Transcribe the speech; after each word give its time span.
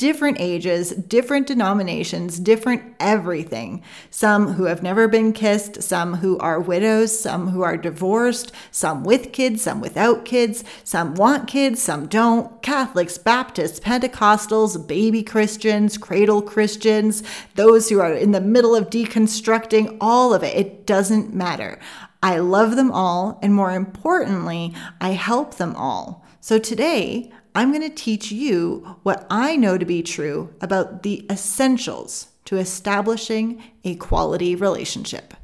different 0.00 0.40
ages, 0.40 0.92
different 0.92 1.46
denominations, 1.46 2.40
different 2.40 2.82
everything. 2.98 3.82
Some 4.08 4.54
who 4.54 4.64
have 4.64 4.82
never 4.82 5.08
been 5.08 5.34
kissed, 5.34 5.82
some 5.82 6.14
who 6.14 6.38
are 6.38 6.58
widows, 6.58 7.20
some 7.20 7.48
who 7.48 7.60
are 7.60 7.76
divorced, 7.76 8.50
some 8.70 9.04
with 9.04 9.30
kids, 9.30 9.60
some 9.60 9.78
without 9.82 10.24
kids, 10.24 10.64
some 10.84 11.14
want 11.16 11.48
kids, 11.48 11.82
some 11.82 12.06
don't. 12.06 12.62
Catholics, 12.62 13.18
Baptists, 13.18 13.78
Pentecostals, 13.78 14.88
baby 14.88 15.22
Christians, 15.22 15.98
cradle 15.98 16.40
Christians, 16.40 17.22
those 17.56 17.90
who 17.90 18.00
are 18.00 18.14
in 18.14 18.30
the 18.30 18.40
middle 18.40 18.74
of 18.74 18.88
deconstructing, 18.88 19.98
all 20.00 20.32
of 20.32 20.42
it. 20.42 20.56
It 20.56 20.86
doesn't 20.86 21.34
matter. 21.34 21.78
I 22.22 22.38
love 22.38 22.74
them 22.74 22.90
all, 22.90 23.38
and 23.42 23.54
more 23.54 23.72
importantly, 23.72 24.74
I 24.98 25.10
help 25.10 25.56
them 25.56 25.76
all. 25.76 26.24
So 26.40 26.58
today, 26.58 27.30
I'm 27.52 27.72
going 27.72 27.82
to 27.82 27.94
teach 27.94 28.30
you 28.30 28.96
what 29.02 29.26
I 29.28 29.56
know 29.56 29.76
to 29.76 29.84
be 29.84 30.04
true 30.04 30.54
about 30.60 31.02
the 31.02 31.26
essentials 31.28 32.28
to 32.44 32.58
establishing 32.58 33.60
a 33.82 33.96
quality 33.96 34.54
relationship. 34.54 35.34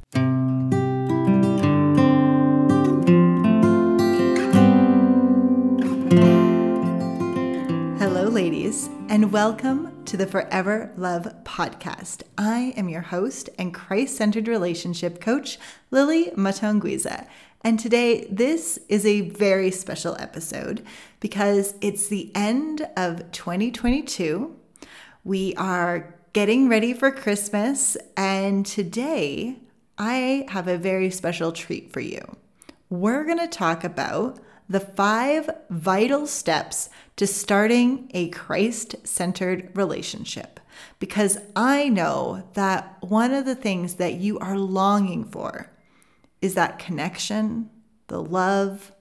Hello, 7.99 8.29
ladies, 8.29 8.89
and 9.09 9.33
welcome 9.33 10.05
to 10.05 10.15
the 10.15 10.27
Forever 10.27 10.93
Love 10.95 11.27
podcast. 11.43 12.23
I 12.37 12.73
am 12.77 12.87
your 12.87 13.01
host 13.01 13.49
and 13.59 13.73
Christ 13.73 14.15
centered 14.15 14.47
relationship 14.47 15.19
coach, 15.19 15.59
Lily 15.91 16.31
Matangwiza. 16.37 17.27
And 17.61 17.79
today, 17.79 18.27
this 18.29 18.77
is 18.87 19.05
a 19.05 19.21
very 19.21 19.71
special 19.71 20.15
episode 20.19 20.85
because 21.19 21.73
it's 21.81 22.07
the 22.07 22.31
end 22.35 22.87
of 22.95 23.31
2022. 23.31 24.55
We 25.23 25.55
are 25.55 26.15
getting 26.33 26.69
ready 26.69 26.93
for 26.93 27.11
Christmas, 27.11 27.97
and 28.15 28.65
today 28.65 29.57
I 29.97 30.45
have 30.49 30.67
a 30.67 30.77
very 30.77 31.09
special 31.09 31.51
treat 31.51 31.91
for 31.91 31.99
you. 31.99 32.37
We're 32.89 33.25
going 33.25 33.39
to 33.39 33.47
talk 33.47 33.83
about 33.83 34.39
the 34.69 34.79
five 34.79 35.49
vital 35.69 36.27
steps 36.27 36.89
to 37.15 37.25
starting 37.25 38.11
a 38.13 38.29
Christ 38.29 38.95
centered 39.03 39.75
relationship. 39.75 40.59
Because 40.99 41.39
I 41.55 41.89
know 41.89 42.47
that 42.53 42.97
one 43.01 43.33
of 43.33 43.45
the 43.45 43.55
things 43.55 43.95
that 43.95 44.15
you 44.15 44.37
are 44.39 44.57
longing 44.57 45.25
for 45.25 45.71
is 46.41 46.53
that 46.55 46.79
connection, 46.79 47.69
the 48.07 48.21
love, 48.21 48.91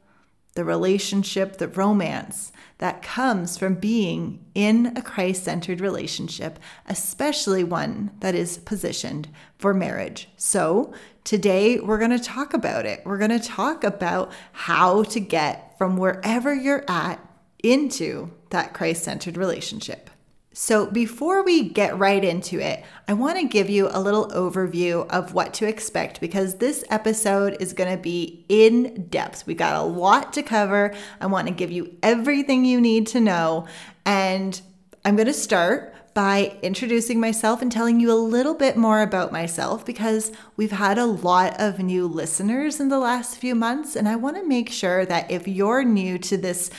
the 0.54 0.64
relationship, 0.64 1.58
the 1.58 1.68
romance 1.68 2.50
that 2.78 3.02
comes 3.02 3.56
from 3.56 3.74
being 3.74 4.44
in 4.54 4.96
a 4.96 5.02
Christ 5.02 5.44
centered 5.44 5.80
relationship, 5.80 6.58
especially 6.86 7.62
one 7.62 8.10
that 8.20 8.34
is 8.34 8.58
positioned 8.58 9.28
for 9.58 9.72
marriage. 9.72 10.28
So, 10.36 10.92
today 11.24 11.78
we're 11.78 11.98
going 11.98 12.10
to 12.10 12.18
talk 12.18 12.54
about 12.54 12.86
it. 12.86 13.02
We're 13.04 13.18
going 13.18 13.38
to 13.38 13.38
talk 13.38 13.84
about 13.84 14.32
how 14.52 15.04
to 15.04 15.20
get 15.20 15.76
from 15.78 15.96
wherever 15.96 16.54
you're 16.54 16.84
at 16.88 17.20
into 17.62 18.30
that 18.50 18.72
Christ 18.72 19.04
centered 19.04 19.36
relationship. 19.36 20.10
So, 20.58 20.86
before 20.86 21.44
we 21.44 21.68
get 21.68 21.98
right 21.98 22.24
into 22.24 22.58
it, 22.58 22.82
I 23.06 23.12
want 23.12 23.38
to 23.38 23.46
give 23.46 23.68
you 23.68 23.90
a 23.92 24.00
little 24.00 24.28
overview 24.28 25.06
of 25.10 25.34
what 25.34 25.52
to 25.54 25.68
expect 25.68 26.18
because 26.18 26.54
this 26.54 26.82
episode 26.88 27.58
is 27.60 27.74
going 27.74 27.94
to 27.94 28.02
be 28.02 28.42
in 28.48 29.06
depth. 29.10 29.46
We 29.46 29.52
got 29.52 29.76
a 29.76 29.82
lot 29.82 30.32
to 30.32 30.42
cover. 30.42 30.94
I 31.20 31.26
want 31.26 31.46
to 31.48 31.52
give 31.52 31.70
you 31.70 31.94
everything 32.02 32.64
you 32.64 32.80
need 32.80 33.06
to 33.08 33.20
know. 33.20 33.66
And 34.06 34.58
I'm 35.04 35.14
going 35.14 35.26
to 35.26 35.34
start 35.34 35.94
by 36.14 36.56
introducing 36.62 37.20
myself 37.20 37.60
and 37.60 37.70
telling 37.70 38.00
you 38.00 38.10
a 38.10 38.14
little 38.14 38.54
bit 38.54 38.78
more 38.78 39.02
about 39.02 39.32
myself 39.32 39.84
because 39.84 40.32
we've 40.56 40.72
had 40.72 40.96
a 40.96 41.04
lot 41.04 41.60
of 41.60 41.80
new 41.80 42.06
listeners 42.06 42.80
in 42.80 42.88
the 42.88 42.98
last 42.98 43.36
few 43.36 43.54
months. 43.54 43.94
And 43.94 44.08
I 44.08 44.16
want 44.16 44.38
to 44.38 44.48
make 44.48 44.70
sure 44.70 45.04
that 45.04 45.30
if 45.30 45.46
you're 45.46 45.84
new 45.84 46.16
to 46.20 46.38
this 46.38 46.70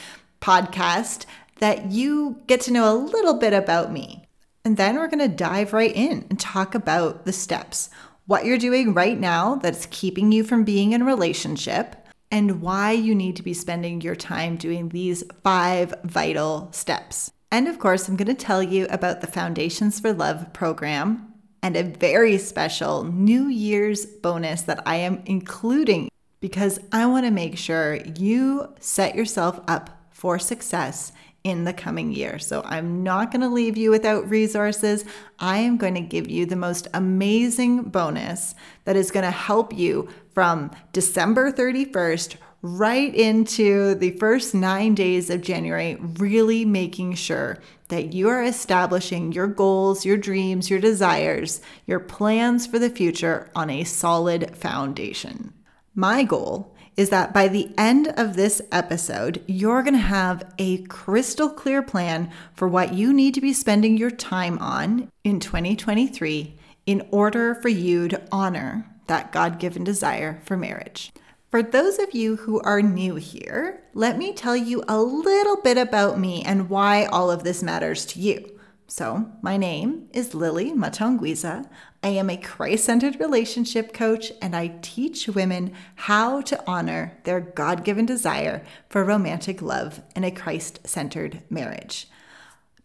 podcast, 0.41 1.27
that 1.59 1.91
you 1.91 2.41
get 2.47 2.61
to 2.61 2.71
know 2.71 2.93
a 2.93 2.97
little 2.97 3.35
bit 3.35 3.53
about 3.53 3.91
me. 3.91 4.27
And 4.63 4.77
then 4.77 4.95
we're 4.95 5.07
going 5.07 5.19
to 5.19 5.27
dive 5.27 5.73
right 5.73 5.95
in 5.95 6.25
and 6.29 6.39
talk 6.39 6.75
about 6.75 7.25
the 7.25 7.33
steps 7.33 7.89
what 8.27 8.43
you're 8.43 8.57
doing 8.57 8.93
right 8.93 9.17
now 9.17 9.55
that's 9.55 9.87
keeping 9.89 10.33
you 10.33 10.43
from 10.43 10.65
being 10.65 10.91
in 10.91 11.01
a 11.01 11.05
relationship, 11.05 11.95
and 12.29 12.61
why 12.61 12.91
you 12.91 13.15
need 13.15 13.37
to 13.37 13.41
be 13.41 13.53
spending 13.53 14.01
your 14.01 14.17
time 14.17 14.57
doing 14.57 14.89
these 14.89 15.23
five 15.43 15.93
vital 16.03 16.67
steps. 16.73 17.31
And 17.49 17.69
of 17.69 17.79
course, 17.79 18.07
I'm 18.07 18.17
going 18.17 18.27
to 18.27 18.33
tell 18.33 18.61
you 18.61 18.85
about 18.89 19.21
the 19.21 19.27
Foundations 19.27 20.01
for 20.01 20.11
Love 20.11 20.51
program 20.51 21.33
and 21.63 21.77
a 21.77 21.83
very 21.83 22.37
special 22.37 23.05
New 23.05 23.47
Year's 23.47 24.05
bonus 24.05 24.63
that 24.63 24.83
I 24.85 24.97
am 24.97 25.23
including 25.25 26.09
because 26.41 26.79
I 26.91 27.05
want 27.05 27.25
to 27.25 27.31
make 27.31 27.57
sure 27.57 27.95
you 27.95 28.73
set 28.81 29.15
yourself 29.15 29.61
up 29.69 29.89
for 30.11 30.37
success 30.37 31.13
in 31.43 31.63
the 31.63 31.73
coming 31.73 32.11
year. 32.11 32.39
So 32.39 32.61
I'm 32.65 33.03
not 33.03 33.31
going 33.31 33.41
to 33.41 33.47
leave 33.47 33.77
you 33.77 33.89
without 33.89 34.29
resources. 34.29 35.05
I 35.39 35.59
am 35.59 35.77
going 35.77 35.95
to 35.95 36.01
give 36.01 36.29
you 36.29 36.45
the 36.45 36.55
most 36.55 36.87
amazing 36.93 37.83
bonus 37.83 38.53
that 38.85 38.95
is 38.95 39.11
going 39.11 39.25
to 39.25 39.31
help 39.31 39.73
you 39.77 40.09
from 40.33 40.71
December 40.91 41.51
31st 41.51 42.35
right 42.61 43.13
into 43.13 43.95
the 43.95 44.11
first 44.11 44.55
nine 44.55 44.95
days 44.95 45.29
of 45.29 45.41
January, 45.41 45.95
really 45.95 46.65
making 46.65 47.13
sure 47.13 47.59
that 47.89 48.13
you 48.13 48.27
are 48.27 48.43
establishing 48.43 49.31
your 49.31 49.47
goals, 49.47 50.05
your 50.05 50.17
dreams, 50.17 50.69
your 50.69 50.79
desires, 50.79 51.61
your 51.85 51.99
plans 51.99 52.65
for 52.65 52.79
the 52.79 52.89
future 52.89 53.49
on 53.55 53.69
a 53.69 53.83
solid 53.83 54.55
foundation. 54.55 55.53
My 55.95 56.23
goal 56.23 56.75
is 56.97 57.11
that 57.11 57.31
by 57.33 57.47
the 57.47 57.69
end 57.77 58.07
of 58.17 58.35
this 58.35 58.61
episode, 58.71 59.41
you're 59.45 59.83
going 59.83 59.93
to 59.93 59.99
have 59.99 60.51
a 60.57 60.81
crystal 60.87 61.49
clear 61.49 61.83
plan 61.83 62.29
for 62.55 62.67
what 62.67 62.93
you 62.93 63.13
need 63.13 63.35
to 63.35 63.41
be 63.41 63.53
spending 63.53 63.95
your 63.95 64.11
time 64.11 64.57
on 64.57 65.09
in 65.23 65.39
2023 65.39 66.57
in 66.87 67.07
order 67.11 67.53
for 67.55 67.69
you 67.69 68.07
to 68.07 68.21
honor 68.31 68.89
that 69.05 69.31
God 69.31 69.59
given 69.59 69.83
desire 69.83 70.41
for 70.43 70.57
marriage. 70.57 71.11
For 71.51 71.63
those 71.63 71.97
of 71.99 72.13
you 72.13 72.35
who 72.35 72.59
are 72.61 72.81
new 72.81 73.15
here, 73.15 73.83
let 73.93 74.17
me 74.17 74.33
tell 74.33 74.55
you 74.55 74.83
a 74.87 74.99
little 74.99 75.61
bit 75.61 75.77
about 75.77 76.19
me 76.19 76.43
and 76.43 76.69
why 76.69 77.05
all 77.05 77.31
of 77.31 77.43
this 77.43 77.63
matters 77.63 78.05
to 78.07 78.19
you. 78.19 78.59
So, 78.89 79.31
my 79.41 79.57
name 79.57 80.07
is 80.13 80.33
Lily 80.33 80.71
Matongwiza. 80.71 81.69
I 82.03 82.09
am 82.09 82.29
a 82.29 82.37
Christ 82.37 82.85
centered 82.85 83.19
relationship 83.19 83.93
coach 83.93 84.31
and 84.41 84.55
I 84.55 84.79
teach 84.81 85.27
women 85.27 85.73
how 85.95 86.41
to 86.41 86.63
honor 86.67 87.17
their 87.23 87.41
God 87.41 87.83
given 87.83 88.05
desire 88.05 88.63
for 88.89 89.03
romantic 89.03 89.61
love 89.61 90.01
in 90.15 90.23
a 90.23 90.31
Christ 90.31 90.87
centered 90.87 91.41
marriage. 91.49 92.07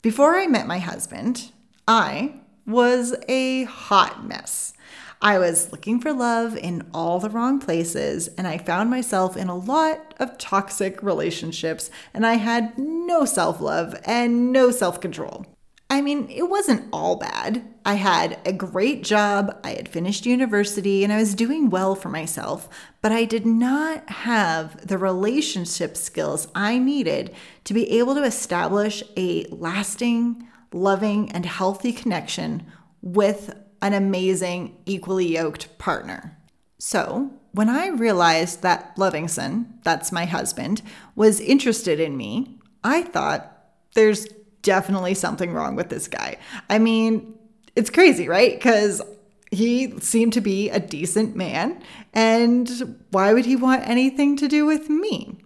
Before 0.00 0.36
I 0.36 0.46
met 0.46 0.66
my 0.66 0.78
husband, 0.78 1.52
I 1.86 2.40
was 2.66 3.14
a 3.28 3.64
hot 3.64 4.26
mess. 4.26 4.72
I 5.20 5.38
was 5.38 5.70
looking 5.70 6.00
for 6.00 6.12
love 6.12 6.56
in 6.56 6.88
all 6.92 7.20
the 7.20 7.30
wrong 7.30 7.60
places, 7.60 8.26
and 8.36 8.48
I 8.48 8.58
found 8.58 8.90
myself 8.90 9.36
in 9.36 9.48
a 9.48 9.56
lot 9.56 10.14
of 10.18 10.36
toxic 10.36 11.00
relationships, 11.00 11.92
and 12.12 12.26
I 12.26 12.34
had 12.34 12.76
no 12.76 13.24
self 13.24 13.60
love 13.60 13.94
and 14.04 14.52
no 14.52 14.72
self 14.72 15.00
control. 15.00 15.46
I 15.92 16.00
mean, 16.00 16.30
it 16.30 16.48
wasn't 16.48 16.88
all 16.90 17.16
bad. 17.16 17.62
I 17.84 17.94
had 17.94 18.38
a 18.46 18.52
great 18.54 19.04
job, 19.04 19.60
I 19.62 19.72
had 19.72 19.90
finished 19.90 20.24
university, 20.24 21.04
and 21.04 21.12
I 21.12 21.18
was 21.18 21.34
doing 21.34 21.68
well 21.68 21.94
for 21.94 22.08
myself, 22.08 22.66
but 23.02 23.12
I 23.12 23.26
did 23.26 23.44
not 23.44 24.08
have 24.08 24.86
the 24.86 24.96
relationship 24.96 25.98
skills 25.98 26.48
I 26.54 26.78
needed 26.78 27.34
to 27.64 27.74
be 27.74 27.98
able 27.98 28.14
to 28.14 28.22
establish 28.22 29.02
a 29.18 29.44
lasting, 29.50 30.48
loving, 30.72 31.30
and 31.32 31.44
healthy 31.44 31.92
connection 31.92 32.64
with 33.02 33.54
an 33.82 33.92
amazing, 33.92 34.78
equally 34.86 35.34
yoked 35.34 35.76
partner. 35.76 36.38
So, 36.78 37.34
when 37.50 37.68
I 37.68 37.88
realized 37.88 38.62
that 38.62 38.96
Lovingson, 38.96 39.66
that's 39.84 40.10
my 40.10 40.24
husband, 40.24 40.80
was 41.14 41.38
interested 41.38 42.00
in 42.00 42.16
me, 42.16 42.58
I 42.82 43.02
thought 43.02 43.58
there's 43.92 44.26
definitely 44.62 45.14
something 45.14 45.52
wrong 45.52 45.76
with 45.76 45.88
this 45.88 46.08
guy. 46.08 46.36
I 46.70 46.78
mean, 46.78 47.34
it's 47.76 47.90
crazy, 47.90 48.28
right? 48.28 48.54
Because 48.54 49.02
he 49.50 49.98
seemed 50.00 50.32
to 50.32 50.40
be 50.40 50.70
a 50.70 50.80
decent 50.80 51.36
man, 51.36 51.82
and 52.14 52.96
why 53.10 53.34
would 53.34 53.44
he 53.44 53.56
want 53.56 53.86
anything 53.86 54.36
to 54.38 54.48
do 54.48 54.64
with 54.64 54.88
me? 54.88 55.38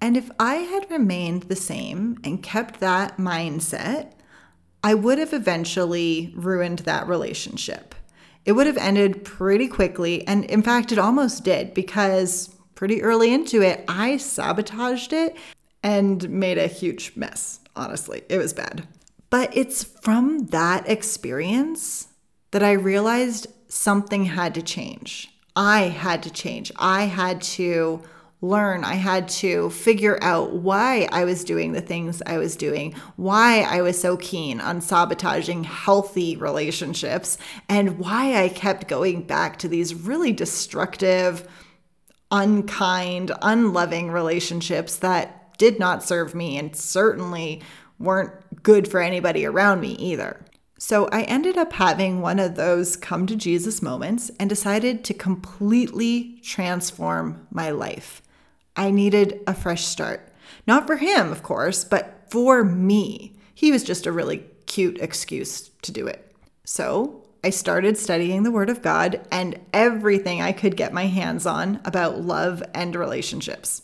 And 0.00 0.16
if 0.18 0.30
I 0.38 0.56
had 0.56 0.90
remained 0.90 1.44
the 1.44 1.56
same 1.56 2.18
and 2.22 2.42
kept 2.42 2.80
that 2.80 3.16
mindset, 3.16 4.12
I 4.82 4.92
would 4.92 5.18
have 5.18 5.32
eventually 5.32 6.34
ruined 6.36 6.80
that 6.80 7.08
relationship. 7.08 7.94
It 8.44 8.52
would 8.52 8.66
have 8.66 8.76
ended 8.76 9.24
pretty 9.24 9.66
quickly, 9.66 10.26
and 10.26 10.44
in 10.44 10.62
fact, 10.62 10.92
it 10.92 10.98
almost 10.98 11.42
did 11.42 11.72
because 11.72 12.54
pretty 12.74 13.02
early 13.02 13.32
into 13.32 13.62
it, 13.62 13.82
I 13.88 14.18
sabotaged 14.18 15.14
it 15.14 15.36
and 15.84 16.28
made 16.28 16.58
a 16.58 16.66
huge 16.66 17.12
mess 17.14 17.60
honestly. 17.76 18.22
It 18.28 18.38
was 18.38 18.52
bad. 18.52 18.86
But 19.30 19.56
it's 19.56 19.84
from 19.84 20.46
that 20.46 20.88
experience 20.88 22.08
that 22.50 22.62
I 22.62 22.72
realized 22.72 23.46
something 23.68 24.26
had 24.26 24.54
to 24.54 24.62
change. 24.62 25.28
I 25.56 25.82
had 25.82 26.22
to 26.24 26.30
change. 26.30 26.72
I 26.76 27.04
had 27.04 27.42
to 27.42 28.02
learn. 28.40 28.84
I 28.84 28.94
had 28.94 29.28
to 29.28 29.70
figure 29.70 30.18
out 30.22 30.52
why 30.52 31.08
I 31.10 31.24
was 31.24 31.44
doing 31.44 31.72
the 31.72 31.80
things 31.80 32.22
I 32.26 32.36
was 32.38 32.56
doing, 32.56 32.94
why 33.16 33.62
I 33.62 33.80
was 33.80 34.00
so 34.00 34.16
keen 34.16 34.60
on 34.60 34.80
sabotaging 34.80 35.64
healthy 35.64 36.36
relationships, 36.36 37.38
and 37.68 37.98
why 37.98 38.42
I 38.42 38.50
kept 38.50 38.86
going 38.86 39.22
back 39.22 39.58
to 39.60 39.68
these 39.68 39.94
really 39.94 40.32
destructive, 40.32 41.48
unkind, 42.30 43.32
unloving 43.40 44.10
relationships 44.10 44.96
that 44.96 45.43
did 45.58 45.78
not 45.78 46.02
serve 46.02 46.34
me 46.34 46.58
and 46.58 46.74
certainly 46.74 47.62
weren't 47.98 48.62
good 48.62 48.88
for 48.88 49.00
anybody 49.00 49.44
around 49.46 49.80
me 49.80 49.92
either. 49.92 50.44
So 50.78 51.08
I 51.12 51.22
ended 51.22 51.56
up 51.56 51.72
having 51.72 52.20
one 52.20 52.38
of 52.38 52.56
those 52.56 52.96
come 52.96 53.26
to 53.28 53.36
Jesus 53.36 53.80
moments 53.80 54.30
and 54.38 54.50
decided 54.50 55.04
to 55.04 55.14
completely 55.14 56.40
transform 56.42 57.46
my 57.50 57.70
life. 57.70 58.20
I 58.76 58.90
needed 58.90 59.40
a 59.46 59.54
fresh 59.54 59.84
start. 59.84 60.32
Not 60.66 60.86
for 60.86 60.96
him, 60.96 61.30
of 61.30 61.42
course, 61.42 61.84
but 61.84 62.26
for 62.28 62.64
me. 62.64 63.36
He 63.54 63.70
was 63.70 63.84
just 63.84 64.06
a 64.06 64.12
really 64.12 64.44
cute 64.66 64.98
excuse 65.00 65.70
to 65.82 65.92
do 65.92 66.06
it. 66.06 66.34
So 66.64 67.24
I 67.44 67.50
started 67.50 67.96
studying 67.96 68.42
the 68.42 68.50
Word 68.50 68.68
of 68.68 68.82
God 68.82 69.26
and 69.30 69.60
everything 69.72 70.42
I 70.42 70.52
could 70.52 70.76
get 70.76 70.92
my 70.92 71.06
hands 71.06 71.46
on 71.46 71.80
about 71.84 72.20
love 72.20 72.62
and 72.74 72.96
relationships. 72.96 73.83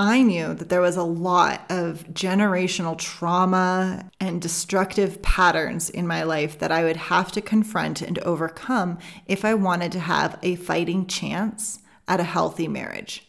I 0.00 0.22
knew 0.22 0.54
that 0.54 0.70
there 0.70 0.80
was 0.80 0.96
a 0.96 1.02
lot 1.02 1.60
of 1.68 2.04
generational 2.14 2.96
trauma 2.96 4.08
and 4.18 4.40
destructive 4.40 5.20
patterns 5.20 5.90
in 5.90 6.06
my 6.06 6.22
life 6.22 6.58
that 6.60 6.72
I 6.72 6.84
would 6.84 6.96
have 6.96 7.30
to 7.32 7.42
confront 7.42 8.00
and 8.00 8.18
overcome 8.20 8.96
if 9.26 9.44
I 9.44 9.52
wanted 9.52 9.92
to 9.92 10.00
have 10.00 10.38
a 10.42 10.56
fighting 10.56 11.06
chance 11.06 11.80
at 12.08 12.18
a 12.18 12.24
healthy 12.24 12.66
marriage. 12.66 13.28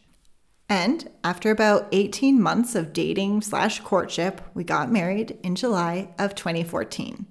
And 0.69 1.09
after 1.25 1.51
about 1.51 1.89
18 1.91 2.41
months 2.41 2.73
of 2.73 2.93
dating 2.93 3.41
slash 3.41 3.81
courtship, 3.81 4.39
we 4.53 4.63
got 4.63 4.89
married 4.89 5.37
in 5.43 5.55
July 5.55 6.13
of 6.17 6.35
2014. 6.35 7.25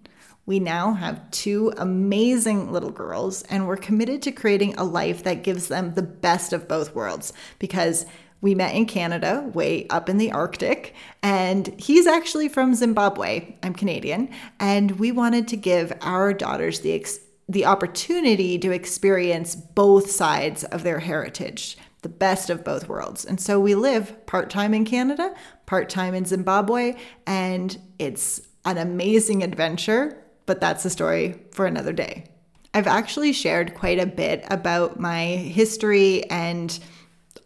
We 0.45 0.61
now 0.61 0.93
have 0.93 1.31
two 1.31 1.73
amazing 1.79 2.73
little 2.73 2.91
girls, 2.91 3.43
and 3.45 3.67
we're 3.67 3.79
committed 3.79 4.21
to 4.23 4.33
creating 4.33 4.75
a 4.75 4.85
life 4.85 5.23
that 5.23 5.45
gives 5.45 5.69
them 5.69 5.95
the 5.95 6.03
best 6.03 6.53
of 6.53 6.69
both 6.69 6.95
worlds 6.95 7.33
because 7.59 8.05
we 8.41 8.55
met 8.55 8.75
in 8.75 8.87
Canada, 8.87 9.51
way 9.53 9.87
up 9.89 10.09
in 10.09 10.19
the 10.19 10.33
Arctic, 10.33 10.95
and 11.23 11.69
he's 11.79 12.07
actually 12.07 12.49
from 12.49 12.75
Zimbabwe. 12.75 13.57
I'm 13.63 13.75
Canadian, 13.75 14.31
and 14.59 14.93
we 14.93 15.13
wanted 15.13 15.49
to 15.49 15.57
give 15.57 15.93
our 16.01 16.33
daughters 16.33 16.81
the 16.81 16.93
ex- 16.93 17.21
the 17.49 17.67
opportunity 17.67 18.59
to 18.59 18.71
experience 18.71 19.57
both 19.57 20.11
sides 20.11 20.63
of 20.65 20.85
their 20.85 21.01
heritage 21.01 21.77
the 22.03 22.09
best 22.09 22.51
of 22.51 22.65
both 22.65 22.89
worlds. 22.89 23.25
And 23.25 23.41
so 23.41 23.61
we 23.61 23.75
live 23.75 24.27
part 24.27 24.51
time 24.51 24.75
in 24.75 24.85
Canada, 24.85 25.35
part 25.67 25.89
time 25.89 26.15
in 26.15 26.25
Zimbabwe, 26.25 26.97
and 27.27 27.79
it's 27.99 28.41
an 28.65 28.79
amazing 28.79 29.43
adventure, 29.43 30.23
but 30.47 30.61
that's 30.61 30.85
a 30.85 30.91
story 30.91 31.41
for 31.53 31.67
another 31.67 31.93
day. 31.93 32.25
I've 32.73 32.87
actually 32.87 33.33
shared 33.33 33.75
quite 33.75 33.99
a 33.99 34.07
bit 34.07 34.45
about 34.49 35.01
my 35.01 35.25
history 35.25 36.25
and 36.31 36.79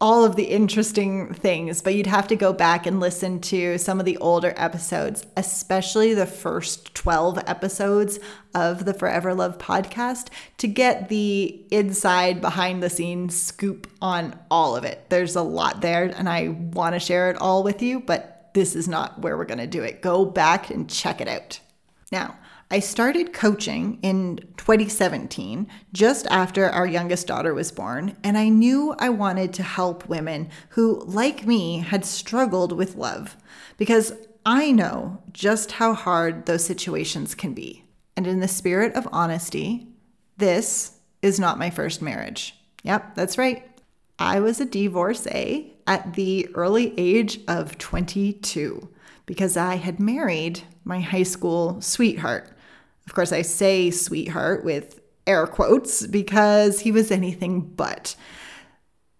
all 0.01 0.25
of 0.25 0.37
the 0.37 0.45
interesting 0.45 1.33
things, 1.35 1.81
but 1.81 1.95
you'd 1.95 2.07
have 2.07 2.29
to 2.29 2.37
go 2.37 2.53
back 2.53 2.87
and 2.87 3.01
listen 3.01 3.41
to 3.41 3.79
some 3.79 3.99
of 3.99 4.07
the 4.07 4.17
older 4.19 4.53
episodes, 4.57 5.27
especially 5.37 6.15
the 6.15 6.27
first 6.27 6.95
12 6.95 7.39
episodes 7.47 8.19
of 8.55 8.85
the 8.85 8.95
Forever 8.95 9.35
Love 9.35 9.59
podcast, 9.59 10.29
to 10.59 10.67
get 10.67 11.09
the 11.09 11.65
inside, 11.71 12.41
behind 12.41 12.83
the 12.83 12.91
scenes 12.91 13.41
scoop 13.41 13.87
on 14.03 14.39
all 14.51 14.77
of 14.77 14.85
it. 14.85 15.05
There's 15.09 15.37
a 15.37 15.43
lot 15.43 15.81
there, 15.81 16.05
and 16.05 16.29
I 16.29 16.49
want 16.49 16.95
to 16.95 17.01
share 17.01 17.31
it 17.31 17.37
all 17.41 17.63
with 17.63 17.83
you, 17.83 18.01
but 18.01 18.51
this 18.55 18.75
is 18.75 18.89
not 18.89 19.21
where 19.21 19.37
we're 19.37 19.45
going 19.45 19.59
to 19.59 19.67
do 19.67 19.83
it. 19.83 20.03
Go 20.03 20.25
back 20.25 20.71
and 20.71 20.89
check 20.89 21.21
it 21.21 21.29
out. 21.29 21.61
Now, 22.13 22.37
I 22.75 22.81
started 22.81 23.33
coaching 23.33 24.01
in 24.03 24.39
2017, 24.57 25.69
just 25.93 26.27
after 26.27 26.69
our 26.69 26.89
youngest 26.89 27.29
daughter 27.29 27.55
was 27.55 27.71
born, 27.71 28.17
and 28.25 28.37
I 28.37 28.49
knew 28.49 28.97
I 28.99 29.11
wanted 29.11 29.53
to 29.53 29.63
help 29.63 30.09
women 30.09 30.51
who, 30.71 31.05
like 31.05 31.47
me, 31.47 31.79
had 31.79 32.05
struggled 32.05 32.73
with 32.73 32.97
love 32.97 33.37
because 33.77 34.13
I 34.45 34.73
know 34.73 35.23
just 35.33 35.71
how 35.71 35.95
hard 35.95 36.47
those 36.47 36.65
situations 36.65 37.37
can 37.37 37.55
be. 37.55 37.85
And 38.17 38.27
in 38.27 38.41
the 38.41 38.49
spirit 38.49 38.97
of 38.97 39.09
honesty, 39.13 39.87
this 40.39 40.99
is 41.23 41.39
not 41.39 41.61
my 41.61 41.71
first 41.71 42.03
marriage. 42.03 42.57
Yep, 42.83 43.15
that's 43.15 43.39
right. 43.39 43.71
I 44.19 44.41
was 44.41 44.61
a 44.61 44.65
divorcee 44.65 45.75
at 45.87 46.15
the 46.15 46.49
early 46.57 46.93
age 46.99 47.39
of 47.47 47.79
22 47.79 48.89
because 49.27 49.57
I 49.57 49.77
had 49.77 50.01
married 50.01 50.63
my 50.83 50.99
high 51.01 51.23
school 51.23 51.81
sweetheart. 51.81 52.51
Of 53.07 53.15
course, 53.15 53.33
I 53.33 53.43
say 53.43 53.91
sweetheart 53.91 54.65
with 54.65 55.01
air 55.27 55.47
quotes 55.47 56.07
because 56.07 56.81
he 56.81 56.93
was 56.93 57.11
anything 57.11 57.61
but. 57.61 58.17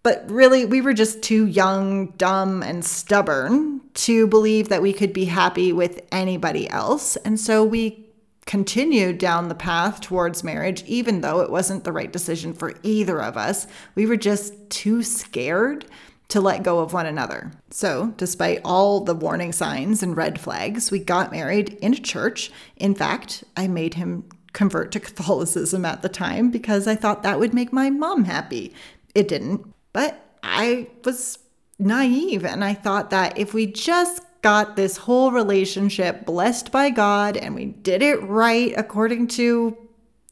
But 0.03 0.29
really, 0.29 0.65
we 0.65 0.81
were 0.81 0.93
just 0.93 1.23
too 1.23 1.47
young, 1.47 2.07
dumb, 2.17 2.61
and 2.61 2.85
stubborn 2.85 3.81
to 3.95 4.27
believe 4.27 4.69
that 4.69 4.83
we 4.83 4.93
could 4.93 5.13
be 5.13 5.25
happy 5.25 5.73
with 5.73 6.01
anybody 6.11 6.69
else. 6.69 7.15
And 7.17 7.39
so 7.39 7.63
we 7.63 8.05
continued 8.45 9.17
down 9.17 9.47
the 9.47 9.55
path 9.55 10.01
towards 10.01 10.43
marriage, 10.43 10.83
even 10.83 11.21
though 11.21 11.39
it 11.41 11.49
wasn't 11.49 11.83
the 11.83 11.91
right 11.91 12.11
decision 12.13 12.53
for 12.53 12.75
either 12.83 13.19
of 13.19 13.35
us. 13.35 13.65
We 13.95 14.05
were 14.05 14.17
just 14.17 14.69
too 14.69 15.01
scared 15.01 15.85
to 16.29 16.41
let 16.41 16.63
go 16.63 16.79
of 16.79 16.93
one 16.93 17.05
another. 17.05 17.51
So, 17.69 18.13
despite 18.17 18.61
all 18.65 19.01
the 19.01 19.13
warning 19.13 19.51
signs 19.51 20.01
and 20.01 20.17
red 20.17 20.39
flags, 20.39 20.91
we 20.91 20.99
got 20.99 21.31
married 21.31 21.77
in 21.81 21.93
a 21.93 21.97
church. 21.97 22.51
In 22.77 22.95
fact, 22.95 23.43
I 23.55 23.67
made 23.67 23.93
him 23.93 24.27
convert 24.53 24.91
to 24.93 24.99
Catholicism 25.01 25.85
at 25.85 26.01
the 26.01 26.09
time 26.09 26.49
because 26.49 26.87
I 26.87 26.95
thought 26.95 27.23
that 27.23 27.39
would 27.39 27.53
make 27.53 27.71
my 27.71 27.89
mom 27.89 28.25
happy. 28.25 28.73
It 29.13 29.27
didn't, 29.27 29.73
but 29.93 30.19
I 30.41 30.87
was 31.03 31.39
naive 31.77 32.45
and 32.45 32.63
I 32.63 32.73
thought 32.73 33.09
that 33.09 33.37
if 33.37 33.53
we 33.53 33.65
just 33.65 34.21
got 34.41 34.75
this 34.75 34.97
whole 34.97 35.31
relationship 35.31 36.25
blessed 36.25 36.71
by 36.71 36.89
God 36.89 37.35
and 37.35 37.55
we 37.55 37.65
did 37.65 38.01
it 38.01 38.21
right 38.21 38.73
according 38.77 39.27
to 39.27 39.75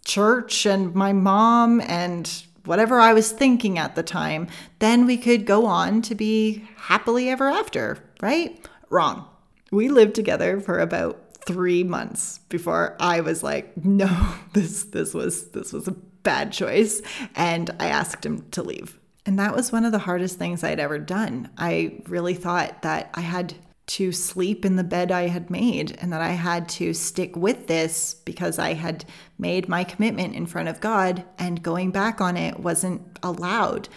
church 0.05 0.65
and 0.65 0.93
my 0.93 1.13
mom 1.13 1.81
and 1.81 2.43
whatever 2.65 2.99
I 2.99 3.13
was 3.13 3.31
thinking 3.31 3.77
at 3.77 3.95
the 3.95 4.03
time, 4.03 4.47
then 4.79 5.05
we 5.05 5.17
could 5.17 5.45
go 5.45 5.65
on 5.65 6.01
to 6.03 6.15
be 6.15 6.67
happily 6.75 7.29
ever 7.29 7.49
after, 7.49 7.97
right? 8.21 8.65
Wrong. 8.89 9.27
We 9.71 9.89
lived 9.89 10.15
together 10.15 10.59
for 10.59 10.79
about 10.79 11.19
three 11.45 11.83
months 11.83 12.39
before 12.49 12.95
I 12.99 13.21
was 13.21 13.43
like, 13.43 13.75
no, 13.85 14.35
this 14.53 14.83
this 14.85 15.13
was 15.13 15.49
this 15.51 15.73
was 15.73 15.87
a 15.87 15.95
bad 16.23 16.51
choice. 16.51 17.01
And 17.35 17.69
I 17.79 17.87
asked 17.87 18.25
him 18.25 18.49
to 18.51 18.63
leave. 18.63 18.99
And 19.25 19.39
that 19.39 19.55
was 19.55 19.71
one 19.71 19.85
of 19.85 19.93
the 19.93 19.99
hardest 19.99 20.37
things 20.37 20.63
I'd 20.63 20.79
ever 20.79 20.99
done. 20.99 21.49
I 21.57 22.01
really 22.07 22.33
thought 22.33 22.81
that 22.81 23.09
I 23.13 23.21
had 23.21 23.53
to 23.85 24.11
sleep 24.11 24.63
in 24.63 24.75
the 24.75 24.83
bed 24.83 25.11
I 25.11 25.27
had 25.27 25.49
made 25.49 25.97
and 25.99 26.13
that 26.13 26.21
I 26.21 26.31
had 26.31 26.69
to 26.69 26.93
stick 26.93 27.35
with 27.35 27.67
this 27.67 28.13
because 28.25 28.57
I 28.57 28.73
had 28.73 29.03
made 29.37 29.67
my 29.67 29.83
commitment 29.83 30.35
in 30.35 30.45
front 30.45 30.69
of 30.69 30.79
God 30.79 31.25
and 31.37 31.61
going 31.61 31.91
back 31.91 32.21
on 32.21 32.37
it 32.37 32.59
wasn't 32.59 33.19
allowed. 33.21 33.89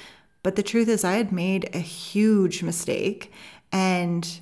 But 0.43 0.57
the 0.57 0.62
truth 0.62 0.88
is, 0.88 1.05
I 1.05 1.14
had 1.14 1.33
made 1.33 1.71
a 1.73 1.78
huge 1.78 2.62
mistake 2.62 3.33
and 3.73 4.40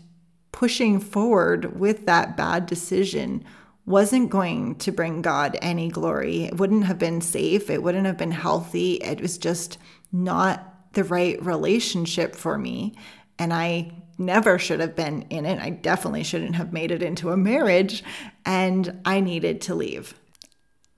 pushing 0.52 1.00
forward 1.00 1.78
with 1.78 2.06
that 2.06 2.36
bad 2.36 2.66
decision 2.66 3.44
wasn't 3.86 4.30
going 4.30 4.76
to 4.76 4.92
bring 4.92 5.20
God 5.20 5.58
any 5.60 5.88
glory. 5.88 6.44
It 6.44 6.58
wouldn't 6.58 6.84
have 6.84 6.98
been 6.98 7.20
safe. 7.20 7.68
It 7.68 7.82
wouldn't 7.82 8.06
have 8.06 8.16
been 8.16 8.30
healthy. 8.30 8.94
It 8.94 9.20
was 9.20 9.36
just 9.36 9.78
not 10.10 10.92
the 10.94 11.04
right 11.04 11.42
relationship 11.44 12.34
for 12.34 12.56
me. 12.56 12.94
And 13.38 13.52
I 13.52 13.92
never 14.18 14.58
should 14.58 14.80
have 14.80 14.96
been 14.96 15.22
in 15.30 15.46
it. 15.46 15.60
I 15.60 15.70
definitely 15.70 16.24
shouldn't 16.24 16.56
have 16.56 16.72
made 16.72 16.90
it 16.90 17.02
into 17.02 17.30
a 17.30 17.36
marriage, 17.36 18.02
and 18.44 19.00
I 19.04 19.20
needed 19.20 19.60
to 19.62 19.74
leave. 19.74 20.14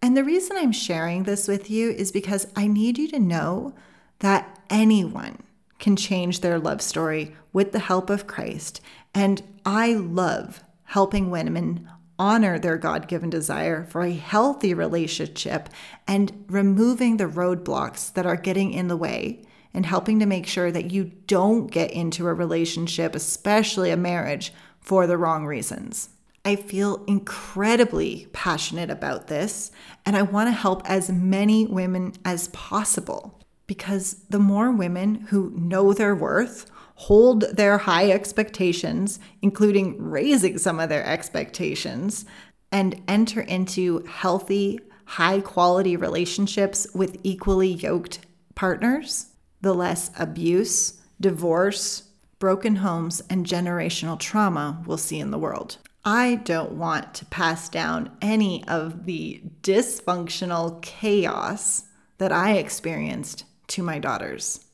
And 0.02 0.16
the 0.16 0.24
reason 0.24 0.56
I'm 0.56 0.72
sharing 0.72 1.22
this 1.22 1.48
with 1.48 1.70
you 1.70 1.90
is 1.90 2.12
because 2.12 2.46
I 2.54 2.66
need 2.66 2.98
you 2.98 3.08
to 3.08 3.18
know 3.18 3.74
that 4.20 4.60
anyone 4.70 5.42
can 5.78 5.96
change 5.96 6.40
their 6.40 6.58
love 6.58 6.80
story 6.80 7.34
with 7.52 7.72
the 7.72 7.78
help 7.78 8.10
of 8.10 8.26
Christ. 8.26 8.80
And 9.14 9.42
I 9.64 9.94
love 9.94 10.62
helping 10.84 11.30
women 11.30 11.88
honor 12.18 12.58
their 12.58 12.78
God 12.78 13.08
given 13.08 13.28
desire 13.28 13.84
for 13.84 14.02
a 14.02 14.12
healthy 14.12 14.72
relationship 14.72 15.68
and 16.06 16.44
removing 16.48 17.16
the 17.16 17.24
roadblocks 17.24 18.12
that 18.14 18.26
are 18.26 18.36
getting 18.36 18.72
in 18.72 18.88
the 18.88 18.96
way 18.96 19.42
and 19.76 19.84
helping 19.84 20.18
to 20.18 20.26
make 20.26 20.46
sure 20.46 20.72
that 20.72 20.90
you 20.90 21.12
don't 21.26 21.70
get 21.70 21.90
into 21.90 22.26
a 22.26 22.32
relationship, 22.32 23.14
especially 23.14 23.90
a 23.90 23.96
marriage, 23.96 24.52
for 24.80 25.06
the 25.06 25.18
wrong 25.18 25.44
reasons. 25.44 26.08
I 26.46 26.56
feel 26.56 27.04
incredibly 27.06 28.26
passionate 28.32 28.88
about 28.88 29.26
this, 29.26 29.70
and 30.06 30.16
I 30.16 30.22
want 30.22 30.48
to 30.48 30.52
help 30.52 30.80
as 30.88 31.10
many 31.10 31.66
women 31.66 32.14
as 32.24 32.48
possible 32.48 33.38
because 33.66 34.14
the 34.30 34.38
more 34.38 34.70
women 34.72 35.16
who 35.28 35.50
know 35.50 35.92
their 35.92 36.14
worth, 36.14 36.70
hold 36.94 37.42
their 37.42 37.76
high 37.76 38.10
expectations, 38.10 39.18
including 39.42 40.00
raising 40.00 40.56
some 40.56 40.80
of 40.80 40.88
their 40.88 41.04
expectations, 41.04 42.24
and 42.72 43.02
enter 43.06 43.42
into 43.42 43.98
healthy, 44.08 44.80
high 45.04 45.40
quality 45.40 45.96
relationships 45.96 46.86
with 46.94 47.18
equally 47.24 47.68
yoked 47.68 48.20
partners, 48.54 49.26
the 49.66 49.74
less 49.74 50.12
abuse, 50.16 51.00
divorce, 51.20 52.04
broken 52.38 52.76
homes, 52.76 53.20
and 53.28 53.44
generational 53.44 54.16
trauma 54.16 54.80
we'll 54.86 54.96
see 54.96 55.18
in 55.18 55.32
the 55.32 55.38
world. 55.38 55.78
I 56.04 56.36
don't 56.36 56.74
want 56.74 57.14
to 57.14 57.24
pass 57.26 57.68
down 57.68 58.16
any 58.22 58.62
of 58.68 59.06
the 59.06 59.42
dysfunctional 59.62 60.80
chaos 60.82 61.82
that 62.18 62.30
I 62.30 62.52
experienced 62.52 63.44
to 63.68 63.82
my 63.82 63.98
daughters. 63.98 64.64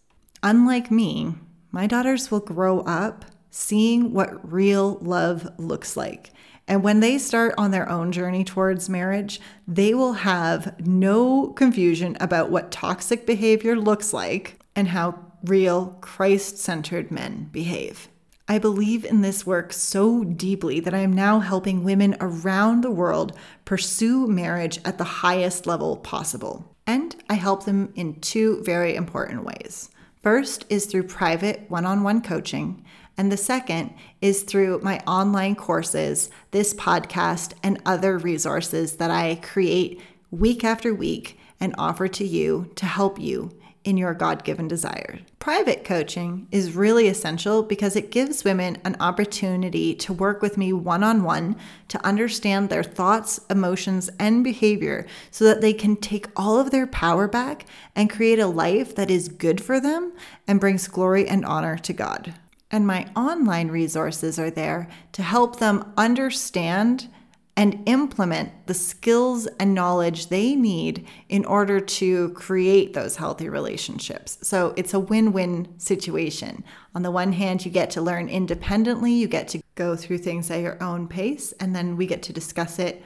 Unlike 0.42 0.90
me, 0.90 1.36
my 1.70 1.86
daughters 1.86 2.30
will 2.30 2.40
grow 2.40 2.80
up 2.80 3.24
seeing 3.50 4.12
what 4.12 4.52
real 4.52 4.98
love 5.00 5.48
looks 5.58 5.96
like. 5.96 6.32
And 6.68 6.82
when 6.82 7.00
they 7.00 7.16
start 7.16 7.54
on 7.56 7.70
their 7.70 7.88
own 7.88 8.12
journey 8.12 8.44
towards 8.44 8.90
marriage, 8.90 9.40
they 9.66 9.94
will 9.94 10.12
have 10.12 10.78
no 10.86 11.48
confusion 11.48 12.14
about 12.20 12.50
what 12.50 12.70
toxic 12.70 13.24
behavior 13.24 13.74
looks 13.74 14.12
like 14.12 14.58
and 14.74 14.88
how 14.88 15.18
real 15.44 15.98
Christ 16.00 16.58
centered 16.58 17.10
men 17.10 17.48
behave. 17.52 18.08
I 18.48 18.58
believe 18.58 19.04
in 19.04 19.22
this 19.22 19.46
work 19.46 19.72
so 19.72 20.24
deeply 20.24 20.80
that 20.80 20.94
I 20.94 20.98
am 20.98 21.12
now 21.12 21.40
helping 21.40 21.84
women 21.84 22.16
around 22.20 22.82
the 22.82 22.90
world 22.90 23.36
pursue 23.64 24.26
marriage 24.26 24.78
at 24.84 24.98
the 24.98 25.04
highest 25.04 25.66
level 25.66 25.96
possible. 25.96 26.76
And 26.86 27.14
I 27.30 27.34
help 27.34 27.64
them 27.64 27.92
in 27.94 28.20
two 28.20 28.62
very 28.62 28.94
important 28.94 29.44
ways. 29.44 29.90
First 30.22 30.64
is 30.68 30.86
through 30.86 31.04
private 31.04 31.64
one 31.68 31.86
on 31.86 32.02
one 32.02 32.20
coaching, 32.20 32.84
and 33.16 33.30
the 33.30 33.36
second 33.36 33.94
is 34.20 34.42
through 34.42 34.80
my 34.82 34.98
online 35.00 35.54
courses, 35.54 36.30
this 36.50 36.74
podcast, 36.74 37.54
and 37.62 37.80
other 37.86 38.18
resources 38.18 38.96
that 38.96 39.10
I 39.10 39.36
create 39.36 40.00
week 40.30 40.64
after 40.64 40.94
week 40.94 41.38
and 41.60 41.74
offer 41.78 42.08
to 42.08 42.26
you 42.26 42.70
to 42.76 42.86
help 42.86 43.18
you 43.18 43.50
in 43.84 43.96
your 43.96 44.14
God 44.14 44.44
given 44.44 44.68
desire. 44.68 45.18
Private 45.38 45.84
coaching 45.84 46.46
is 46.50 46.76
really 46.76 47.08
essential 47.08 47.62
because 47.62 47.96
it 47.96 48.10
gives 48.10 48.44
women 48.44 48.78
an 48.84 48.96
opportunity 49.00 49.94
to 49.96 50.12
work 50.12 50.40
with 50.40 50.56
me 50.56 50.72
one 50.72 51.02
on 51.02 51.24
one 51.24 51.56
to 51.88 52.06
understand 52.06 52.68
their 52.68 52.84
thoughts, 52.84 53.40
emotions, 53.50 54.08
and 54.18 54.44
behavior 54.44 55.06
so 55.30 55.44
that 55.44 55.60
they 55.60 55.72
can 55.72 55.96
take 55.96 56.28
all 56.36 56.60
of 56.60 56.70
their 56.70 56.86
power 56.86 57.26
back 57.26 57.66
and 57.96 58.10
create 58.10 58.38
a 58.38 58.46
life 58.46 58.94
that 58.94 59.10
is 59.10 59.28
good 59.28 59.60
for 59.60 59.80
them 59.80 60.12
and 60.46 60.60
brings 60.60 60.86
glory 60.88 61.26
and 61.28 61.44
honor 61.44 61.76
to 61.78 61.92
God. 61.92 62.34
And 62.70 62.86
my 62.86 63.06
online 63.14 63.68
resources 63.68 64.38
are 64.38 64.50
there 64.50 64.88
to 65.12 65.22
help 65.22 65.58
them 65.58 65.92
understand 65.96 67.08
and 67.56 67.82
implement 67.86 68.66
the 68.66 68.74
skills 68.74 69.46
and 69.60 69.74
knowledge 69.74 70.28
they 70.28 70.54
need 70.54 71.06
in 71.28 71.44
order 71.44 71.80
to 71.80 72.30
create 72.30 72.94
those 72.94 73.16
healthy 73.16 73.48
relationships. 73.48 74.38
So 74.42 74.72
it's 74.76 74.94
a 74.94 75.00
win 75.00 75.32
win 75.32 75.78
situation. 75.78 76.64
On 76.94 77.02
the 77.02 77.10
one 77.10 77.32
hand, 77.32 77.64
you 77.64 77.70
get 77.70 77.90
to 77.90 78.00
learn 78.00 78.28
independently, 78.28 79.12
you 79.12 79.28
get 79.28 79.48
to 79.48 79.62
go 79.74 79.96
through 79.96 80.18
things 80.18 80.50
at 80.50 80.62
your 80.62 80.82
own 80.82 81.08
pace, 81.08 81.52
and 81.60 81.76
then 81.76 81.96
we 81.96 82.06
get 82.06 82.22
to 82.24 82.32
discuss 82.32 82.78
it 82.78 83.04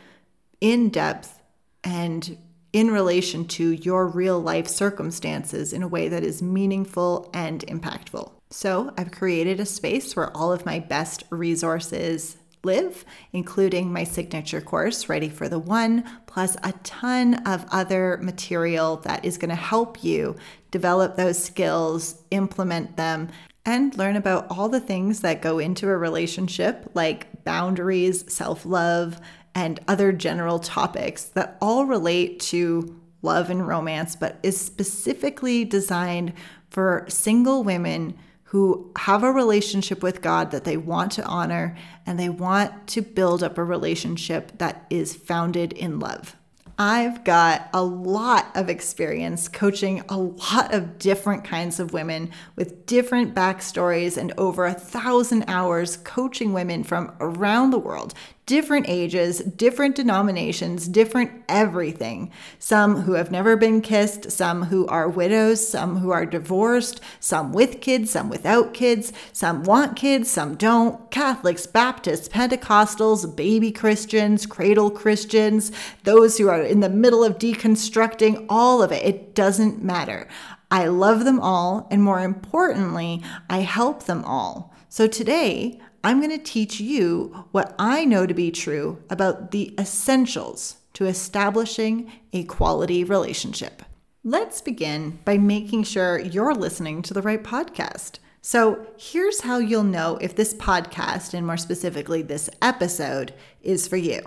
in 0.60 0.90
depth 0.90 1.42
and 1.82 2.38
in 2.72 2.90
relation 2.90 3.46
to 3.46 3.72
your 3.72 4.06
real 4.06 4.38
life 4.38 4.68
circumstances 4.68 5.72
in 5.72 5.82
a 5.82 5.88
way 5.88 6.08
that 6.08 6.22
is 6.22 6.42
meaningful 6.42 7.30
and 7.32 7.60
impactful. 7.66 8.30
So, 8.50 8.92
I've 8.96 9.10
created 9.10 9.58
a 9.58 9.66
space 9.66 10.14
where 10.14 10.34
all 10.36 10.52
of 10.52 10.64
my 10.64 10.78
best 10.78 11.24
resources 11.30 12.36
live, 12.66 13.06
including 13.32 13.90
my 13.90 14.04
signature 14.04 14.60
course, 14.60 15.08
Ready 15.08 15.30
for 15.30 15.48
the 15.48 15.58
One, 15.58 16.04
plus 16.26 16.56
a 16.62 16.72
ton 16.82 17.34
of 17.46 17.64
other 17.70 18.18
material 18.20 18.96
that 18.98 19.24
is 19.24 19.38
going 19.38 19.48
to 19.48 19.54
help 19.54 20.04
you 20.04 20.36
develop 20.70 21.16
those 21.16 21.42
skills, 21.42 22.22
implement 22.30 22.98
them, 22.98 23.30
and 23.64 23.96
learn 23.96 24.16
about 24.16 24.46
all 24.50 24.68
the 24.68 24.80
things 24.80 25.20
that 25.20 25.40
go 25.40 25.58
into 25.58 25.88
a 25.88 25.96
relationship, 25.96 26.90
like 26.92 27.44
boundaries, 27.44 28.30
self 28.32 28.66
love, 28.66 29.18
and 29.54 29.80
other 29.88 30.12
general 30.12 30.58
topics 30.58 31.24
that 31.24 31.56
all 31.62 31.86
relate 31.86 32.40
to 32.40 33.00
love 33.22 33.48
and 33.48 33.66
romance, 33.66 34.14
but 34.14 34.38
is 34.42 34.60
specifically 34.60 35.64
designed 35.64 36.32
for 36.68 37.06
single 37.08 37.64
women 37.64 38.14
who 38.56 38.90
have 38.96 39.22
a 39.22 39.30
relationship 39.30 40.02
with 40.02 40.22
God 40.22 40.50
that 40.50 40.64
they 40.64 40.78
want 40.78 41.12
to 41.12 41.24
honor 41.26 41.76
and 42.06 42.18
they 42.18 42.30
want 42.30 42.86
to 42.86 43.02
build 43.02 43.42
up 43.42 43.58
a 43.58 43.62
relationship 43.62 44.56
that 44.56 44.86
is 44.88 45.14
founded 45.14 45.74
in 45.74 46.00
love. 46.00 46.34
I've 46.78 47.22
got 47.22 47.68
a 47.74 47.82
lot 47.82 48.46
of 48.54 48.70
experience 48.70 49.46
coaching 49.46 50.02
a 50.08 50.16
lot 50.16 50.72
of 50.72 50.98
different 50.98 51.44
kinds 51.44 51.78
of 51.78 51.92
women 51.92 52.30
with 52.54 52.86
different 52.86 53.34
backstories 53.34 54.16
and 54.16 54.32
over 54.38 54.64
a 54.64 54.72
thousand 54.72 55.44
hours 55.48 55.98
coaching 55.98 56.54
women 56.54 56.82
from 56.82 57.14
around 57.20 57.72
the 57.72 57.78
world 57.78 58.14
different 58.46 58.88
ages, 58.88 59.40
different 59.40 59.96
denominations, 59.96 60.86
different 60.86 61.32
everything. 61.48 62.30
Some 62.60 63.02
who 63.02 63.14
have 63.14 63.32
never 63.32 63.56
been 63.56 63.80
kissed, 63.80 64.30
some 64.30 64.66
who 64.66 64.86
are 64.86 65.08
widows, 65.08 65.68
some 65.68 65.96
who 65.96 66.10
are 66.10 66.24
divorced, 66.24 67.00
some 67.18 67.52
with 67.52 67.80
kids, 67.80 68.12
some 68.12 68.28
without 68.28 68.72
kids, 68.72 69.12
some 69.32 69.64
want 69.64 69.96
kids, 69.96 70.30
some 70.30 70.54
don't. 70.54 71.10
Catholics, 71.10 71.66
Baptists, 71.66 72.28
Pentecostals, 72.28 73.34
baby 73.34 73.72
Christians, 73.72 74.46
cradle 74.46 74.92
Christians, 74.92 75.72
those 76.04 76.38
who 76.38 76.48
are 76.48 76.62
in 76.62 76.78
the 76.78 76.88
middle 76.88 77.24
of 77.24 77.38
deconstructing, 77.38 78.46
all 78.48 78.80
of 78.80 78.92
it. 78.92 79.04
It 79.04 79.34
doesn't 79.34 79.82
matter. 79.82 80.28
I 80.70 80.86
love 80.86 81.24
them 81.24 81.40
all, 81.40 81.88
and 81.90 82.02
more 82.02 82.20
importantly, 82.20 83.24
I 83.50 83.60
help 83.60 84.04
them 84.04 84.24
all. 84.24 84.72
So 84.88 85.06
today, 85.06 85.80
I'm 86.06 86.20
going 86.20 86.30
to 86.30 86.38
teach 86.38 86.78
you 86.78 87.46
what 87.50 87.74
I 87.80 88.04
know 88.04 88.26
to 88.26 88.32
be 88.32 88.52
true 88.52 89.02
about 89.10 89.50
the 89.50 89.74
essentials 89.76 90.76
to 90.92 91.06
establishing 91.06 92.12
a 92.32 92.44
quality 92.44 93.02
relationship. 93.02 93.82
Let's 94.22 94.60
begin 94.60 95.18
by 95.24 95.36
making 95.36 95.82
sure 95.82 96.20
you're 96.20 96.54
listening 96.54 97.02
to 97.02 97.12
the 97.12 97.22
right 97.22 97.42
podcast. 97.42 98.20
So, 98.40 98.86
here's 98.96 99.40
how 99.40 99.58
you'll 99.58 99.82
know 99.82 100.16
if 100.20 100.36
this 100.36 100.54
podcast, 100.54 101.34
and 101.34 101.44
more 101.44 101.56
specifically 101.56 102.22
this 102.22 102.48
episode, 102.62 103.34
is 103.60 103.88
for 103.88 103.96
you. 103.96 104.20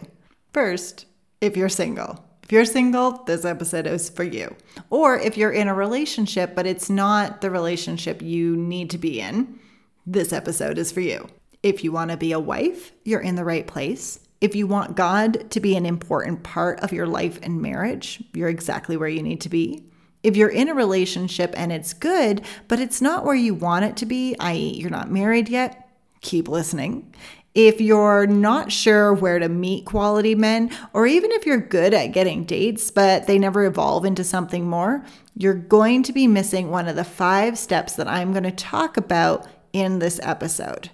First, 0.52 1.06
if 1.40 1.56
you're 1.56 1.70
single. 1.70 2.26
If 2.44 2.52
you're 2.52 2.66
single, 2.66 3.24
this 3.24 3.46
episode 3.46 3.88
is 3.88 4.10
for 4.10 4.26
you. 4.26 4.54
Or 4.90 5.18
if 5.18 5.38
you're 5.38 5.54
in 5.54 5.70
a 5.70 5.74
relationship, 5.74 6.56
but 6.56 6.68
it's 6.68 6.90
not 6.90 7.40
the 7.40 7.50
relationship 7.50 8.22
you 8.22 8.58
need 8.58 8.90
to 8.90 8.98
be 8.98 9.22
in, 9.22 9.62
this 10.06 10.34
episode 10.34 10.78
is 10.78 10.92
for 10.92 11.00
you. 11.00 11.30
If 11.62 11.84
you 11.84 11.92
want 11.92 12.12
to 12.12 12.18
be 12.18 12.32
a 12.32 12.40
wife, 12.40 12.94
you're 13.04 13.20
in 13.20 13.36
the 13.36 13.44
right 13.44 13.68
place. 13.68 14.20
If 14.40 14.56
you 14.56 14.66
want 14.66 14.96
God 14.96 15.52
to 15.52 15.60
be 15.60 15.76
an 15.76 15.86
important 15.86 16.44
part 16.44 16.80
of 16.80 16.94
your 16.94 17.06
life 17.06 17.38
and 17.44 17.62
marriage, 17.62 18.24
you're 18.34 18.48
exactly 18.48 18.96
where 18.96 19.10
you 19.10 19.22
need 19.22 19.42
to 19.42 19.50
be. 19.50 19.84
If 20.24 20.38
you're 20.38 20.50
in 20.50 20.70
a 20.70 20.74
relationship 20.74 21.54
and 21.58 21.74
it's 21.74 21.94
good, 21.94 22.44
but 22.70 22.80
it's 22.80 23.02
not 23.02 23.26
where 23.26 23.36
you 23.36 23.54
want 23.54 23.84
it 23.84 23.98
to 23.98 24.06
be, 24.06 24.38
i.e., 24.40 24.76
you're 24.76 24.90
not 24.90 25.12
married 25.12 25.50
yet, 25.50 25.90
keep 26.22 26.48
listening. 26.48 27.14
If 27.56 27.82
you're 27.82 28.28
not 28.28 28.72
sure 28.72 29.14
where 29.14 29.40
to 29.40 29.50
meet 29.50 29.86
quality 29.86 30.36
men, 30.36 30.72
or 30.94 31.08
even 31.08 31.32
if 31.32 31.46
you're 31.46 31.58
good 31.58 31.94
at 31.94 32.14
getting 32.14 32.46
dates, 32.46 32.92
but 32.92 33.28
they 33.28 33.38
never 33.38 33.66
evolve 33.66 34.06
into 34.06 34.24
something 34.24 34.70
more, 34.70 35.04
you're 35.36 35.56
going 35.56 36.04
to 36.04 36.14
be 36.14 36.28
missing 36.28 36.70
one 36.70 36.88
of 36.88 36.96
the 36.96 37.04
five 37.04 37.58
steps 37.58 37.94
that 37.96 38.08
I'm 38.08 38.32
going 38.32 38.44
to 38.44 38.52
talk 38.52 38.96
about 38.96 39.48
in 39.74 40.00
this 40.00 40.20
episode. 40.24 40.90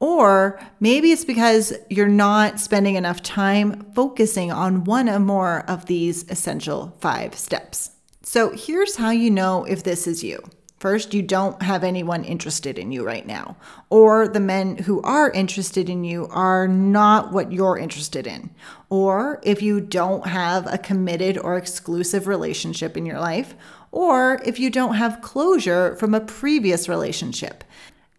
Or 0.00 0.58
maybe 0.80 1.12
it's 1.12 1.26
because 1.26 1.74
you're 1.90 2.08
not 2.08 2.58
spending 2.58 2.96
enough 2.96 3.22
time 3.22 3.92
focusing 3.94 4.50
on 4.50 4.84
one 4.84 5.08
or 5.08 5.20
more 5.20 5.60
of 5.68 5.86
these 5.86 6.28
essential 6.30 6.96
five 7.00 7.34
steps. 7.34 7.90
So 8.22 8.50
here's 8.50 8.96
how 8.96 9.10
you 9.10 9.30
know 9.30 9.64
if 9.64 9.82
this 9.82 10.06
is 10.06 10.24
you. 10.24 10.42
First, 10.78 11.12
you 11.12 11.20
don't 11.20 11.60
have 11.60 11.84
anyone 11.84 12.24
interested 12.24 12.78
in 12.78 12.90
you 12.90 13.04
right 13.04 13.26
now, 13.26 13.56
or 13.90 14.26
the 14.26 14.40
men 14.40 14.78
who 14.78 15.02
are 15.02 15.30
interested 15.30 15.90
in 15.90 16.04
you 16.04 16.26
are 16.30 16.66
not 16.66 17.32
what 17.32 17.52
you're 17.52 17.76
interested 17.76 18.26
in, 18.26 18.48
or 18.88 19.40
if 19.42 19.60
you 19.60 19.82
don't 19.82 20.26
have 20.26 20.66
a 20.72 20.78
committed 20.78 21.36
or 21.36 21.58
exclusive 21.58 22.26
relationship 22.26 22.96
in 22.96 23.04
your 23.04 23.20
life, 23.20 23.54
or 23.92 24.40
if 24.46 24.58
you 24.58 24.70
don't 24.70 24.94
have 24.94 25.20
closure 25.20 25.96
from 25.96 26.14
a 26.14 26.20
previous 26.20 26.88
relationship. 26.88 27.62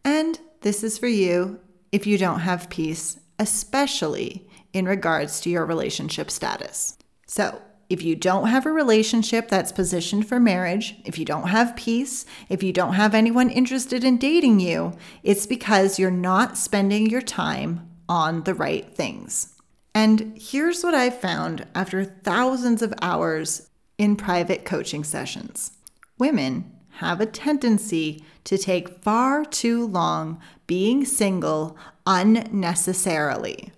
And 0.05 0.39
this 0.61 0.83
is 0.83 1.00
for 1.00 1.07
you 1.07 1.59
if 1.91 2.07
you 2.07 2.17
don't 2.17 2.39
have 2.39 2.69
peace, 2.69 3.19
especially 3.39 4.48
in 4.74 4.86
regards 4.86 5.41
to 5.41 5.50
your 5.50 5.65
relationship 5.65 6.31
status. 6.31 6.98
So, 7.27 7.62
if 7.89 8.01
you 8.03 8.15
don't 8.15 8.48
have 8.48 8.65
a 8.65 8.71
relationship 8.71 9.50
that's 9.50 9.74
positioned 9.74 10.25
for 10.25 10.39
marriage, 10.39 10.95
if 11.03 11.19
you 11.19 11.25
don't 11.25 11.50
have 11.50 11.75
peace, 11.75 12.25
if 12.48 12.63
you 12.63 12.71
don't 12.71 12.93
have 12.93 13.13
anyone 13.13 13.50
interested 13.50 14.05
in 14.05 14.17
dating 14.17 14.62
you, 14.62 14.93
it's 15.24 15.45
because 15.45 16.00
you're 16.00 16.10
not 16.10 16.57
spending 16.57 17.10
your 17.10 17.21
time 17.21 17.89
on 18.07 18.43
the 18.43 18.53
right 18.53 18.95
things. 18.95 19.55
And 19.93 20.38
here's 20.38 20.83
what 20.83 20.93
I've 20.93 21.19
found 21.19 21.67
after 21.75 22.05
thousands 22.05 22.81
of 22.81 22.93
hours 23.01 23.69
in 23.98 24.15
private 24.15 24.63
coaching 24.63 25.03
sessions 25.03 25.71
women 26.17 26.71
have 27.01 27.20
a 27.20 27.25
tendency 27.25 28.24
to 28.43 28.60
take 28.60 29.01
far 29.01 29.43
too 29.43 29.88
long 29.88 30.39
being 30.67 31.03
single 31.03 31.75
unnecessarily, 32.05 33.72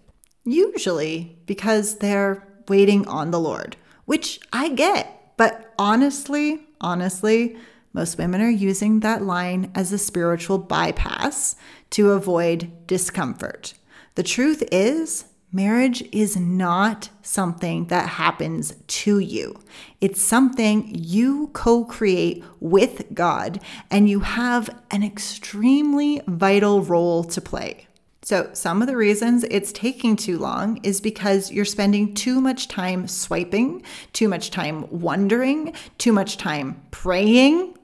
usually 0.44 1.38
because 1.46 2.00
they're 2.00 2.46
waiting 2.68 3.08
on 3.08 3.32
the 3.32 3.40
Lord, 3.40 3.78
which 4.04 4.42
I 4.52 4.68
get. 4.68 5.38
But 5.38 5.74
honestly, 5.80 6.68
honestly, 6.82 7.56
most 7.94 8.18
women 8.18 8.42
are 8.42 8.50
using 8.50 9.00
that 9.00 9.24
line 9.24 9.72
as 9.74 9.94
a 9.94 9.98
spiritual 9.98 10.58
bypass 10.58 11.56
to 11.92 12.12
avoid 12.12 12.72
discomfort. 12.88 13.74
The 14.16 14.24
truth 14.24 14.64
is, 14.70 15.26
marriage 15.54 16.04
is 16.12 16.36
not 16.36 17.10
something 17.22 17.86
that 17.88 18.10
happens 18.10 18.74
to 18.88 19.20
you. 19.20 19.60
It's 20.02 20.22
something 20.22 20.92
you 20.94 21.52
co 21.54 21.86
create 21.86 22.44
with 22.60 23.14
God, 23.14 23.62
and 23.90 24.10
you 24.10 24.22
have 24.22 24.70
an 24.92 25.04
extremely 25.04 26.22
vital 26.28 26.82
role 26.82 27.24
to 27.26 27.40
play. 27.40 27.88
So, 28.24 28.50
some 28.54 28.82
of 28.82 28.88
the 28.88 28.96
reasons 28.96 29.44
it's 29.52 29.74
taking 29.74 30.16
too 30.16 30.40
long 30.40 30.80
is 30.82 31.02
because 31.02 31.52
you're 31.52 31.66
spending 31.66 32.14
too 32.14 32.40
much 32.40 32.70
time 32.70 33.08
swiping, 33.08 33.84
too 34.14 34.30
much 34.30 34.50
time 34.50 34.88
wondering, 34.90 35.74
too 35.98 36.14
much 36.14 36.38
time 36.38 36.82
praying. 36.90 37.78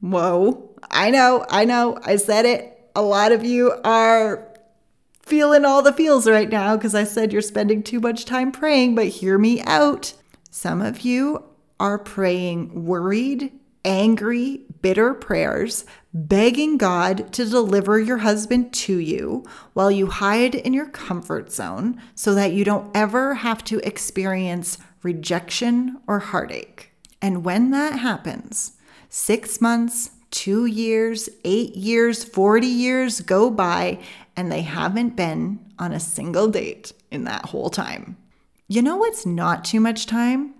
Whoa, 0.00 0.70
I 0.90 1.10
know, 1.10 1.44
I 1.50 1.64
know, 1.64 1.98
I 2.04 2.16
said 2.16 2.46
it. 2.46 2.90
A 2.94 3.02
lot 3.02 3.32
of 3.32 3.44
you 3.44 3.72
are 3.84 4.49
feeling 5.30 5.64
all 5.64 5.80
the 5.80 5.92
feels 5.92 6.28
right 6.28 6.50
now 6.50 6.76
because 6.76 6.94
I 6.94 7.04
said 7.04 7.32
you're 7.32 7.40
spending 7.40 7.84
too 7.84 8.00
much 8.00 8.24
time 8.24 8.50
praying, 8.50 8.96
but 8.96 9.06
hear 9.06 9.38
me 9.38 9.62
out. 9.62 10.12
Some 10.50 10.82
of 10.82 11.02
you 11.02 11.44
are 11.78 12.00
praying 12.00 12.84
worried, 12.84 13.52
angry, 13.84 14.62
bitter 14.82 15.14
prayers, 15.14 15.84
begging 16.12 16.76
God 16.76 17.32
to 17.34 17.48
deliver 17.48 18.00
your 18.00 18.18
husband 18.18 18.74
to 18.74 18.98
you 18.98 19.44
while 19.72 19.90
you 19.90 20.08
hide 20.08 20.56
in 20.56 20.74
your 20.74 20.88
comfort 20.88 21.52
zone 21.52 22.02
so 22.16 22.34
that 22.34 22.52
you 22.52 22.64
don't 22.64 22.90
ever 22.94 23.34
have 23.34 23.62
to 23.64 23.78
experience 23.86 24.78
rejection 25.04 26.00
or 26.08 26.18
heartache. 26.18 26.90
And 27.22 27.44
when 27.44 27.70
that 27.70 28.00
happens, 28.00 28.72
six 29.08 29.60
months, 29.60 30.10
two 30.30 30.66
years, 30.66 31.28
eight 31.44 31.74
years, 31.76 32.24
40 32.24 32.66
years 32.66 33.20
go 33.20 33.50
by, 33.50 33.98
and 34.36 34.50
they 34.50 34.62
haven't 34.62 35.16
been 35.16 35.60
on 35.78 35.92
a 35.92 36.00
single 36.00 36.48
date 36.48 36.92
in 37.10 37.24
that 37.24 37.46
whole 37.46 37.70
time. 37.70 38.16
You 38.68 38.82
know 38.82 38.96
what's 38.96 39.26
not 39.26 39.64
too 39.64 39.80
much 39.80 40.06
time? 40.06 40.54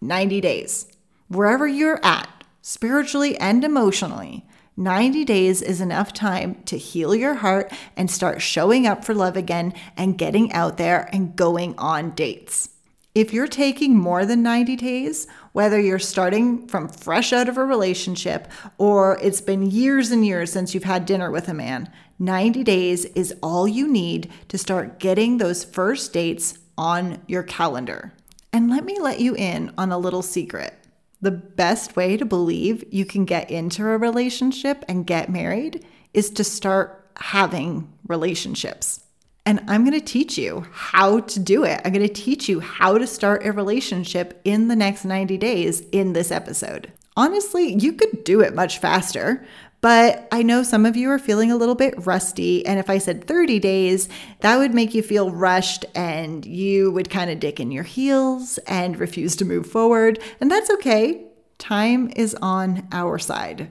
90 0.00 0.40
days. 0.40 0.86
Wherever 1.28 1.66
you're 1.66 2.00
at, 2.04 2.28
spiritually 2.60 3.38
and 3.38 3.64
emotionally, 3.64 4.44
90 4.76 5.24
days 5.24 5.62
is 5.62 5.80
enough 5.80 6.12
time 6.12 6.62
to 6.64 6.78
heal 6.78 7.14
your 7.14 7.34
heart 7.34 7.72
and 7.96 8.10
start 8.10 8.40
showing 8.40 8.86
up 8.86 9.04
for 9.04 9.14
love 9.14 9.36
again 9.36 9.74
and 9.96 10.18
getting 10.18 10.52
out 10.52 10.76
there 10.76 11.08
and 11.12 11.36
going 11.36 11.74
on 11.78 12.10
dates. 12.12 12.70
If 13.14 13.34
you're 13.34 13.46
taking 13.46 13.98
more 13.98 14.24
than 14.24 14.42
90 14.42 14.76
days, 14.76 15.26
whether 15.52 15.78
you're 15.78 15.98
starting 15.98 16.66
from 16.66 16.88
fresh 16.88 17.34
out 17.34 17.50
of 17.50 17.58
a 17.58 17.64
relationship 17.64 18.48
or 18.78 19.18
it's 19.20 19.42
been 19.42 19.70
years 19.70 20.10
and 20.10 20.24
years 20.24 20.50
since 20.50 20.72
you've 20.72 20.84
had 20.84 21.04
dinner 21.04 21.30
with 21.30 21.48
a 21.48 21.54
man, 21.54 21.92
90 22.18 22.64
days 22.64 23.04
is 23.04 23.34
all 23.42 23.66
you 23.66 23.88
need 23.88 24.30
to 24.48 24.58
start 24.58 24.98
getting 24.98 25.38
those 25.38 25.64
first 25.64 26.12
dates 26.12 26.58
on 26.76 27.20
your 27.26 27.42
calendar. 27.42 28.12
And 28.52 28.70
let 28.70 28.84
me 28.84 28.98
let 29.00 29.20
you 29.20 29.34
in 29.34 29.72
on 29.78 29.92
a 29.92 29.98
little 29.98 30.22
secret 30.22 30.74
the 31.22 31.30
best 31.30 31.96
way 31.96 32.16
to 32.16 32.24
believe 32.26 32.84
you 32.90 33.06
can 33.06 33.24
get 33.24 33.50
into 33.50 33.86
a 33.86 33.96
relationship 33.96 34.84
and 34.88 35.06
get 35.06 35.30
married 35.30 35.86
is 36.12 36.28
to 36.30 36.44
start 36.44 37.08
having 37.16 37.90
relationships. 38.08 39.04
And 39.46 39.60
I'm 39.68 39.84
going 39.84 39.98
to 39.98 40.04
teach 40.04 40.36
you 40.36 40.66
how 40.72 41.20
to 41.20 41.40
do 41.40 41.64
it. 41.64 41.80
I'm 41.84 41.92
going 41.92 42.06
to 42.06 42.12
teach 42.12 42.48
you 42.48 42.60
how 42.60 42.98
to 42.98 43.06
start 43.06 43.46
a 43.46 43.52
relationship 43.52 44.40
in 44.44 44.68
the 44.68 44.76
next 44.76 45.04
90 45.04 45.38
days 45.38 45.80
in 45.92 46.12
this 46.12 46.30
episode. 46.30 46.92
Honestly, 47.16 47.74
you 47.74 47.92
could 47.92 48.24
do 48.24 48.40
it 48.40 48.54
much 48.54 48.78
faster, 48.78 49.44
but 49.82 50.28
I 50.30 50.42
know 50.42 50.62
some 50.62 50.86
of 50.86 50.96
you 50.96 51.10
are 51.10 51.18
feeling 51.18 51.50
a 51.50 51.56
little 51.56 51.74
bit 51.74 52.06
rusty. 52.06 52.64
And 52.64 52.78
if 52.78 52.88
I 52.88 52.98
said 52.98 53.26
30 53.26 53.58
days, 53.58 54.08
that 54.40 54.56
would 54.56 54.72
make 54.72 54.94
you 54.94 55.02
feel 55.02 55.30
rushed 55.30 55.84
and 55.94 56.46
you 56.46 56.92
would 56.92 57.10
kind 57.10 57.30
of 57.30 57.40
dick 57.40 57.58
in 57.58 57.72
your 57.72 57.82
heels 57.82 58.58
and 58.66 58.96
refuse 58.96 59.36
to 59.36 59.44
move 59.44 59.66
forward. 59.66 60.20
And 60.40 60.50
that's 60.50 60.70
okay. 60.70 61.24
Time 61.58 62.10
is 62.14 62.36
on 62.40 62.86
our 62.92 63.18
side. 63.18 63.70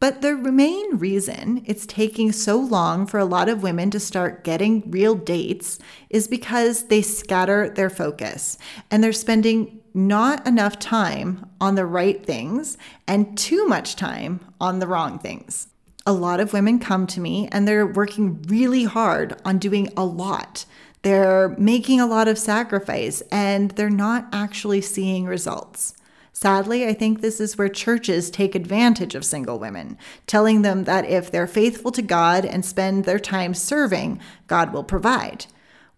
But 0.00 0.22
the 0.22 0.34
main 0.34 0.96
reason 0.96 1.62
it's 1.66 1.84
taking 1.84 2.32
so 2.32 2.58
long 2.58 3.06
for 3.06 3.20
a 3.20 3.26
lot 3.26 3.50
of 3.50 3.62
women 3.62 3.90
to 3.90 4.00
start 4.00 4.44
getting 4.44 4.90
real 4.90 5.14
dates 5.14 5.78
is 6.08 6.26
because 6.26 6.84
they 6.84 7.02
scatter 7.02 7.68
their 7.68 7.90
focus 7.90 8.56
and 8.90 9.04
they're 9.04 9.12
spending 9.12 9.82
not 9.92 10.46
enough 10.46 10.78
time 10.78 11.50
on 11.60 11.74
the 11.74 11.84
right 11.84 12.24
things 12.24 12.78
and 13.06 13.36
too 13.36 13.66
much 13.66 13.94
time 13.94 14.40
on 14.58 14.78
the 14.78 14.86
wrong 14.86 15.18
things. 15.18 15.68
A 16.06 16.14
lot 16.14 16.40
of 16.40 16.54
women 16.54 16.78
come 16.78 17.06
to 17.08 17.20
me 17.20 17.50
and 17.52 17.68
they're 17.68 17.86
working 17.86 18.40
really 18.44 18.84
hard 18.84 19.38
on 19.44 19.58
doing 19.58 19.92
a 19.98 20.04
lot. 20.04 20.64
They're 21.02 21.50
making 21.58 22.00
a 22.00 22.06
lot 22.06 22.26
of 22.26 22.38
sacrifice 22.38 23.20
and 23.30 23.72
they're 23.72 23.90
not 23.90 24.28
actually 24.32 24.80
seeing 24.80 25.26
results. 25.26 25.94
Sadly, 26.32 26.86
I 26.86 26.94
think 26.94 27.20
this 27.20 27.40
is 27.40 27.58
where 27.58 27.68
churches 27.68 28.30
take 28.30 28.54
advantage 28.54 29.14
of 29.14 29.24
single 29.24 29.58
women, 29.58 29.98
telling 30.26 30.62
them 30.62 30.84
that 30.84 31.04
if 31.04 31.30
they're 31.30 31.46
faithful 31.46 31.90
to 31.92 32.02
God 32.02 32.44
and 32.44 32.64
spend 32.64 33.04
their 33.04 33.18
time 33.18 33.52
serving, 33.52 34.20
God 34.46 34.72
will 34.72 34.84
provide. 34.84 35.46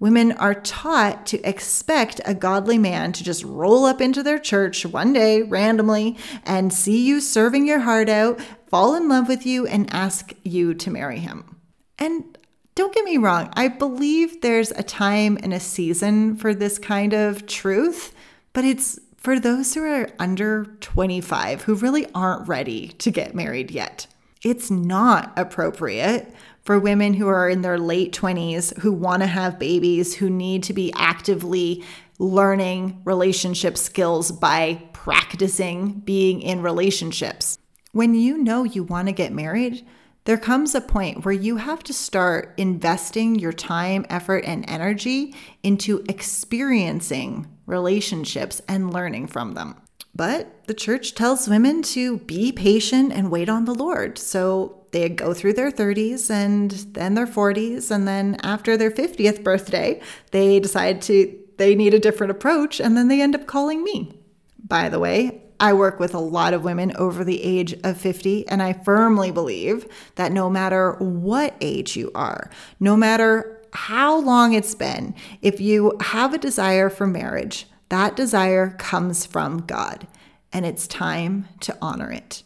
Women 0.02 0.32
are 0.32 0.54
taught 0.54 1.26
to 1.26 1.40
expect 1.48 2.20
a 2.24 2.34
godly 2.34 2.76
man 2.76 3.12
to 3.12 3.22
just 3.22 3.44
roll 3.44 3.84
up 3.84 4.00
into 4.00 4.24
their 4.24 4.40
church 4.40 4.84
one 4.84 5.12
day 5.12 5.42
randomly 5.42 6.16
and 6.42 6.72
see 6.72 7.06
you 7.06 7.20
serving 7.20 7.68
your 7.68 7.78
heart 7.78 8.08
out, 8.08 8.40
fall 8.66 8.96
in 8.96 9.08
love 9.08 9.28
with 9.28 9.46
you, 9.46 9.64
and 9.66 9.92
ask 9.94 10.32
you 10.42 10.74
to 10.74 10.90
marry 10.90 11.20
him. 11.20 11.56
And 12.00 12.36
don't 12.74 12.92
get 12.92 13.04
me 13.04 13.16
wrong, 13.16 13.50
I 13.52 13.68
believe 13.68 14.40
there's 14.40 14.72
a 14.72 14.82
time 14.82 15.38
and 15.40 15.54
a 15.54 15.60
season 15.60 16.36
for 16.36 16.52
this 16.52 16.80
kind 16.80 17.12
of 17.12 17.46
truth, 17.46 18.12
but 18.54 18.64
it's 18.64 18.98
for 19.22 19.38
those 19.38 19.72
who 19.74 19.84
are 19.84 20.08
under 20.18 20.64
25 20.80 21.62
who 21.62 21.74
really 21.76 22.06
aren't 22.12 22.48
ready 22.48 22.88
to 22.88 23.10
get 23.10 23.34
married 23.34 23.70
yet. 23.70 24.08
It's 24.44 24.70
not 24.70 25.32
appropriate 25.36 26.34
for 26.62 26.78
women 26.78 27.14
who 27.14 27.28
are 27.28 27.48
in 27.48 27.62
their 27.62 27.78
late 27.78 28.12
20s 28.12 28.76
who 28.80 28.92
want 28.92 29.22
to 29.22 29.28
have 29.28 29.60
babies, 29.60 30.16
who 30.16 30.28
need 30.28 30.64
to 30.64 30.72
be 30.72 30.92
actively 30.96 31.84
learning 32.18 33.00
relationship 33.04 33.78
skills 33.78 34.32
by 34.32 34.82
practicing 34.92 36.00
being 36.00 36.42
in 36.42 36.60
relationships. 36.60 37.58
When 37.92 38.14
you 38.14 38.38
know 38.38 38.64
you 38.64 38.82
want 38.82 39.06
to 39.06 39.12
get 39.12 39.32
married, 39.32 39.86
there 40.24 40.38
comes 40.38 40.74
a 40.74 40.80
point 40.80 41.24
where 41.24 41.34
you 41.34 41.56
have 41.56 41.82
to 41.84 41.92
start 41.92 42.54
investing 42.56 43.36
your 43.36 43.52
time, 43.52 44.06
effort, 44.08 44.44
and 44.44 44.64
energy 44.68 45.34
into 45.62 46.04
experiencing 46.08 47.51
relationships 47.66 48.60
and 48.68 48.92
learning 48.92 49.26
from 49.26 49.52
them. 49.52 49.76
But 50.14 50.66
the 50.66 50.74
church 50.74 51.14
tells 51.14 51.48
women 51.48 51.82
to 51.82 52.18
be 52.18 52.52
patient 52.52 53.12
and 53.12 53.30
wait 53.30 53.48
on 53.48 53.64
the 53.64 53.74
Lord. 53.74 54.18
So 54.18 54.82
they 54.92 55.08
go 55.08 55.34
through 55.34 55.54
their 55.54 55.72
30s 55.72 56.30
and 56.30 56.70
then 56.70 57.14
their 57.14 57.26
40s 57.26 57.90
and 57.90 58.06
then 58.06 58.36
after 58.42 58.76
their 58.76 58.90
50th 58.90 59.42
birthday 59.42 60.00
they 60.30 60.60
decide 60.60 61.02
to 61.02 61.38
they 61.58 61.74
need 61.74 61.94
a 61.94 61.98
different 61.98 62.30
approach 62.30 62.80
and 62.80 62.96
then 62.96 63.08
they 63.08 63.20
end 63.20 63.34
up 63.34 63.46
calling 63.46 63.82
me 63.82 64.20
by 64.62 64.88
the 64.88 64.98
way 64.98 65.42
i 65.60 65.72
work 65.72 65.98
with 65.98 66.14
a 66.14 66.18
lot 66.18 66.52
of 66.54 66.62
women 66.62 66.94
over 66.96 67.24
the 67.24 67.42
age 67.42 67.74
of 67.84 67.96
50 67.96 68.46
and 68.48 68.62
i 68.62 68.72
firmly 68.72 69.30
believe 69.30 69.86
that 70.16 70.30
no 70.30 70.48
matter 70.48 70.92
what 70.98 71.56
age 71.60 71.96
you 71.96 72.10
are 72.14 72.50
no 72.78 72.96
matter 72.96 73.61
how 73.72 74.18
long 74.18 74.52
it's 74.52 74.74
been 74.74 75.14
if 75.40 75.60
you 75.60 75.96
have 76.00 76.34
a 76.34 76.38
desire 76.38 76.90
for 76.90 77.06
marriage 77.06 77.66
that 77.88 78.16
desire 78.16 78.70
comes 78.78 79.26
from 79.26 79.58
god 79.58 80.06
and 80.52 80.66
it's 80.66 80.86
time 80.86 81.48
to 81.60 81.76
honor 81.80 82.10
it 82.10 82.42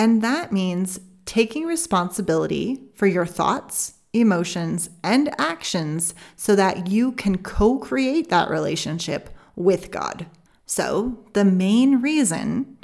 and 0.00 0.22
that 0.22 0.50
means 0.50 0.98
taking 1.30 1.64
responsibility 1.64 2.82
for 2.94 3.06
your 3.06 3.26
thoughts, 3.26 3.94
emotions, 4.12 4.90
and 5.04 5.30
actions 5.38 6.14
so 6.34 6.56
that 6.56 6.88
you 6.88 7.12
can 7.12 7.38
co 7.38 7.78
create 7.78 8.30
that 8.30 8.50
relationship 8.50 9.30
with 9.54 9.90
God. 9.90 10.26
So, 10.66 11.18
the 11.34 11.44
main 11.44 12.00
reason 12.00 12.78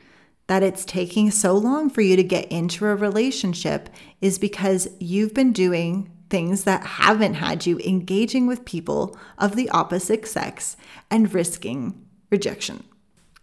that 0.46 0.62
it's 0.62 0.84
taking 0.84 1.30
so 1.30 1.54
long 1.54 1.90
for 1.90 2.02
you 2.02 2.14
to 2.16 2.22
get 2.22 2.52
into 2.52 2.86
a 2.86 2.94
relationship 2.94 3.88
is 4.20 4.38
because 4.38 4.86
you've 5.00 5.34
been 5.34 5.52
doing 5.52 6.10
things 6.28 6.64
that 6.64 6.84
haven't 6.84 7.34
had 7.34 7.66
you 7.66 7.78
engaging 7.80 8.46
with 8.46 8.64
people 8.64 9.16
of 9.38 9.56
the 9.56 9.68
opposite 9.70 10.26
sex 10.26 10.76
and 11.10 11.32
risking 11.32 12.06
rejection. 12.30 12.84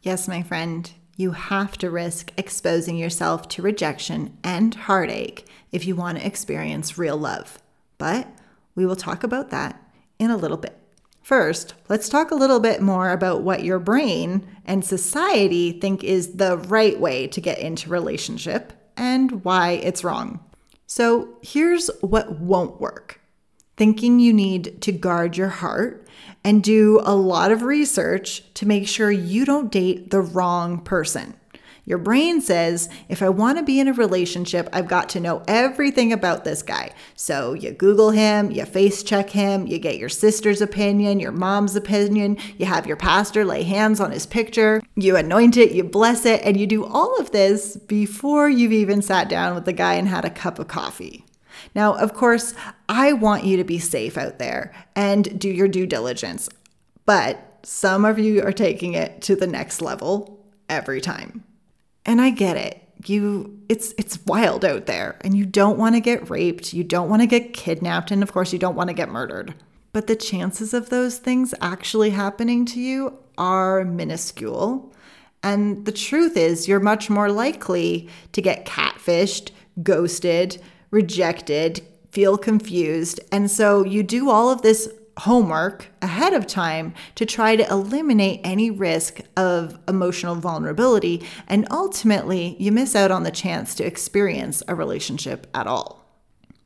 Yes, 0.02 0.28
my 0.28 0.42
friend, 0.42 0.92
you 1.16 1.32
have 1.32 1.78
to 1.78 1.90
risk 1.90 2.32
exposing 2.38 2.98
yourself 2.98 3.48
to 3.50 3.62
rejection 3.62 4.38
and 4.44 4.74
heartache 4.74 5.46
if 5.72 5.86
you 5.86 5.96
want 5.96 6.18
to 6.18 6.26
experience 6.26 6.98
real 6.98 7.18
love. 7.18 7.60
But 7.98 8.28
we 8.76 8.86
will 8.86 8.96
talk 8.96 9.24
about 9.24 9.50
that 9.52 9.82
in 10.20 10.32
a 10.32 10.38
little 10.38 10.58
bit. 10.58 10.78
First, 11.22 11.74
let's 11.88 12.10
talk 12.10 12.32
a 12.32 12.36
little 12.36 12.60
bit 12.60 12.82
more 12.82 13.12
about 13.12 13.44
what 13.44 13.64
your 13.64 13.80
brain 13.80 14.46
and 14.66 14.84
society 14.84 15.72
think 15.72 16.04
is 16.04 16.34
the 16.34 16.58
right 16.58 17.00
way 17.00 17.28
to 17.28 17.40
get 17.40 17.60
into 17.60 17.90
relationship 17.90 18.74
and 18.98 19.44
why 19.46 19.72
it's 19.72 20.04
wrong. 20.04 20.44
So, 20.96 21.40
here's 21.42 21.90
what 22.02 22.40
won't 22.40 22.80
work. 22.80 23.20
Thinking 23.78 24.20
you 24.20 24.32
need 24.32 24.80
to 24.84 24.92
guard 24.92 25.36
your 25.36 25.50
heart 25.50 26.08
and 26.44 26.64
do 26.64 27.02
a 27.04 27.16
lot 27.16 27.52
of 27.52 27.64
research 27.64 28.44
to 28.54 28.68
make 28.68 28.88
sure 28.88 29.10
you 29.10 29.44
don't 29.44 29.72
date 29.72 30.12
the 30.12 30.22
wrong 30.22 30.80
person. 30.82 31.34
Your 31.86 31.98
brain 31.98 32.40
says, 32.40 32.88
if 33.10 33.22
I 33.22 33.28
want 33.28 33.58
to 33.58 33.64
be 33.64 33.80
in 33.80 33.90
a 33.90 33.94
relationship, 33.94 34.70
I've 34.72 34.88
got 34.88 35.10
to 35.10 35.20
know 35.20 35.44
everything 35.50 36.14
about 36.14 36.46
this 36.46 36.62
guy. 36.62 36.92
So 37.16 37.54
you 37.54 37.72
Google 37.72 38.12
him, 38.12 38.52
you 38.52 38.64
face 38.66 39.04
check 39.04 39.32
him, 39.32 39.68
you 39.68 39.80
get 39.80 39.98
your 39.98 40.08
sister's 40.08 40.62
opinion, 40.62 41.20
your 41.20 41.34
mom's 41.34 41.76
opinion, 41.76 42.38
you 42.58 42.66
have 42.66 42.88
your 42.88 42.96
pastor 42.96 43.44
lay 43.44 43.64
hands 43.64 44.00
on 44.00 44.12
his 44.12 44.26
picture, 44.26 44.82
you 44.96 45.18
anoint 45.18 45.58
it, 45.58 45.74
you 45.74 45.84
bless 45.84 46.26
it, 46.26 46.42
and 46.44 46.56
you 46.56 46.66
do 46.66 46.86
all 46.86 47.20
of 47.20 47.32
this 47.32 47.76
before 47.76 48.50
you've 48.50 48.72
even 48.72 49.02
sat 49.02 49.28
down 49.28 49.54
with 49.54 49.66
the 49.66 49.74
guy 49.74 49.96
and 49.96 50.08
had 50.08 50.24
a 50.24 50.30
cup 50.30 50.60
of 50.60 50.70
coffee. 50.70 51.26
Now, 51.76 51.96
of 51.96 52.14
course, 52.14 52.54
I 52.88 53.12
want 53.12 53.44
you 53.44 53.58
to 53.58 53.64
be 53.64 53.80
safe 53.80 54.18
out 54.18 54.40
there 54.40 54.74
and 54.96 55.38
do 55.38 55.50
your 55.50 55.68
due 55.68 55.86
diligence, 55.86 56.48
but 57.06 57.60
some 57.64 58.06
of 58.06 58.20
you 58.20 58.42
are 58.42 58.54
taking 58.54 58.94
it 58.94 59.22
to 59.24 59.36
the 59.36 59.48
next 59.48 59.82
level 59.82 60.46
every 60.70 61.02
time. 61.02 61.44
And 62.06 62.22
I 62.22 62.30
get 62.30 62.58
it. 62.58 62.80
You 63.06 63.60
it's 63.68 63.94
it's 63.98 64.24
wild 64.26 64.64
out 64.64 64.86
there 64.86 65.18
and 65.22 65.36
you 65.36 65.46
don't 65.46 65.78
want 65.78 65.96
to 65.96 66.02
get 66.02 66.30
raped, 66.30 66.74
you 66.74 66.84
don't 66.84 67.10
want 67.10 67.22
to 67.22 67.28
get 67.28 67.54
kidnapped 67.54 68.12
and 68.12 68.24
of 68.24 68.32
course 68.32 68.54
you 68.54 68.60
don't 68.60 68.76
want 68.76 68.90
to 68.90 68.94
get 68.94 69.10
murdered. 69.10 69.54
But 69.92 70.08
the 70.08 70.16
chances 70.16 70.74
of 70.74 70.90
those 70.90 71.18
things 71.18 71.54
actually 71.62 72.12
happening 72.12 72.66
to 72.68 72.80
you 72.80 73.18
are 73.38 73.84
minuscule. 73.84 74.94
And 75.44 75.86
the 75.86 75.92
truth 75.92 76.38
is, 76.38 76.68
you're 76.68 76.80
much 76.80 77.10
more 77.10 77.30
likely 77.30 78.10
to 78.32 78.42
get 78.42 78.66
catfished, 78.66 79.52
ghosted, 79.84 80.62
rejected, 80.90 81.86
feel 82.12 82.38
confused. 82.38 83.20
And 83.32 83.52
so 83.52 83.84
you 83.84 84.04
do 84.04 84.30
all 84.30 84.50
of 84.50 84.62
this 84.62 84.90
homework 85.20 85.92
ahead 86.02 86.34
of 86.34 86.48
time 86.48 86.94
to 87.16 87.26
try 87.26 87.56
to 87.56 87.70
eliminate 87.70 88.42
any 88.44 88.72
risk 88.72 89.22
of 89.38 89.78
emotional 89.88 90.36
vulnerability. 90.36 91.26
And 91.48 91.68
ultimately, 91.72 92.56
you 92.60 92.72
miss 92.72 92.96
out 92.96 93.12
on 93.12 93.24
the 93.24 93.32
chance 93.32 93.76
to 93.76 93.86
experience 93.86 94.64
a 94.68 94.76
relationship 94.76 95.48
at 95.54 95.68
all. 95.68 96.04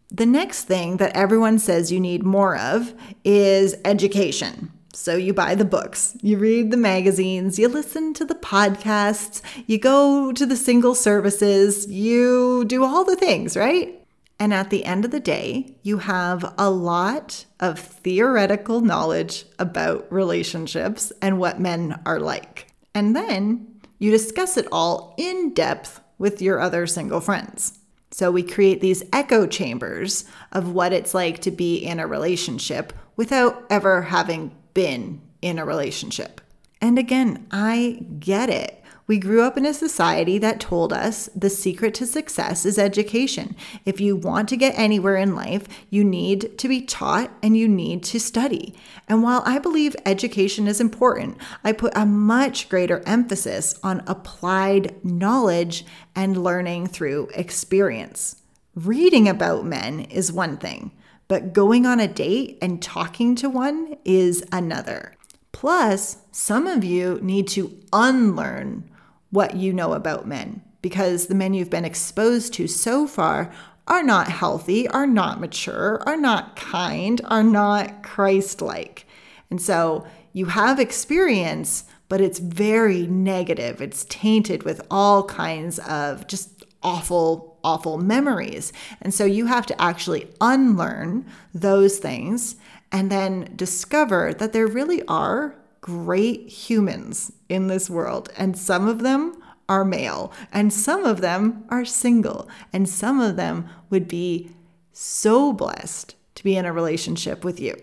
The 0.09 0.25
next 0.25 0.63
thing 0.63 0.97
that 0.97 1.15
everyone 1.15 1.59
says 1.59 1.91
you 1.91 1.99
need 1.99 2.23
more 2.23 2.57
of 2.57 2.93
is 3.25 3.75
education. 3.83 4.71
So 4.93 5.15
you 5.15 5.33
buy 5.33 5.53
the 5.53 5.65
books, 5.65 6.17
you 6.21 6.39
read 6.39 6.71
the 6.71 6.77
magazines, 6.77 7.59
you 7.59 7.67
listen 7.67 8.15
to 8.15 8.25
the 8.25 8.33
podcasts, 8.33 9.41
you 9.67 9.77
go 9.77 10.31
to 10.31 10.45
the 10.45 10.55
single 10.55 10.95
services, 10.95 11.85
you 11.87 12.65
do 12.65 12.83
all 12.83 13.03
the 13.03 13.15
things, 13.15 13.55
right? 13.55 14.06
And 14.39 14.53
at 14.53 14.69
the 14.69 14.85
end 14.85 15.03
of 15.03 15.11
the 15.11 15.19
day, 15.19 15.75
you 15.81 15.99
have 15.99 16.53
a 16.57 16.69
lot 16.69 17.45
of 17.59 17.79
theoretical 17.79 18.81
knowledge 18.81 19.45
about 19.57 20.11
relationships 20.11 21.11
and 21.21 21.39
what 21.39 21.59
men 21.59 21.99
are 22.05 22.19
like. 22.19 22.67
And 22.93 23.15
then 23.15 23.79
you 23.99 24.11
discuss 24.11 24.57
it 24.57 24.67
all 24.71 25.15
in 25.17 25.53
depth 25.53 26.01
with 26.19 26.41
your 26.41 26.59
other 26.59 26.85
single 26.85 27.19
friends. 27.19 27.79
So 28.11 28.31
we 28.31 28.43
create 28.43 28.79
these 28.79 29.03
echo 29.11 29.47
chambers 29.47 30.25
of 30.51 30.71
what 30.71 30.93
it's 30.93 31.13
like 31.13 31.39
to 31.41 31.51
be 31.51 31.77
in 31.77 31.99
a 31.99 32.07
relationship 32.07 32.93
without 33.15 33.65
ever 33.69 34.03
having 34.03 34.55
been 34.73 35.21
in 35.41 35.59
a 35.59 35.65
relationship. 35.65 36.41
And 36.81 36.97
again, 36.99 37.47
I 37.51 38.05
get 38.19 38.49
it. 38.49 38.83
We 39.07 39.19
grew 39.19 39.41
up 39.41 39.55
in 39.55 39.65
a 39.65 39.73
society 39.73 40.37
that 40.39 40.59
told 40.59 40.91
us 40.91 41.29
the 41.33 41.49
secret 41.49 41.93
to 41.93 42.05
success 42.05 42.65
is 42.65 42.77
education. 42.77 43.55
If 43.85 44.01
you 44.01 44.17
want 44.17 44.49
to 44.49 44.57
get 44.57 44.77
anywhere 44.77 45.15
in 45.15 45.33
life, 45.33 45.65
you 45.89 46.03
need 46.03 46.57
to 46.57 46.67
be 46.67 46.81
taught 46.81 47.31
and 47.41 47.55
you 47.55 47.69
need 47.69 48.03
to 48.03 48.19
study. 48.19 48.75
And 49.07 49.23
while 49.23 49.43
I 49.45 49.59
believe 49.59 49.95
education 50.05 50.67
is 50.67 50.81
important, 50.81 51.37
I 51.63 51.71
put 51.71 51.95
a 51.95 52.05
much 52.05 52.67
greater 52.67 53.01
emphasis 53.05 53.79
on 53.81 54.03
applied 54.07 55.05
knowledge 55.05 55.85
and 56.13 56.43
learning 56.43 56.87
through 56.87 57.29
experience. 57.33 58.41
Reading 58.75 59.29
about 59.29 59.65
men 59.65 60.01
is 60.01 60.33
one 60.33 60.57
thing, 60.57 60.91
but 61.29 61.53
going 61.53 61.85
on 61.85 62.01
a 62.01 62.09
date 62.09 62.57
and 62.61 62.81
talking 62.81 63.35
to 63.37 63.49
one 63.49 63.95
is 64.03 64.43
another. 64.51 65.13
Plus, 65.53 66.17
some 66.33 66.67
of 66.67 66.83
you 66.83 67.19
need 67.21 67.47
to 67.47 67.79
unlearn 67.93 68.83
what 69.29 69.55
you 69.55 69.73
know 69.73 69.93
about 69.93 70.27
men 70.27 70.61
because 70.81 71.27
the 71.27 71.35
men 71.35 71.53
you've 71.53 71.69
been 71.69 71.85
exposed 71.85 72.53
to 72.53 72.67
so 72.67 73.07
far 73.07 73.51
are 73.87 74.03
not 74.03 74.27
healthy, 74.27 74.87
are 74.89 75.07
not 75.07 75.39
mature, 75.39 76.01
are 76.05 76.17
not 76.17 76.55
kind, 76.55 77.21
are 77.25 77.43
not 77.43 78.03
Christ 78.03 78.61
like. 78.61 79.05
And 79.49 79.61
so 79.61 80.05
you 80.33 80.47
have 80.47 80.79
experience, 80.79 81.85
but 82.09 82.21
it's 82.21 82.39
very 82.39 83.07
negative. 83.07 83.81
It's 83.81 84.05
tainted 84.05 84.63
with 84.63 84.81
all 84.91 85.23
kinds 85.23 85.79
of 85.79 86.27
just 86.27 86.65
awful, 86.83 87.57
awful 87.63 87.97
memories. 87.97 88.71
And 89.01 89.13
so 89.13 89.25
you 89.25 89.45
have 89.47 89.65
to 89.67 89.81
actually 89.81 90.27
unlearn 90.41 91.25
those 91.53 91.97
things 91.97 92.55
and 92.91 93.11
then 93.11 93.51
discover 93.55 94.33
that 94.33 94.53
there 94.53 94.67
really 94.67 95.03
are 95.07 95.55
great 95.87 96.49
humans 96.49 97.31
in 97.47 97.67
this 97.67 97.89
world, 97.89 98.29
and 98.35 98.57
some 98.57 98.89
of 98.89 99.03
them 99.03 99.41
are 99.69 99.85
male, 99.85 100.33
and 100.51 100.73
some 100.73 101.05
of 101.05 101.21
them 101.21 101.63
are 101.69 101.85
single, 101.85 102.49
and 102.73 102.89
some 102.89 103.21
of 103.21 103.37
them 103.37 103.69
would 103.89 104.05
be 104.05 104.51
so 104.91 105.53
blessed 105.53 106.13
to 106.35 106.43
be 106.43 106.57
in 106.57 106.65
a 106.65 106.73
relationship 106.73 107.45
with 107.45 107.61
you. 107.61 107.73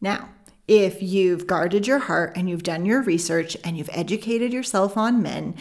Now, 0.00 0.30
if 0.66 1.00
you've 1.00 1.46
guarded 1.46 1.86
your 1.86 2.00
heart 2.00 2.32
and 2.34 2.50
you've 2.50 2.64
done 2.64 2.84
your 2.84 3.02
research 3.02 3.56
and 3.62 3.78
you've 3.78 3.88
educated 3.92 4.52
yourself 4.52 4.96
on 4.96 5.22
men, 5.22 5.54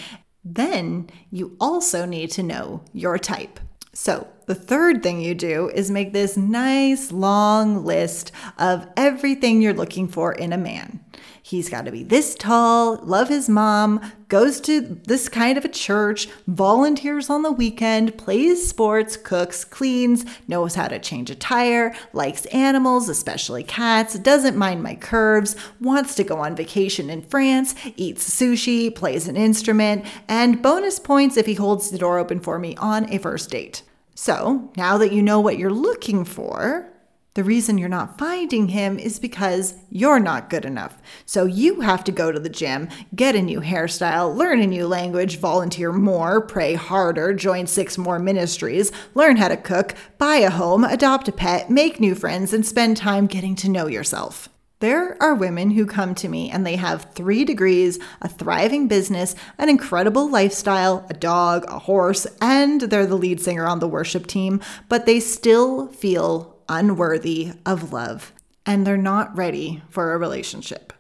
then 0.44 1.12
you 1.30 1.56
also 1.60 2.08
need 2.08 2.32
to 2.32 2.42
know 2.42 2.84
your 2.92 3.20
type. 3.20 3.60
So, 3.94 4.28
the 4.48 4.56
third 4.56 5.04
thing 5.04 5.22
you 5.22 5.36
do 5.36 5.70
is 5.70 5.92
make 5.92 6.12
this 6.12 6.38
nice 6.38 7.12
long 7.12 7.86
list 7.86 8.32
of 8.58 8.88
everything 8.98 9.62
you're 9.62 9.76
looking 9.76 10.08
for 10.08 10.32
in 10.32 10.54
a 10.54 10.58
man. 10.58 11.04
He's 11.48 11.70
got 11.70 11.86
to 11.86 11.94
be 11.94 12.04
this 12.04 12.36
tall, 12.36 12.98
love 13.06 13.30
his 13.30 13.48
mom, 13.48 14.02
goes 14.28 14.60
to 14.60 14.82
this 14.82 15.30
kind 15.30 15.58
of 15.58 15.64
a 15.64 15.70
church, 15.70 16.28
volunteers 16.46 17.30
on 17.30 17.42
the 17.42 17.54
weekend, 17.54 18.18
plays 18.18 18.68
sports, 18.68 19.16
cooks, 19.16 19.64
cleans, 19.64 20.26
knows 20.50 20.76
how 20.76 20.90
to 20.90 21.00
change 21.00 21.30
a 21.30 21.36
tire, 21.36 21.96
likes 22.12 22.46
animals, 22.48 23.08
especially 23.08 23.64
cats, 23.64 24.20
doesn't 24.20 24.58
mind 24.58 24.84
my 24.84 24.96
curves, 24.96 25.56
wants 25.80 26.16
to 26.16 26.26
go 26.26 26.38
on 26.40 26.54
vacation 26.54 27.10
in 27.10 27.22
France, 27.22 27.76
eats 27.96 28.30
sushi, 28.30 28.94
plays 28.94 29.30
an 29.30 29.38
instrument, 29.38 30.06
and 30.28 30.62
bonus 30.62 31.00
points 31.00 31.38
if 31.38 31.46
he 31.46 31.54
holds 31.54 31.92
the 31.92 31.98
door 31.98 32.20
open 32.20 32.42
for 32.42 32.60
me 32.60 32.76
on 32.76 33.10
a 33.10 33.20
first 33.20 33.50
date. 33.52 33.84
So, 34.16 34.70
now 34.76 34.98
that 34.98 35.14
you 35.14 35.22
know 35.22 35.40
what 35.40 35.58
you're 35.58 35.72
looking 35.72 36.26
for, 36.26 36.92
the 37.38 37.44
reason 37.44 37.78
you're 37.78 37.88
not 37.88 38.18
finding 38.18 38.70
him 38.70 38.98
is 38.98 39.20
because 39.20 39.76
you're 39.92 40.20
not 40.20 40.50
good 40.50 40.66
enough. 40.66 41.00
So 41.28 41.46
you 41.46 41.82
have 41.82 42.04
to 42.06 42.12
go 42.12 42.32
to 42.32 42.40
the 42.40 42.50
gym, 42.50 42.90
get 43.14 43.36
a 43.36 43.42
new 43.44 43.62
hairstyle, 43.62 44.36
learn 44.36 44.60
a 44.60 44.66
new 44.66 44.88
language, 44.88 45.38
volunteer 45.38 45.94
more, 45.94 46.42
pray 46.42 46.74
harder, 46.74 47.36
join 47.36 47.68
six 47.68 47.96
more 47.96 48.18
ministries, 48.18 48.92
learn 49.14 49.38
how 49.38 49.50
to 49.50 49.56
cook, 49.56 49.94
buy 50.18 50.38
a 50.38 50.50
home, 50.50 50.84
adopt 50.84 51.28
a 51.28 51.32
pet, 51.32 51.70
make 51.70 52.00
new 52.00 52.16
friends, 52.16 52.54
and 52.54 52.66
spend 52.66 52.98
time 52.98 53.28
getting 53.28 53.56
to 53.58 53.70
know 53.70 53.86
yourself. 53.86 54.50
There 54.80 55.16
are 55.22 55.36
women 55.36 55.70
who 55.70 55.86
come 55.86 56.16
to 56.16 56.28
me 56.28 56.50
and 56.50 56.66
they 56.66 56.78
have 56.78 57.14
three 57.14 57.46
degrees, 57.46 58.00
a 58.20 58.28
thriving 58.28 58.88
business, 58.88 59.36
an 59.60 59.70
incredible 59.70 60.28
lifestyle, 60.28 61.06
a 61.08 61.14
dog, 61.14 61.66
a 61.68 61.78
horse, 61.78 62.26
and 62.42 62.82
they're 62.82 63.06
the 63.06 63.16
lead 63.16 63.40
singer 63.40 63.68
on 63.68 63.78
the 63.78 63.88
worship 63.88 64.26
team, 64.26 64.60
but 64.90 65.06
they 65.06 65.20
still 65.20 65.90
feel 65.90 66.57
unworthy 66.70 67.54
of 67.66 67.92
love 67.94 68.34
and 68.66 68.86
they're 68.86 68.98
not 68.98 69.36
ready 69.36 69.82
for 69.90 70.14
a 70.14 70.18
relationship. 70.18 70.94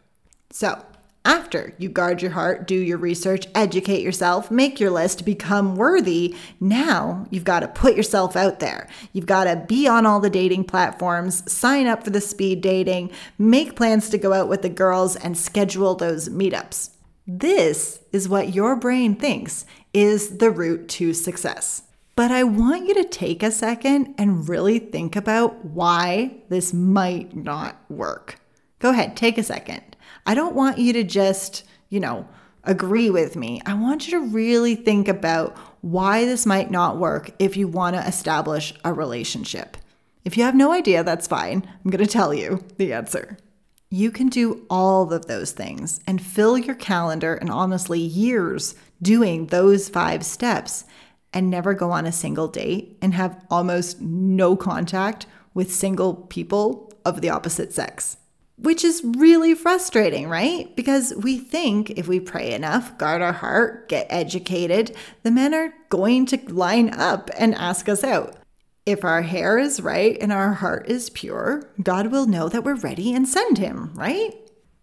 So, 0.49 0.83
after 1.25 1.73
you 1.77 1.89
guard 1.89 2.21
your 2.21 2.31
heart, 2.31 2.65
do 2.65 2.73
your 2.73 2.97
research, 2.97 3.47
educate 3.53 4.01
yourself, 4.01 4.49
make 4.49 4.79
your 4.79 4.91
list, 4.91 5.25
become 5.25 5.75
worthy, 5.75 6.33
now 6.61 7.27
you've 7.29 7.43
got 7.43 7.59
to 7.59 7.67
put 7.67 7.97
yourself 7.97 8.37
out 8.37 8.59
there. 8.59 8.87
You've 9.11 9.25
got 9.25 9.43
to 9.43 9.65
be 9.67 9.89
on 9.89 10.05
all 10.05 10.21
the 10.21 10.29
dating 10.29 10.63
platforms, 10.63 11.51
sign 11.51 11.85
up 11.85 12.05
for 12.05 12.11
the 12.11 12.21
speed 12.21 12.61
dating, 12.61 13.11
make 13.37 13.75
plans 13.75 14.09
to 14.11 14.17
go 14.17 14.31
out 14.31 14.47
with 14.47 14.61
the 14.61 14.69
girls, 14.69 15.17
and 15.17 15.37
schedule 15.37 15.95
those 15.95 16.29
meetups. 16.29 16.91
This 17.27 17.99
is 18.13 18.29
what 18.29 18.55
your 18.55 18.77
brain 18.77 19.13
thinks 19.13 19.65
is 19.93 20.37
the 20.37 20.49
route 20.49 20.87
to 20.87 21.13
success. 21.13 21.81
But 22.17 22.31
I 22.31 22.43
want 22.43 22.87
you 22.87 22.95
to 22.95 23.03
take 23.03 23.43
a 23.43 23.51
second 23.51 24.15
and 24.17 24.49
really 24.49 24.79
think 24.79 25.15
about 25.15 25.63
why 25.63 26.37
this 26.49 26.73
might 26.73 27.35
not 27.35 27.79
work. 27.89 28.39
Go 28.79 28.89
ahead, 28.89 29.15
take 29.15 29.37
a 29.37 29.43
second. 29.43 29.95
I 30.25 30.33
don't 30.33 30.55
want 30.55 30.79
you 30.79 30.93
to 30.93 31.03
just, 31.03 31.63
you 31.89 31.99
know, 31.99 32.27
agree 32.63 33.11
with 33.11 33.35
me. 33.35 33.61
I 33.67 33.75
want 33.75 34.07
you 34.07 34.19
to 34.19 34.33
really 34.33 34.73
think 34.73 35.07
about 35.07 35.55
why 35.81 36.25
this 36.25 36.47
might 36.47 36.71
not 36.71 36.97
work 36.97 37.29
if 37.37 37.55
you 37.55 37.67
want 37.67 37.95
to 37.95 38.07
establish 38.07 38.73
a 38.83 38.91
relationship. 38.91 39.77
If 40.25 40.37
you 40.37 40.43
have 40.43 40.55
no 40.55 40.71
idea, 40.71 41.03
that's 41.03 41.27
fine. 41.27 41.69
I'm 41.85 41.91
going 41.91 42.03
to 42.03 42.11
tell 42.11 42.33
you 42.33 42.63
the 42.77 42.93
answer. 42.93 43.37
You 43.91 44.09
can 44.09 44.29
do 44.29 44.65
all 44.71 45.13
of 45.13 45.27
those 45.27 45.51
things 45.51 45.99
and 46.07 46.19
fill 46.19 46.57
your 46.57 46.75
calendar 46.75 47.35
and 47.35 47.51
honestly 47.51 47.99
years 47.99 48.73
doing 49.03 49.45
those 49.45 49.87
five 49.87 50.25
steps 50.25 50.83
and 51.37 51.51
never 51.51 51.75
go 51.75 51.91
on 51.91 52.07
a 52.07 52.11
single 52.11 52.47
date 52.47 52.97
and 52.99 53.13
have 53.13 53.45
almost 53.51 54.01
no 54.01 54.55
contact 54.55 55.27
with 55.53 55.71
single 55.71 56.15
people 56.15 56.91
of 57.05 57.21
the 57.21 57.29
opposite 57.29 57.71
sex 57.71 58.17
which 58.59 58.83
is 58.83 59.03
really 59.03 59.53
frustrating, 59.53 60.27
right? 60.27 60.75
Because 60.75 61.13
we 61.13 61.37
think 61.37 61.91
if 61.91 62.07
we 62.07 62.19
pray 62.19 62.53
enough, 62.53 62.97
guard 62.97 63.21
our 63.21 63.31
heart, 63.31 63.87
get 63.87 64.07
educated, 64.09 64.95
the 65.21 65.29
men 65.29 65.53
are 65.53 65.75
going 65.89 66.25
to 66.25 66.39
line 66.51 66.89
up 66.89 67.29
and 67.37 67.53
ask 67.53 67.87
us 67.87 68.03
out. 68.03 68.35
If 68.83 69.05
our 69.05 69.21
hair 69.21 69.59
is 69.59 69.79
right 69.79 70.17
and 70.19 70.33
our 70.33 70.53
heart 70.53 70.89
is 70.89 71.11
pure, 71.11 71.69
God 71.83 72.07
will 72.07 72.25
know 72.25 72.49
that 72.49 72.63
we're 72.63 72.73
ready 72.73 73.13
and 73.13 73.27
send 73.27 73.59
him, 73.59 73.91
right? 73.93 74.33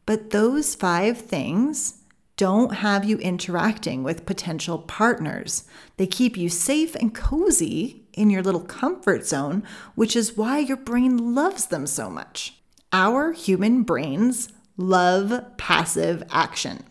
But 0.07 0.31
those 0.31 0.77
five 0.77 1.19
things 1.19 2.04
don't 2.37 2.77
have 2.77 3.05
you 3.05 3.19
interacting 3.19 4.03
with 4.03 4.27
potential 4.27 4.79
partners. 4.79 5.65
They 5.97 6.07
keep 6.07 6.37
you 6.37 6.49
safe 6.49 6.95
and 6.97 7.15
cozy 7.15 8.07
in 8.13 8.31
your 8.31 8.43
little 8.43 8.61
comfort 8.61 9.27
zone, 9.27 9.63
which 9.95 10.17
is 10.17 10.37
why 10.37 10.59
your 10.59 10.77
brain 10.77 11.35
loves 11.35 11.67
them 11.67 11.87
so 11.87 12.11
much. 12.11 12.61
Our 12.93 13.33
human 13.33 13.83
brains 13.83 14.49
love 14.77 15.45
passive 15.57 16.23
action. 16.31 16.85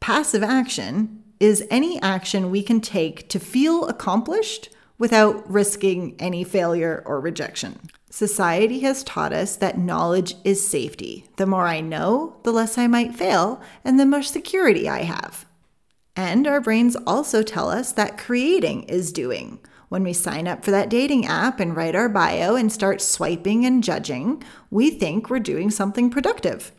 Passive 0.00 0.42
action 0.42 1.22
is 1.38 1.66
any 1.70 2.00
action 2.02 2.50
we 2.50 2.62
can 2.62 2.80
take 2.80 3.28
to 3.28 3.38
feel 3.38 3.86
accomplished 3.86 4.68
without 4.98 5.48
risking 5.50 6.14
any 6.18 6.44
failure 6.44 7.02
or 7.06 7.20
rejection. 7.20 7.78
Society 8.12 8.80
has 8.80 9.02
taught 9.02 9.32
us 9.32 9.56
that 9.56 9.78
knowledge 9.78 10.34
is 10.44 10.68
safety. 10.68 11.24
The 11.36 11.46
more 11.46 11.66
I 11.66 11.80
know, 11.80 12.36
the 12.42 12.52
less 12.52 12.76
I 12.76 12.86
might 12.86 13.14
fail, 13.14 13.62
and 13.86 13.98
the 13.98 14.04
more 14.04 14.22
security 14.22 14.86
I 14.86 15.04
have. 15.04 15.46
And 16.14 16.46
our 16.46 16.60
brains 16.60 16.94
also 17.06 17.42
tell 17.42 17.70
us 17.70 17.90
that 17.92 18.18
creating 18.18 18.82
is 18.82 19.14
doing. 19.14 19.60
When 19.88 20.04
we 20.04 20.12
sign 20.12 20.46
up 20.46 20.62
for 20.62 20.70
that 20.72 20.90
dating 20.90 21.24
app 21.24 21.58
and 21.58 21.74
write 21.74 21.94
our 21.94 22.10
bio 22.10 22.54
and 22.54 22.70
start 22.70 23.00
swiping 23.00 23.64
and 23.64 23.82
judging, 23.82 24.42
we 24.70 24.90
think 24.90 25.30
we're 25.30 25.38
doing 25.38 25.70
something 25.70 26.10
productive. 26.10 26.70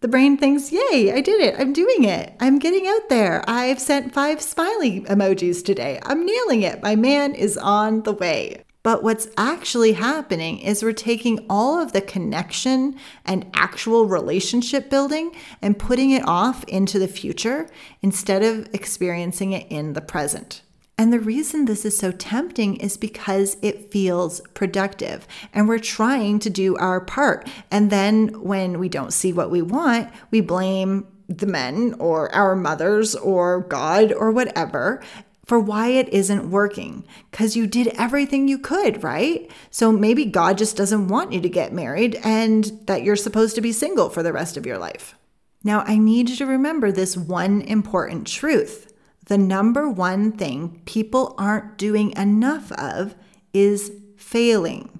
The 0.00 0.08
brain 0.08 0.36
thinks, 0.36 0.72
Yay, 0.72 1.12
I 1.12 1.20
did 1.20 1.40
it. 1.40 1.54
I'm 1.56 1.72
doing 1.72 2.02
it. 2.02 2.34
I'm 2.40 2.58
getting 2.58 2.88
out 2.88 3.08
there. 3.08 3.44
I've 3.46 3.78
sent 3.78 4.12
five 4.12 4.42
smiley 4.42 5.02
emojis 5.02 5.64
today. 5.64 6.00
I'm 6.02 6.26
nailing 6.26 6.62
it. 6.62 6.82
My 6.82 6.96
man 6.96 7.36
is 7.36 7.56
on 7.56 8.02
the 8.02 8.12
way. 8.12 8.64
But 8.82 9.02
what's 9.02 9.28
actually 9.36 9.92
happening 9.92 10.60
is 10.60 10.82
we're 10.82 10.92
taking 10.92 11.44
all 11.50 11.80
of 11.80 11.92
the 11.92 12.00
connection 12.00 12.96
and 13.24 13.50
actual 13.54 14.06
relationship 14.06 14.88
building 14.88 15.32
and 15.60 15.78
putting 15.78 16.10
it 16.10 16.26
off 16.26 16.64
into 16.64 16.98
the 16.98 17.08
future 17.08 17.68
instead 18.02 18.42
of 18.42 18.68
experiencing 18.72 19.52
it 19.52 19.66
in 19.68 19.92
the 19.92 20.00
present. 20.00 20.62
And 21.00 21.12
the 21.12 21.20
reason 21.20 21.64
this 21.64 21.84
is 21.84 21.96
so 21.96 22.10
tempting 22.10 22.76
is 22.76 22.96
because 22.96 23.56
it 23.62 23.92
feels 23.92 24.40
productive 24.54 25.28
and 25.52 25.68
we're 25.68 25.78
trying 25.78 26.40
to 26.40 26.50
do 26.50 26.76
our 26.76 27.00
part. 27.00 27.48
And 27.70 27.90
then 27.90 28.28
when 28.42 28.80
we 28.80 28.88
don't 28.88 29.12
see 29.12 29.32
what 29.32 29.50
we 29.50 29.62
want, 29.62 30.10
we 30.32 30.40
blame 30.40 31.06
the 31.28 31.46
men 31.46 31.94
or 32.00 32.34
our 32.34 32.56
mothers 32.56 33.14
or 33.14 33.60
God 33.60 34.12
or 34.12 34.32
whatever 34.32 35.00
for 35.48 35.58
why 35.58 35.88
it 35.88 36.08
isn't 36.10 36.50
working 36.50 37.04
because 37.30 37.56
you 37.56 37.66
did 37.66 37.88
everything 37.98 38.46
you 38.46 38.58
could, 38.58 39.02
right? 39.02 39.50
So 39.70 39.90
maybe 39.90 40.26
God 40.26 40.58
just 40.58 40.76
doesn't 40.76 41.08
want 41.08 41.32
you 41.32 41.40
to 41.40 41.48
get 41.48 41.72
married 41.72 42.20
and 42.22 42.64
that 42.84 43.02
you're 43.02 43.16
supposed 43.16 43.54
to 43.54 43.62
be 43.62 43.72
single 43.72 44.10
for 44.10 44.22
the 44.22 44.32
rest 44.32 44.58
of 44.58 44.66
your 44.66 44.78
life. 44.78 45.16
Now, 45.64 45.82
I 45.86 45.96
need 45.96 46.28
you 46.28 46.36
to 46.36 46.46
remember 46.46 46.92
this 46.92 47.16
one 47.16 47.62
important 47.62 48.26
truth 48.26 48.84
the 49.28 49.38
number 49.38 49.90
one 49.90 50.32
thing 50.32 50.80
people 50.86 51.34
aren't 51.36 51.76
doing 51.76 52.16
enough 52.16 52.72
of 52.72 53.14
is 53.52 53.92
failing. 54.16 54.98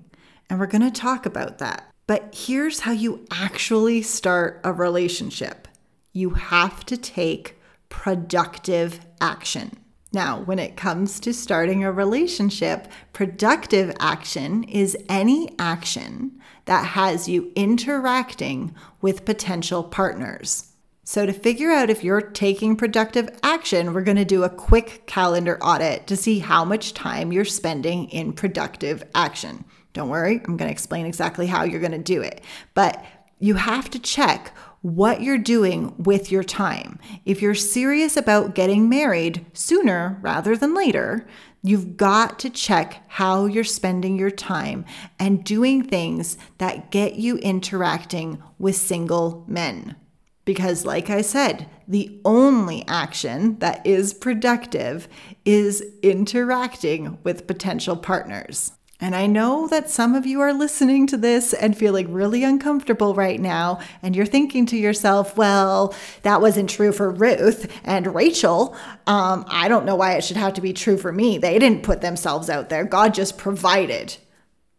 And 0.50 0.60
we're 0.60 0.66
going 0.66 0.82
to 0.82 0.90
talk 0.90 1.24
about 1.24 1.58
that. 1.58 1.90
But 2.06 2.34
here's 2.34 2.80
how 2.80 2.92
you 2.92 3.24
actually 3.30 4.02
start 4.02 4.60
a 4.64 4.72
relationship 4.72 5.66
you 6.12 6.30
have 6.30 6.84
to 6.86 6.96
take 6.96 7.58
productive 7.88 9.00
action. 9.20 9.78
Now, 10.12 10.40
when 10.40 10.58
it 10.58 10.76
comes 10.76 11.20
to 11.20 11.34
starting 11.34 11.84
a 11.84 11.92
relationship, 11.92 12.88
productive 13.12 13.94
action 14.00 14.64
is 14.64 14.96
any 15.08 15.54
action 15.58 16.40
that 16.64 16.86
has 16.86 17.28
you 17.28 17.52
interacting 17.54 18.74
with 19.02 19.26
potential 19.26 19.84
partners. 19.84 20.72
So, 21.04 21.26
to 21.26 21.32
figure 21.32 21.70
out 21.70 21.90
if 21.90 22.04
you're 22.04 22.20
taking 22.20 22.76
productive 22.76 23.28
action, 23.42 23.92
we're 23.92 24.02
going 24.02 24.18
to 24.18 24.24
do 24.24 24.44
a 24.44 24.50
quick 24.50 25.06
calendar 25.06 25.58
audit 25.62 26.06
to 26.06 26.16
see 26.16 26.38
how 26.38 26.64
much 26.64 26.94
time 26.94 27.32
you're 27.32 27.44
spending 27.44 28.08
in 28.10 28.32
productive 28.32 29.02
action. 29.14 29.64
Don't 29.92 30.10
worry, 30.10 30.36
I'm 30.36 30.56
going 30.56 30.68
to 30.68 30.72
explain 30.72 31.06
exactly 31.06 31.46
how 31.46 31.64
you're 31.64 31.80
going 31.80 31.92
to 31.92 31.98
do 31.98 32.22
it. 32.22 32.42
But 32.74 33.04
you 33.38 33.54
have 33.54 33.88
to 33.90 33.98
check 33.98 34.54
what 34.82 35.22
you're 35.22 35.38
doing 35.38 35.94
with 35.98 36.30
your 36.30 36.44
time. 36.44 36.98
If 37.24 37.42
you're 37.42 37.54
serious 37.54 38.16
about 38.16 38.54
getting 38.54 38.88
married 38.88 39.44
sooner 39.52 40.18
rather 40.22 40.56
than 40.56 40.74
later, 40.74 41.26
you've 41.62 41.96
got 41.96 42.38
to 42.40 42.50
check 42.50 43.02
how 43.08 43.46
you're 43.46 43.64
spending 43.64 44.18
your 44.18 44.30
time 44.30 44.84
and 45.18 45.44
doing 45.44 45.82
things 45.82 46.38
that 46.58 46.90
get 46.90 47.16
you 47.16 47.36
interacting 47.38 48.42
with 48.58 48.76
single 48.76 49.44
men. 49.48 49.96
Because, 50.44 50.86
like 50.86 51.10
I 51.10 51.20
said, 51.20 51.68
the 51.86 52.20
only 52.24 52.86
action 52.88 53.58
that 53.58 53.86
is 53.86 54.14
productive 54.14 55.08
is 55.44 55.84
interacting 56.02 57.18
with 57.22 57.46
potential 57.46 57.96
partners. 57.96 58.72
And 59.00 59.14
I 59.14 59.26
know 59.26 59.68
that 59.68 59.88
some 59.88 60.16
of 60.16 60.26
you 60.26 60.40
are 60.40 60.52
listening 60.52 61.06
to 61.06 61.16
this 61.16 61.52
and 61.52 61.78
feeling 61.78 62.12
really 62.12 62.42
uncomfortable 62.42 63.14
right 63.14 63.40
now. 63.40 63.78
And 64.02 64.16
you're 64.16 64.26
thinking 64.26 64.66
to 64.66 64.76
yourself, 64.76 65.36
well, 65.36 65.94
that 66.22 66.40
wasn't 66.40 66.68
true 66.68 66.90
for 66.90 67.08
Ruth 67.08 67.70
and 67.84 68.12
Rachel. 68.12 68.76
Um, 69.06 69.44
I 69.46 69.68
don't 69.68 69.86
know 69.86 69.94
why 69.94 70.14
it 70.14 70.24
should 70.24 70.36
have 70.36 70.54
to 70.54 70.60
be 70.60 70.72
true 70.72 70.98
for 70.98 71.12
me. 71.12 71.38
They 71.38 71.60
didn't 71.60 71.84
put 71.84 72.00
themselves 72.00 72.50
out 72.50 72.70
there, 72.70 72.84
God 72.84 73.14
just 73.14 73.38
provided. 73.38 74.16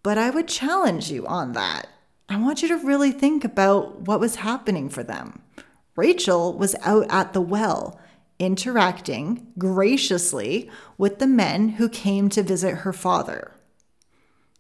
But 0.04 0.18
I 0.18 0.30
would 0.32 0.48
challenge 0.50 1.10
you 1.10 1.26
on 1.26 1.54
that. 1.54 1.88
I 2.28 2.38
want 2.38 2.62
you 2.62 2.68
to 2.70 2.78
really 2.78 3.12
think 3.12 3.46
about 3.46 4.02
what 4.02 4.20
was 4.20 4.36
happening 4.36 4.90
for 4.90 5.04
them. 5.04 5.42
Rachel 5.96 6.58
was 6.58 6.76
out 6.84 7.06
at 7.10 7.34
the 7.34 7.42
well, 7.42 8.00
interacting 8.38 9.48
graciously 9.58 10.70
with 10.98 11.20
the 11.20 11.28
men 11.28 11.70
who 11.70 11.90
came 11.90 12.30
to 12.30 12.44
visit 12.44 12.80
her 12.80 12.94
father. 12.94 13.52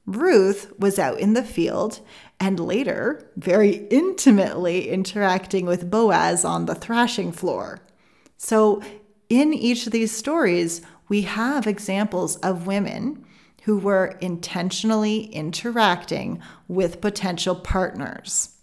Ruth 0.09 0.73
was 0.79 0.97
out 0.97 1.19
in 1.19 1.33
the 1.33 1.43
field 1.43 1.99
and 2.39 2.59
later 2.59 3.29
very 3.35 3.87
intimately 3.89 4.89
interacting 4.89 5.65
with 5.65 5.91
Boaz 5.91 6.43
on 6.43 6.65
the 6.65 6.75
thrashing 6.75 7.31
floor. 7.31 7.79
So, 8.37 8.81
in 9.29 9.53
each 9.53 9.85
of 9.85 9.91
these 9.91 10.15
stories, 10.15 10.81
we 11.09 11.21
have 11.23 11.67
examples 11.67 12.37
of 12.37 12.65
women 12.65 13.23
who 13.63 13.77
were 13.77 14.17
intentionally 14.19 15.25
interacting 15.25 16.41
with 16.67 17.01
potential 17.01 17.55
partners. 17.55 18.55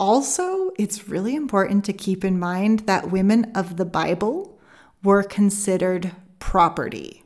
Also, 0.00 0.70
it's 0.78 1.08
really 1.08 1.34
important 1.34 1.84
to 1.84 1.92
keep 1.92 2.24
in 2.24 2.38
mind 2.38 2.80
that 2.80 3.10
women 3.10 3.52
of 3.54 3.76
the 3.76 3.84
Bible 3.84 4.58
were 5.02 5.22
considered 5.22 6.12
property. 6.38 7.21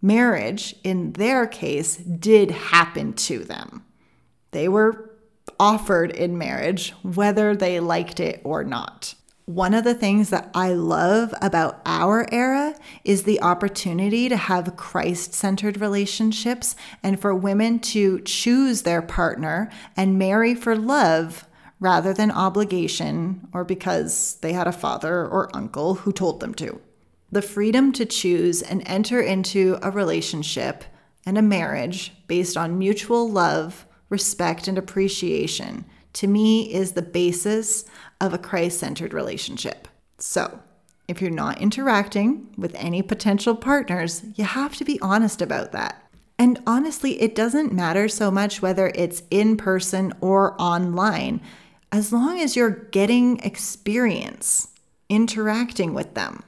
Marriage, 0.00 0.74
in 0.84 1.12
their 1.12 1.46
case, 1.46 1.96
did 1.96 2.50
happen 2.50 3.12
to 3.14 3.44
them. 3.44 3.84
They 4.52 4.68
were 4.68 5.10
offered 5.58 6.10
in 6.12 6.38
marriage, 6.38 6.90
whether 7.02 7.54
they 7.56 7.80
liked 7.80 8.20
it 8.20 8.40
or 8.44 8.64
not. 8.64 9.14
One 9.48 9.72
of 9.72 9.84
the 9.84 9.94
things 9.94 10.28
that 10.28 10.50
I 10.54 10.74
love 10.74 11.32
about 11.40 11.80
our 11.86 12.26
era 12.30 12.74
is 13.02 13.22
the 13.22 13.40
opportunity 13.40 14.28
to 14.28 14.36
have 14.36 14.76
Christ 14.76 15.32
centered 15.32 15.80
relationships 15.80 16.76
and 17.02 17.18
for 17.18 17.34
women 17.34 17.78
to 17.80 18.20
choose 18.20 18.82
their 18.82 19.00
partner 19.00 19.70
and 19.96 20.18
marry 20.18 20.54
for 20.54 20.76
love 20.76 21.46
rather 21.80 22.12
than 22.12 22.30
obligation 22.30 23.48
or 23.54 23.64
because 23.64 24.36
they 24.42 24.52
had 24.52 24.66
a 24.66 24.72
father 24.72 25.26
or 25.26 25.54
uncle 25.56 25.94
who 25.94 26.12
told 26.12 26.40
them 26.40 26.52
to. 26.56 26.78
The 27.30 27.42
freedom 27.42 27.92
to 27.92 28.06
choose 28.06 28.62
and 28.62 28.82
enter 28.86 29.20
into 29.20 29.78
a 29.82 29.90
relationship 29.90 30.84
and 31.26 31.36
a 31.36 31.42
marriage 31.42 32.14
based 32.26 32.56
on 32.56 32.78
mutual 32.78 33.28
love, 33.30 33.86
respect, 34.08 34.66
and 34.66 34.78
appreciation 34.78 35.84
to 36.14 36.26
me 36.26 36.72
is 36.72 36.92
the 36.92 37.02
basis 37.02 37.84
of 38.20 38.32
a 38.32 38.38
Christ 38.38 38.80
centered 38.80 39.12
relationship. 39.12 39.88
So, 40.18 40.60
if 41.06 41.22
you're 41.22 41.30
not 41.30 41.60
interacting 41.60 42.52
with 42.56 42.74
any 42.74 43.02
potential 43.02 43.54
partners, 43.54 44.24
you 44.34 44.44
have 44.44 44.74
to 44.76 44.84
be 44.84 45.00
honest 45.00 45.40
about 45.40 45.72
that. 45.72 46.02
And 46.38 46.62
honestly, 46.66 47.20
it 47.20 47.34
doesn't 47.34 47.72
matter 47.72 48.08
so 48.08 48.30
much 48.30 48.62
whether 48.62 48.90
it's 48.94 49.22
in 49.30 49.56
person 49.56 50.12
or 50.20 50.60
online, 50.60 51.40
as 51.90 52.12
long 52.12 52.40
as 52.40 52.56
you're 52.56 52.70
getting 52.70 53.38
experience 53.40 54.68
interacting 55.08 55.94
with 55.94 56.14
them. 56.14 56.42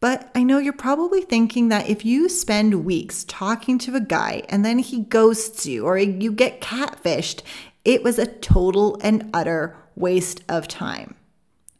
But 0.00 0.30
I 0.34 0.42
know 0.42 0.58
you're 0.58 0.72
probably 0.72 1.22
thinking 1.22 1.68
that 1.68 1.88
if 1.88 2.04
you 2.04 2.28
spend 2.28 2.84
weeks 2.84 3.24
talking 3.24 3.78
to 3.78 3.96
a 3.96 4.00
guy 4.00 4.42
and 4.48 4.64
then 4.64 4.78
he 4.78 5.00
ghosts 5.00 5.66
you 5.66 5.86
or 5.86 5.96
you 5.98 6.32
get 6.32 6.60
catfished, 6.60 7.42
it 7.84 8.02
was 8.02 8.18
a 8.18 8.26
total 8.26 8.98
and 9.02 9.30
utter 9.32 9.76
waste 9.94 10.42
of 10.48 10.68
time. 10.68 11.14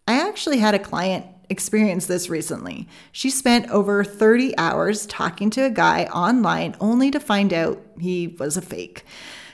I 0.08 0.26
actually 0.26 0.58
had 0.58 0.74
a 0.74 0.78
client 0.78 1.26
experience 1.48 2.06
this 2.06 2.28
recently. 2.28 2.88
She 3.12 3.30
spent 3.30 3.70
over 3.70 4.02
30 4.02 4.56
hours 4.56 5.06
talking 5.06 5.50
to 5.50 5.64
a 5.64 5.70
guy 5.70 6.04
online 6.04 6.74
only 6.80 7.10
to 7.10 7.20
find 7.20 7.52
out 7.52 7.84
he 8.00 8.28
was 8.28 8.56
a 8.56 8.62
fake. 8.62 9.04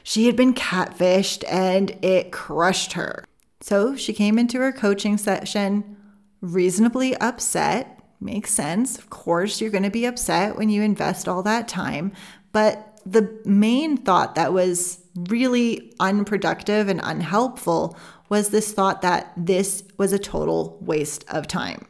She 0.03 0.27
had 0.27 0.37
been 0.37 0.55
catfished 0.55 1.45
and 1.49 1.91
it 2.03 2.33
crushed 2.33 2.95
her. 2.95 3.25
So 3.61 3.97
she 3.97 4.13
came 4.13 4.39
into 4.39 4.59
her 4.59 4.73
coaching 4.73 5.17
session 5.17 5.97
reasonably 6.41 7.17
upset. 7.17 7.92
Makes 8.23 8.53
sense. 8.53 8.99
Of 8.99 9.11
course, 9.11 9.61
you're 9.61 9.71
going 9.71 9.83
to 9.83 9.91
be 9.91 10.07
upset 10.07 10.57
when 10.57 10.69
you 10.69 10.83
invest 10.83 11.27
all 11.27 11.43
that 11.43 11.67
time. 11.67 12.13
But 12.53 13.01
the 13.05 13.37
main 13.45 13.97
thought 13.97 14.37
that 14.37 14.53
was 14.53 15.01
really 15.17 15.93
unproductive 15.99 16.89
and 16.89 17.01
unhelpful 17.03 17.97
was 18.29 18.51
this 18.51 18.73
thought 18.73 19.03
that 19.03 19.33
this 19.37 19.83
was 19.99 20.13
a 20.13 20.19
total 20.19 20.79
waste 20.81 21.25
of 21.29 21.49
time. 21.49 21.85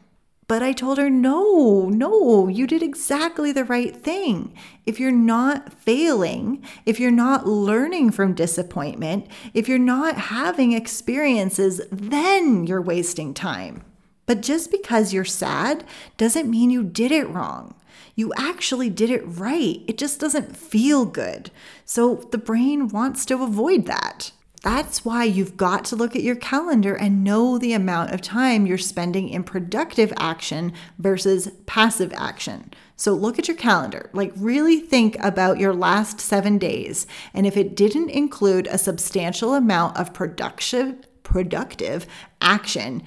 But 0.47 0.63
I 0.63 0.73
told 0.73 0.97
her, 0.97 1.09
no, 1.09 1.87
no, 1.89 2.47
you 2.47 2.65
did 2.67 2.81
exactly 2.83 3.51
the 3.51 3.63
right 3.63 3.95
thing. 3.95 4.53
If 4.85 4.99
you're 4.99 5.11
not 5.11 5.71
failing, 5.71 6.63
if 6.85 6.99
you're 6.99 7.11
not 7.11 7.47
learning 7.47 8.11
from 8.11 8.33
disappointment, 8.33 9.27
if 9.53 9.69
you're 9.69 9.77
not 9.77 10.17
having 10.17 10.73
experiences, 10.73 11.79
then 11.91 12.65
you're 12.65 12.81
wasting 12.81 13.33
time. 13.33 13.83
But 14.25 14.41
just 14.41 14.71
because 14.71 15.13
you're 15.13 15.25
sad 15.25 15.83
doesn't 16.17 16.49
mean 16.49 16.69
you 16.69 16.83
did 16.83 17.11
it 17.11 17.29
wrong. 17.29 17.75
You 18.15 18.31
actually 18.37 18.89
did 18.89 19.09
it 19.09 19.23
right. 19.25 19.81
It 19.87 19.97
just 19.97 20.19
doesn't 20.19 20.55
feel 20.55 21.05
good. 21.05 21.51
So 21.85 22.27
the 22.31 22.37
brain 22.37 22.87
wants 22.87 23.25
to 23.25 23.43
avoid 23.43 23.85
that. 23.87 24.31
That's 24.63 25.03
why 25.03 25.25
you've 25.25 25.57
got 25.57 25.83
to 25.85 25.97
look 25.97 26.15
at 26.15 26.23
your 26.23 26.37
calendar 26.37 26.95
and 26.95 27.21
know 27.21 27.57
the 27.57 27.73
amount 27.73 28.11
of 28.11 28.21
time 28.21 28.65
you're 28.65 28.77
spending 28.77 29.27
in 29.27 29.43
productive 29.43 30.13
action 30.17 30.71
versus 30.97 31.51
passive 31.65 32.13
action. 32.15 32.73
So 32.95 33.11
look 33.11 33.37
at 33.37 33.49
your 33.49 33.57
calendar, 33.57 34.09
like 34.13 34.31
really 34.37 34.79
think 34.79 35.17
about 35.19 35.59
your 35.59 35.73
last 35.73 36.21
seven 36.21 36.57
days. 36.57 37.05
And 37.33 37.45
if 37.45 37.57
it 37.57 37.75
didn't 37.75 38.11
include 38.11 38.67
a 38.67 38.77
substantial 38.77 39.53
amount 39.53 39.97
of 39.97 40.13
productive, 40.13 40.95
productive 41.23 42.07
action, 42.39 43.03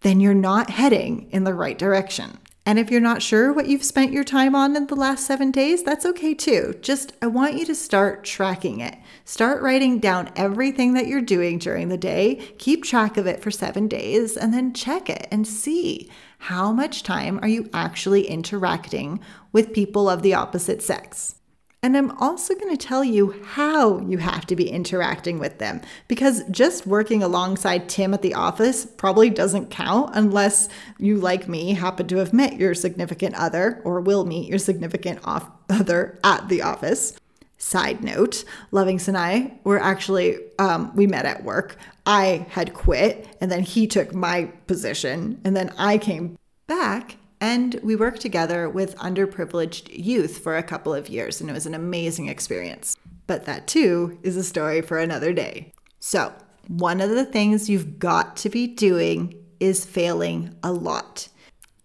then 0.00 0.20
you're 0.20 0.34
not 0.34 0.70
heading 0.70 1.28
in 1.30 1.44
the 1.44 1.54
right 1.54 1.78
direction. 1.78 2.38
And 2.68 2.78
if 2.78 2.90
you're 2.90 3.00
not 3.00 3.22
sure 3.22 3.50
what 3.50 3.66
you've 3.66 3.82
spent 3.82 4.12
your 4.12 4.24
time 4.24 4.54
on 4.54 4.76
in 4.76 4.88
the 4.88 4.94
last 4.94 5.26
seven 5.26 5.50
days, 5.50 5.82
that's 5.82 6.04
okay 6.04 6.34
too. 6.34 6.74
Just, 6.82 7.14
I 7.22 7.26
want 7.26 7.54
you 7.54 7.64
to 7.64 7.74
start 7.74 8.24
tracking 8.24 8.80
it. 8.80 8.94
Start 9.24 9.62
writing 9.62 10.00
down 10.00 10.30
everything 10.36 10.92
that 10.92 11.06
you're 11.06 11.22
doing 11.22 11.58
during 11.58 11.88
the 11.88 11.96
day, 11.96 12.34
keep 12.58 12.84
track 12.84 13.16
of 13.16 13.26
it 13.26 13.40
for 13.40 13.50
seven 13.50 13.88
days, 13.88 14.36
and 14.36 14.52
then 14.52 14.74
check 14.74 15.08
it 15.08 15.26
and 15.30 15.46
see 15.46 16.10
how 16.40 16.70
much 16.70 17.02
time 17.02 17.38
are 17.40 17.48
you 17.48 17.70
actually 17.72 18.26
interacting 18.26 19.18
with 19.50 19.72
people 19.72 20.10
of 20.10 20.20
the 20.20 20.34
opposite 20.34 20.82
sex. 20.82 21.37
And 21.80 21.96
I'm 21.96 22.10
also 22.18 22.54
going 22.54 22.76
to 22.76 22.86
tell 22.86 23.04
you 23.04 23.40
how 23.44 24.00
you 24.00 24.18
have 24.18 24.46
to 24.46 24.56
be 24.56 24.68
interacting 24.68 25.38
with 25.38 25.58
them 25.58 25.80
because 26.08 26.42
just 26.50 26.88
working 26.88 27.22
alongside 27.22 27.88
Tim 27.88 28.12
at 28.12 28.22
the 28.22 28.34
office 28.34 28.84
probably 28.84 29.30
doesn't 29.30 29.70
count 29.70 30.10
unless 30.14 30.68
you, 30.98 31.18
like 31.18 31.48
me, 31.48 31.74
happen 31.74 32.08
to 32.08 32.16
have 32.16 32.32
met 32.32 32.58
your 32.58 32.74
significant 32.74 33.36
other 33.36 33.80
or 33.84 34.00
will 34.00 34.24
meet 34.24 34.48
your 34.48 34.58
significant 34.58 35.20
off- 35.24 35.50
other 35.70 36.18
at 36.24 36.48
the 36.48 36.62
office. 36.62 37.14
Side 37.58 38.02
note, 38.02 38.44
Lovings 38.72 39.06
and 39.06 39.16
I 39.16 39.58
were 39.62 39.80
actually, 39.80 40.38
um, 40.58 40.94
we 40.96 41.06
met 41.06 41.26
at 41.26 41.44
work. 41.44 41.76
I 42.04 42.46
had 42.50 42.74
quit 42.74 43.36
and 43.40 43.52
then 43.52 43.62
he 43.62 43.86
took 43.86 44.12
my 44.12 44.46
position 44.66 45.40
and 45.44 45.56
then 45.56 45.72
I 45.78 45.98
came 45.98 46.38
back 46.66 47.16
and 47.40 47.78
we 47.82 47.94
worked 47.96 48.20
together 48.20 48.68
with 48.68 48.96
underprivileged 48.96 49.88
youth 49.92 50.38
for 50.38 50.56
a 50.56 50.62
couple 50.62 50.92
of 50.92 51.08
years, 51.08 51.40
and 51.40 51.48
it 51.48 51.52
was 51.52 51.66
an 51.66 51.74
amazing 51.74 52.28
experience. 52.28 52.96
But 53.26 53.44
that 53.44 53.66
too 53.66 54.18
is 54.22 54.36
a 54.36 54.42
story 54.42 54.80
for 54.80 54.98
another 54.98 55.32
day. 55.32 55.72
So, 56.00 56.32
one 56.66 57.00
of 57.00 57.10
the 57.10 57.24
things 57.24 57.70
you've 57.70 57.98
got 57.98 58.36
to 58.38 58.48
be 58.48 58.66
doing 58.66 59.34
is 59.60 59.84
failing 59.84 60.54
a 60.62 60.72
lot. 60.72 61.28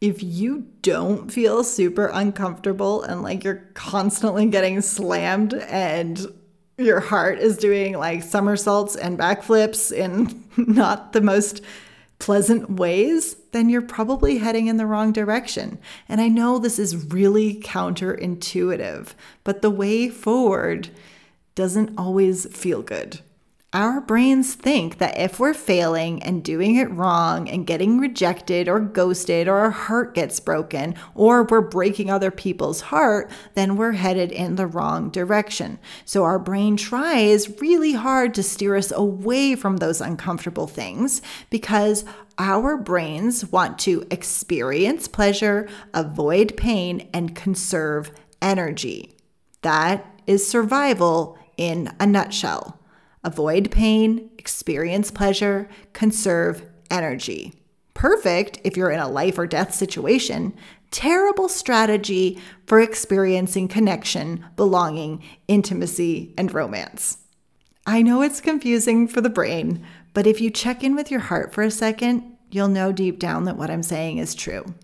If 0.02 0.22
you 0.22 0.68
don't 0.82 1.32
feel 1.32 1.63
super 1.63 2.08
uncomfortable 2.08 3.04
and 3.04 3.22
like 3.22 3.44
you're 3.44 3.70
constantly 3.74 4.46
getting 4.48 4.82
slammed 4.82 5.54
and 5.54 6.26
your 6.78 7.00
heart 7.00 7.39
is 7.39 7.58
doing 7.58 7.98
like 7.98 8.24
somersaults 8.24 8.96
and 8.96 9.18
backflips 9.18 9.92
in 9.92 10.44
not 10.58 11.13
the 11.13 11.22
most 11.22 11.62
pleasant 12.20 12.70
ways, 12.72 13.38
then 13.54 13.70
you're 13.70 13.82
probably 13.82 14.39
heading 14.39 14.68
in 14.68 14.78
the 14.78 14.86
wrong 14.86 15.13
direction. 15.13 15.80
And 16.10 16.20
I 16.20 16.28
know 16.28 16.60
this 16.60 16.78
is 16.78 17.12
really 17.13 17.62
counterintuitive, 17.62 19.13
but 19.44 19.62
the 19.62 19.70
way 19.70 20.10
forward 20.10 20.89
doesn't 21.56 21.98
always 21.98 22.46
feel 22.56 22.82
good. 22.82 23.22
Our 23.75 24.01
brains 24.01 24.53
think 24.53 24.99
that 24.99 25.19
if 25.19 25.39
we're 25.39 25.55
failing 25.55 26.21
and 26.21 26.43
doing 26.43 26.75
it 26.75 26.91
wrong 26.91 27.49
and 27.49 27.65
getting 27.65 27.97
rejected 27.97 28.69
or 28.69 28.79
ghosted 28.79 29.47
or 29.47 29.57
our 29.57 29.71
heart 29.71 30.13
gets 30.13 30.39
broken 30.39 30.93
or 31.15 31.41
we're 31.41 31.62
breaking 31.62 32.12
other 32.12 32.29
people's 32.29 32.81
heart, 32.81 33.31
then 33.55 33.75
we're 33.75 33.93
headed 33.93 34.31
in 34.31 34.57
the 34.57 34.67
wrong 34.67 35.09
direction. 35.09 35.79
So 36.05 36.23
our 36.23 36.38
brain 36.38 36.77
tries 36.77 37.59
really 37.59 37.93
hard 37.93 38.36
to 38.36 38.43
steer 38.43 38.75
us 38.75 38.91
away 38.91 39.55
from 39.55 39.77
those 39.77 40.01
uncomfortable 40.01 40.67
things 40.67 41.23
because 41.49 42.05
our 42.38 42.77
brains 42.77 43.51
want 43.51 43.79
to 43.79 44.05
experience 44.12 45.07
pleasure, 45.07 45.67
avoid 45.95 46.55
pain, 46.57 47.09
and 47.12 47.36
conserve 47.36 48.12
energy. 48.39 49.17
That 49.63 50.05
is 50.27 50.47
survival 50.47 51.39
in 51.57 51.91
a 51.99 52.05
nutshell 52.05 52.80
avoid 53.24 53.71
pain, 53.71 54.30
experience 54.38 55.11
pleasure, 55.11 55.69
conserve 55.93 56.65
energy. 56.89 57.53
Perfect 57.93 58.59
if 58.63 58.76
you're 58.76 58.91
in 58.91 58.99
a 58.99 59.07
life 59.07 59.38
or 59.38 59.47
death 59.47 59.74
situation. 59.74 60.55
Terrible 60.91 61.49
strategy 61.49 62.39
for 62.67 62.80
experiencing 62.80 63.67
connection, 63.67 64.45
belonging, 64.55 65.24
intimacy, 65.47 66.34
and 66.38 66.53
romance. 66.53 67.17
I 67.86 68.01
know 68.01 68.21
it's 68.21 68.39
confusing 68.39 69.07
for 69.07 69.19
the 69.21 69.30
brain, 69.30 69.86
but 70.13 70.28
if 70.28 70.39
you 70.39 70.49
check 70.49 70.84
in 70.84 70.95
with 70.95 71.11
your 71.11 71.19
heart 71.19 71.53
for 71.53 71.63
a 71.63 71.71
second, 71.71 72.38
you'll 72.51 72.67
know 72.67 72.91
deep 72.91 73.19
down 73.19 73.45
that 73.45 73.57
what 73.57 73.71
I'm 73.71 73.84
saying 73.84 74.19
is 74.19 74.36
true. 74.36 74.76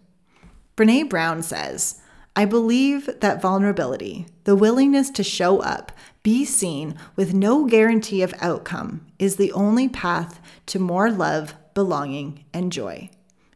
Brene 0.75 1.09
Brown 1.09 1.43
says, 1.43 2.01
I 2.35 2.45
believe 2.45 3.09
that 3.19 3.41
vulnerability, 3.41 4.25
the 4.45 4.55
willingness 4.55 5.09
to 5.11 5.23
show 5.23 5.59
up, 5.59 5.91
be 6.23 6.45
seen 6.45 6.95
with 7.15 7.33
no 7.33 7.65
guarantee 7.65 8.21
of 8.21 8.33
outcome, 8.41 9.05
is 9.17 9.35
the 9.35 9.51
only 9.53 9.87
path 9.87 10.41
to 10.67 10.79
more 10.79 11.09
love, 11.09 11.55
belonging, 11.73 12.45
and 12.53 12.71
joy. 12.71 13.09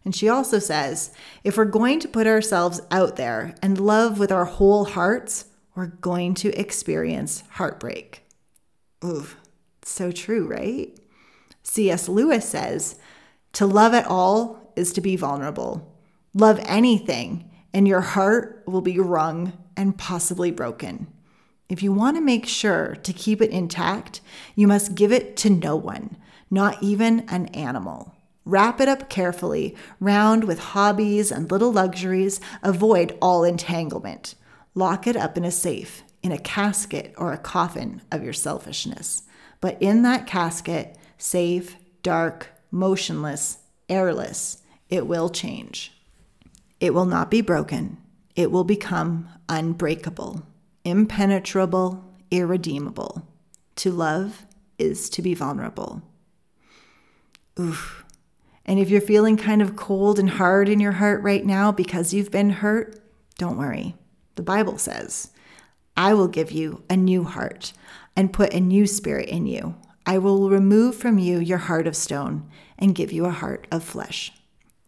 And 0.05 0.15
she 0.15 0.29
also 0.29 0.59
says 0.59 1.13
if 1.43 1.57
we're 1.57 1.65
going 1.65 1.99
to 2.01 2.07
put 2.07 2.27
ourselves 2.27 2.81
out 2.91 3.15
there 3.15 3.55
and 3.61 3.79
love 3.79 4.19
with 4.19 4.31
our 4.31 4.45
whole 4.45 4.85
hearts, 4.85 5.45
we're 5.75 5.87
going 5.87 6.33
to 6.35 6.57
experience 6.59 7.43
heartbreak. 7.51 8.23
Ooh, 9.03 9.27
so 9.81 10.11
true, 10.11 10.47
right? 10.47 10.97
C.S. 11.63 12.07
Lewis 12.07 12.47
says, 12.47 12.99
To 13.53 13.65
love 13.65 13.93
at 13.93 14.05
all 14.05 14.71
is 14.75 14.93
to 14.93 15.01
be 15.01 15.15
vulnerable. 15.15 15.97
Love 16.33 16.59
anything, 16.65 17.49
and 17.73 17.87
your 17.87 18.01
heart 18.01 18.63
will 18.65 18.81
be 18.81 18.99
wrung 18.99 19.53
and 19.75 19.97
possibly 19.97 20.51
broken. 20.51 21.07
If 21.69 21.81
you 21.81 21.91
want 21.91 22.17
to 22.17 22.21
make 22.21 22.45
sure 22.45 22.95
to 23.03 23.13
keep 23.13 23.41
it 23.41 23.51
intact, 23.51 24.21
you 24.55 24.67
must 24.67 24.95
give 24.95 25.11
it 25.11 25.35
to 25.37 25.49
no 25.49 25.75
one, 25.75 26.17
not 26.51 26.81
even 26.83 27.21
an 27.29 27.47
animal. 27.47 28.13
Wrap 28.45 28.81
it 28.81 28.89
up 28.89 29.09
carefully, 29.09 29.75
round 29.99 30.43
with 30.43 30.59
hobbies 30.59 31.31
and 31.31 31.49
little 31.49 31.71
luxuries. 31.71 32.41
Avoid 32.61 33.17
all 33.21 33.43
entanglement. 33.43 34.35
Lock 34.75 35.07
it 35.07 35.15
up 35.15 35.37
in 35.37 35.45
a 35.45 35.51
safe, 35.51 36.03
in 36.21 36.31
a 36.31 36.37
casket 36.37 37.13
or 37.17 37.31
a 37.31 37.37
coffin 37.37 38.01
of 38.11 38.23
your 38.23 38.33
selfishness. 38.33 39.23
But 39.61 39.81
in 39.81 40.01
that 40.01 40.27
casket, 40.27 40.97
safe, 41.17 41.77
dark, 42.01 42.49
motionless, 42.69 43.59
airless, 43.87 44.61
it 44.89 45.07
will 45.07 45.29
change. 45.29 45.93
It 46.81 46.93
will 46.93 47.05
not 47.05 47.31
be 47.31 47.39
broken. 47.39 47.97
It 48.35 48.51
will 48.51 48.65
become 48.65 49.29
unbreakable, 49.47 50.45
impenetrable, 50.85 52.03
irredeemable. 52.31 53.27
To 53.77 53.91
love 53.91 54.45
is 54.77 55.09
to 55.11 55.21
be 55.21 55.33
vulnerable. 55.33 56.01
Oof. 57.59 58.03
And 58.65 58.79
if 58.79 58.89
you're 58.89 59.01
feeling 59.01 59.37
kind 59.37 59.61
of 59.61 59.75
cold 59.75 60.19
and 60.19 60.29
hard 60.29 60.69
in 60.69 60.79
your 60.79 60.93
heart 60.93 61.21
right 61.21 61.45
now 61.45 61.71
because 61.71 62.13
you've 62.13 62.31
been 62.31 62.49
hurt, 62.49 62.99
don't 63.37 63.57
worry. 63.57 63.95
The 64.35 64.41
Bible 64.41 64.77
says, 64.77 65.31
I 65.95 66.13
will 66.13 66.27
give 66.27 66.51
you 66.51 66.83
a 66.89 66.97
new 66.97 67.23
heart 67.23 67.73
and 68.15 68.33
put 68.33 68.53
a 68.53 68.59
new 68.59 68.87
spirit 68.87 69.29
in 69.29 69.45
you. 69.45 69.75
I 70.05 70.17
will 70.17 70.49
remove 70.49 70.95
from 70.95 71.19
you 71.19 71.39
your 71.39 71.59
heart 71.59 71.87
of 71.87 71.95
stone 71.95 72.49
and 72.77 72.95
give 72.95 73.11
you 73.11 73.25
a 73.25 73.31
heart 73.31 73.67
of 73.71 73.83
flesh. 73.83 74.31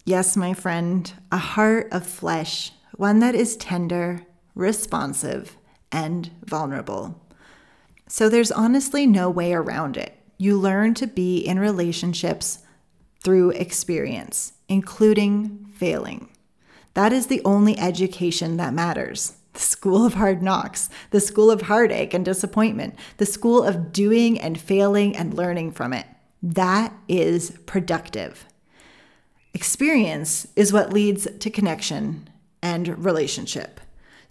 Yes, 0.05 0.35
my 0.35 0.53
friend, 0.53 1.11
a 1.31 1.37
heart 1.37 1.87
of 1.91 2.05
flesh, 2.05 2.71
one 2.95 3.19
that 3.19 3.35
is 3.35 3.57
tender, 3.57 4.25
responsive, 4.53 5.57
and 5.91 6.31
vulnerable. 6.43 7.21
So 8.07 8.29
there's 8.29 8.51
honestly 8.51 9.07
no 9.07 9.29
way 9.29 9.53
around 9.53 9.97
it. 9.97 10.17
You 10.38 10.59
learn 10.59 10.93
to 10.95 11.07
be 11.07 11.39
in 11.39 11.59
relationships 11.59 12.59
through 13.23 13.51
experience, 13.51 14.53
including 14.69 15.65
failing. 15.75 16.29
That 16.93 17.11
is 17.11 17.27
the 17.27 17.41
only 17.43 17.77
education 17.79 18.57
that 18.57 18.73
matters. 18.73 19.33
The 19.53 19.59
school 19.59 20.05
of 20.05 20.15
hard 20.15 20.43
knocks, 20.43 20.89
the 21.11 21.21
school 21.21 21.49
of 21.49 21.63
heartache 21.63 22.13
and 22.13 22.25
disappointment, 22.25 22.95
the 23.17 23.25
school 23.25 23.63
of 23.63 23.91
doing 23.91 24.39
and 24.39 24.59
failing 24.59 25.15
and 25.15 25.33
learning 25.33 25.71
from 25.71 25.93
it. 25.93 26.05
That 26.43 26.93
is 27.07 27.51
productive. 27.65 28.45
Experience 29.53 30.47
is 30.55 30.73
what 30.73 30.93
leads 30.93 31.27
to 31.39 31.49
connection 31.49 32.29
and 32.61 33.03
relationship. 33.03 33.79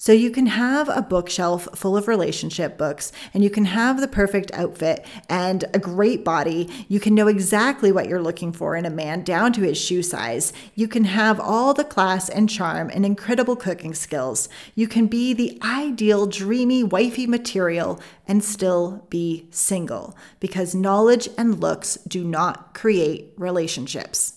So 0.04 0.12
you 0.12 0.30
can 0.30 0.44
have 0.44 0.90
a 0.90 1.00
bookshelf 1.00 1.66
full 1.74 1.96
of 1.96 2.08
relationship 2.08 2.76
books 2.76 3.10
and 3.32 3.42
you 3.42 3.48
can 3.48 3.64
have 3.64 4.02
the 4.02 4.06
perfect 4.06 4.52
outfit 4.52 5.02
and 5.30 5.64
a 5.72 5.78
great 5.78 6.22
body. 6.22 6.68
You 6.88 7.00
can 7.00 7.14
know 7.14 7.26
exactly 7.26 7.90
what 7.90 8.06
you're 8.06 8.20
looking 8.20 8.52
for 8.52 8.76
in 8.76 8.84
a 8.84 8.90
man 8.90 9.22
down 9.22 9.54
to 9.54 9.62
his 9.62 9.78
shoe 9.78 10.02
size. 10.02 10.52
You 10.74 10.88
can 10.88 11.04
have 11.04 11.40
all 11.40 11.72
the 11.72 11.84
class 11.84 12.28
and 12.28 12.50
charm 12.50 12.90
and 12.92 13.06
incredible 13.06 13.56
cooking 13.56 13.94
skills. 13.94 14.50
You 14.74 14.88
can 14.88 15.06
be 15.06 15.32
the 15.32 15.58
ideal 15.62 16.26
dreamy 16.26 16.84
wifey 16.84 17.26
material 17.26 17.98
and 18.28 18.44
still 18.44 19.06
be 19.08 19.48
single 19.52 20.14
because 20.38 20.74
knowledge 20.74 21.30
and 21.38 21.62
looks 21.62 21.94
do 22.06 22.24
not 22.24 22.74
create 22.74 23.32
relationships. 23.38 24.34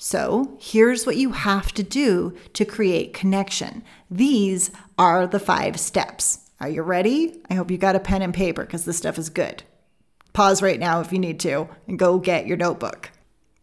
So, 0.00 0.56
here's 0.60 1.06
what 1.06 1.16
you 1.16 1.32
have 1.32 1.72
to 1.72 1.82
do 1.82 2.36
to 2.52 2.64
create 2.64 3.12
connection. 3.12 3.82
These 4.10 4.70
are 4.98 5.26
the 5.26 5.40
five 5.40 5.78
steps. 5.78 6.50
Are 6.60 6.68
you 6.68 6.82
ready? 6.82 7.40
I 7.50 7.54
hope 7.54 7.70
you 7.70 7.78
got 7.78 7.96
a 7.96 8.00
pen 8.00 8.22
and 8.22 8.34
paper 8.34 8.64
because 8.64 8.84
this 8.84 8.96
stuff 8.96 9.18
is 9.18 9.28
good. 9.28 9.62
Pause 10.32 10.62
right 10.62 10.80
now 10.80 11.00
if 11.00 11.12
you 11.12 11.18
need 11.18 11.40
to 11.40 11.68
and 11.86 11.98
go 11.98 12.18
get 12.18 12.46
your 12.46 12.56
notebook. 12.56 13.10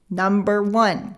Number 0.09 0.61
one, 0.61 1.15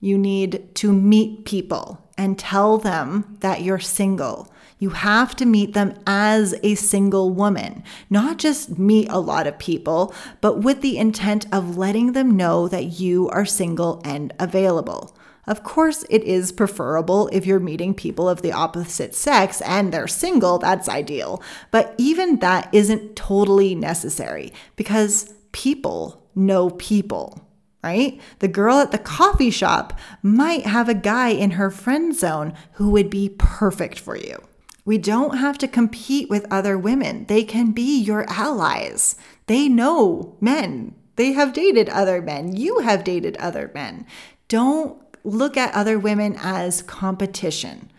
you 0.00 0.18
need 0.18 0.74
to 0.76 0.92
meet 0.92 1.44
people 1.44 2.02
and 2.18 2.38
tell 2.38 2.78
them 2.78 3.36
that 3.40 3.62
you're 3.62 3.78
single. 3.78 4.52
You 4.78 4.90
have 4.90 5.36
to 5.36 5.46
meet 5.46 5.74
them 5.74 5.94
as 6.06 6.54
a 6.64 6.74
single 6.74 7.30
woman, 7.30 7.84
not 8.10 8.38
just 8.38 8.78
meet 8.78 9.08
a 9.10 9.20
lot 9.20 9.46
of 9.46 9.58
people, 9.58 10.12
but 10.40 10.58
with 10.58 10.80
the 10.80 10.98
intent 10.98 11.46
of 11.52 11.76
letting 11.76 12.12
them 12.12 12.36
know 12.36 12.66
that 12.68 12.98
you 12.98 13.28
are 13.28 13.44
single 13.44 14.00
and 14.04 14.32
available. 14.40 15.16
Of 15.46 15.64
course, 15.64 16.04
it 16.08 16.22
is 16.22 16.52
preferable 16.52 17.28
if 17.32 17.46
you're 17.46 17.58
meeting 17.58 17.94
people 17.94 18.28
of 18.28 18.42
the 18.42 18.52
opposite 18.52 19.14
sex 19.14 19.60
and 19.62 19.92
they're 19.92 20.06
single, 20.06 20.58
that's 20.58 20.88
ideal. 20.88 21.42
But 21.70 21.94
even 21.98 22.38
that 22.38 22.68
isn't 22.72 23.16
totally 23.16 23.74
necessary 23.74 24.52
because 24.76 25.34
people 25.52 26.26
know 26.34 26.70
people 26.70 27.48
right? 27.82 28.20
The 28.38 28.48
girl 28.48 28.78
at 28.78 28.92
the 28.92 28.98
coffee 28.98 29.50
shop 29.50 29.98
might 30.22 30.66
have 30.66 30.88
a 30.88 30.94
guy 30.94 31.30
in 31.30 31.52
her 31.52 31.70
friend 31.70 32.14
zone 32.14 32.54
who 32.74 32.90
would 32.90 33.10
be 33.10 33.34
perfect 33.38 33.98
for 33.98 34.16
you. 34.16 34.40
We 34.84 34.98
don't 34.98 35.38
have 35.38 35.58
to 35.58 35.68
compete 35.68 36.28
with 36.28 36.46
other 36.50 36.78
women. 36.78 37.26
They 37.26 37.44
can 37.44 37.72
be 37.72 37.98
your 38.00 38.24
allies. 38.28 39.16
They 39.46 39.68
know 39.68 40.36
men. 40.40 40.94
They 41.16 41.32
have 41.32 41.52
dated 41.52 41.88
other 41.88 42.22
men. 42.22 42.56
You 42.56 42.80
have 42.80 43.04
dated 43.04 43.36
other 43.36 43.70
men. 43.74 44.06
Don't 44.48 45.01
look 45.24 45.56
at 45.56 45.74
other 45.74 45.98
women 45.98 46.36
as 46.38 46.82
competition. 46.82 47.90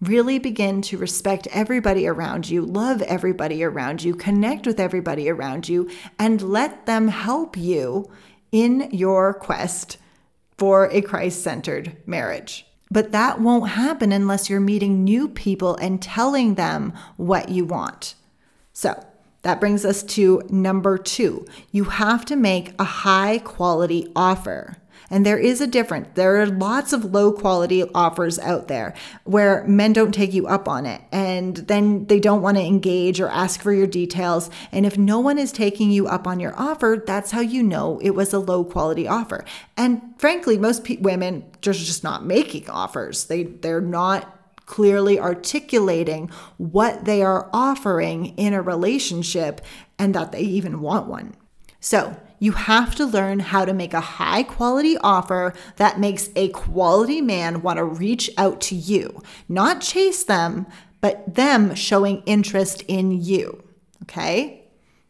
Really 0.00 0.38
begin 0.38 0.82
to 0.82 0.98
respect 0.98 1.48
everybody 1.50 2.06
around 2.06 2.48
you, 2.50 2.62
love 2.62 3.00
everybody 3.02 3.62
around 3.64 4.02
you, 4.02 4.14
connect 4.14 4.66
with 4.66 4.80
everybody 4.80 5.30
around 5.30 5.68
you, 5.68 5.88
and 6.18 6.42
let 6.42 6.86
them 6.86 7.08
help 7.08 7.56
you 7.56 8.10
in 8.52 8.88
your 8.90 9.32
quest 9.34 9.98
for 10.58 10.88
a 10.90 11.00
Christ 11.00 11.42
centered 11.42 11.96
marriage. 12.06 12.66
But 12.90 13.12
that 13.12 13.40
won't 13.40 13.70
happen 13.70 14.12
unless 14.12 14.48
you're 14.48 14.60
meeting 14.60 15.04
new 15.04 15.28
people 15.28 15.74
and 15.76 16.00
telling 16.00 16.54
them 16.54 16.92
what 17.16 17.48
you 17.48 17.64
want. 17.64 18.14
So 18.72 19.04
that 19.42 19.60
brings 19.60 19.84
us 19.84 20.02
to 20.02 20.42
number 20.48 20.96
two. 20.98 21.46
You 21.70 21.84
have 21.84 22.24
to 22.26 22.36
make 22.36 22.72
a 22.78 22.84
high 22.84 23.38
quality 23.38 24.12
offer. 24.14 24.76
And 25.10 25.24
there 25.24 25.38
is 25.38 25.60
a 25.60 25.66
difference. 25.66 26.08
There 26.14 26.40
are 26.40 26.46
lots 26.46 26.92
of 26.92 27.12
low 27.12 27.32
quality 27.32 27.84
offers 27.94 28.38
out 28.38 28.68
there 28.68 28.94
where 29.24 29.64
men 29.64 29.92
don't 29.92 30.12
take 30.12 30.32
you 30.32 30.46
up 30.46 30.68
on 30.68 30.86
it. 30.86 31.02
And 31.12 31.56
then 31.56 32.06
they 32.06 32.20
don't 32.20 32.42
want 32.42 32.56
to 32.56 32.62
engage 32.62 33.20
or 33.20 33.28
ask 33.28 33.60
for 33.60 33.72
your 33.72 33.86
details. 33.86 34.50
And 34.72 34.86
if 34.86 34.96
no 34.96 35.20
one 35.20 35.38
is 35.38 35.52
taking 35.52 35.90
you 35.90 36.06
up 36.06 36.26
on 36.26 36.40
your 36.40 36.54
offer, 36.58 37.02
that's 37.04 37.30
how 37.30 37.40
you 37.40 37.62
know 37.62 38.00
it 38.02 38.10
was 38.10 38.32
a 38.32 38.38
low 38.38 38.64
quality 38.64 39.06
offer. 39.06 39.44
And 39.76 40.02
frankly, 40.18 40.58
most 40.58 40.84
pe- 40.84 40.96
women 40.96 41.44
are 41.66 41.72
just 41.72 42.04
not 42.04 42.24
making 42.24 42.68
offers. 42.68 43.24
They 43.24 43.44
they're 43.44 43.80
not 43.80 44.30
clearly 44.66 45.20
articulating 45.20 46.30
what 46.56 47.04
they 47.04 47.22
are 47.22 47.48
offering 47.52 48.26
in 48.38 48.54
a 48.54 48.62
relationship 48.62 49.60
and 49.98 50.14
that 50.14 50.32
they 50.32 50.40
even 50.40 50.80
want 50.80 51.06
one. 51.06 51.34
So, 51.80 52.16
you 52.44 52.52
have 52.52 52.94
to 52.94 53.06
learn 53.06 53.38
how 53.38 53.64
to 53.64 53.72
make 53.72 53.94
a 53.94 54.00
high 54.00 54.42
quality 54.42 54.98
offer 54.98 55.54
that 55.76 55.98
makes 55.98 56.28
a 56.36 56.50
quality 56.50 57.22
man 57.22 57.62
want 57.62 57.78
to 57.78 57.84
reach 57.84 58.30
out 58.36 58.60
to 58.60 58.74
you, 58.74 59.22
not 59.48 59.80
chase 59.80 60.24
them, 60.24 60.66
but 61.00 61.34
them 61.36 61.74
showing 61.74 62.22
interest 62.26 62.82
in 62.86 63.10
you. 63.10 63.64
Okay? 64.02 64.62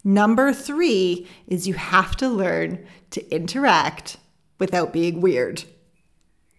Number 0.05 0.53
three 0.53 1.27
is 1.49 1.67
you 1.67 1.75
have 1.75 2.15
to 2.17 2.29
learn 2.29 2.87
to 3.11 3.35
interact 3.35 4.17
without 4.61 4.93
being 4.93 5.21
weird. 5.21 5.65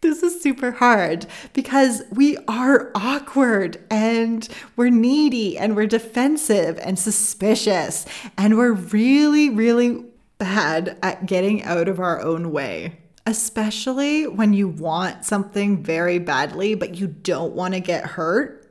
This 0.02 0.24
is 0.24 0.42
super 0.42 0.72
hard 0.72 1.26
because 1.54 2.04
we 2.12 2.38
are 2.50 2.92
awkward 2.96 3.82
and 3.90 4.46
we're 4.76 4.90
needy 4.90 5.58
and 5.58 5.74
we're 5.74 5.88
defensive 5.88 6.78
and 6.80 7.00
suspicious 7.00 8.06
and 8.38 8.58
we're 8.58 8.74
really, 8.74 9.50
really 9.50 10.04
bad 10.38 10.98
at 11.02 11.26
getting 11.26 11.64
out 11.64 11.88
of 11.88 12.00
our 12.00 12.22
own 12.22 12.52
way, 12.52 13.00
especially 13.26 14.28
when 14.28 14.54
you 14.54 14.68
want 14.68 15.26
something 15.26 15.84
very 15.84 16.20
badly, 16.20 16.76
but 16.76 16.96
you 16.96 17.08
don't 17.08 17.54
want 17.54 17.74
to 17.74 17.80
get 17.80 18.06
hurt. 18.06 18.62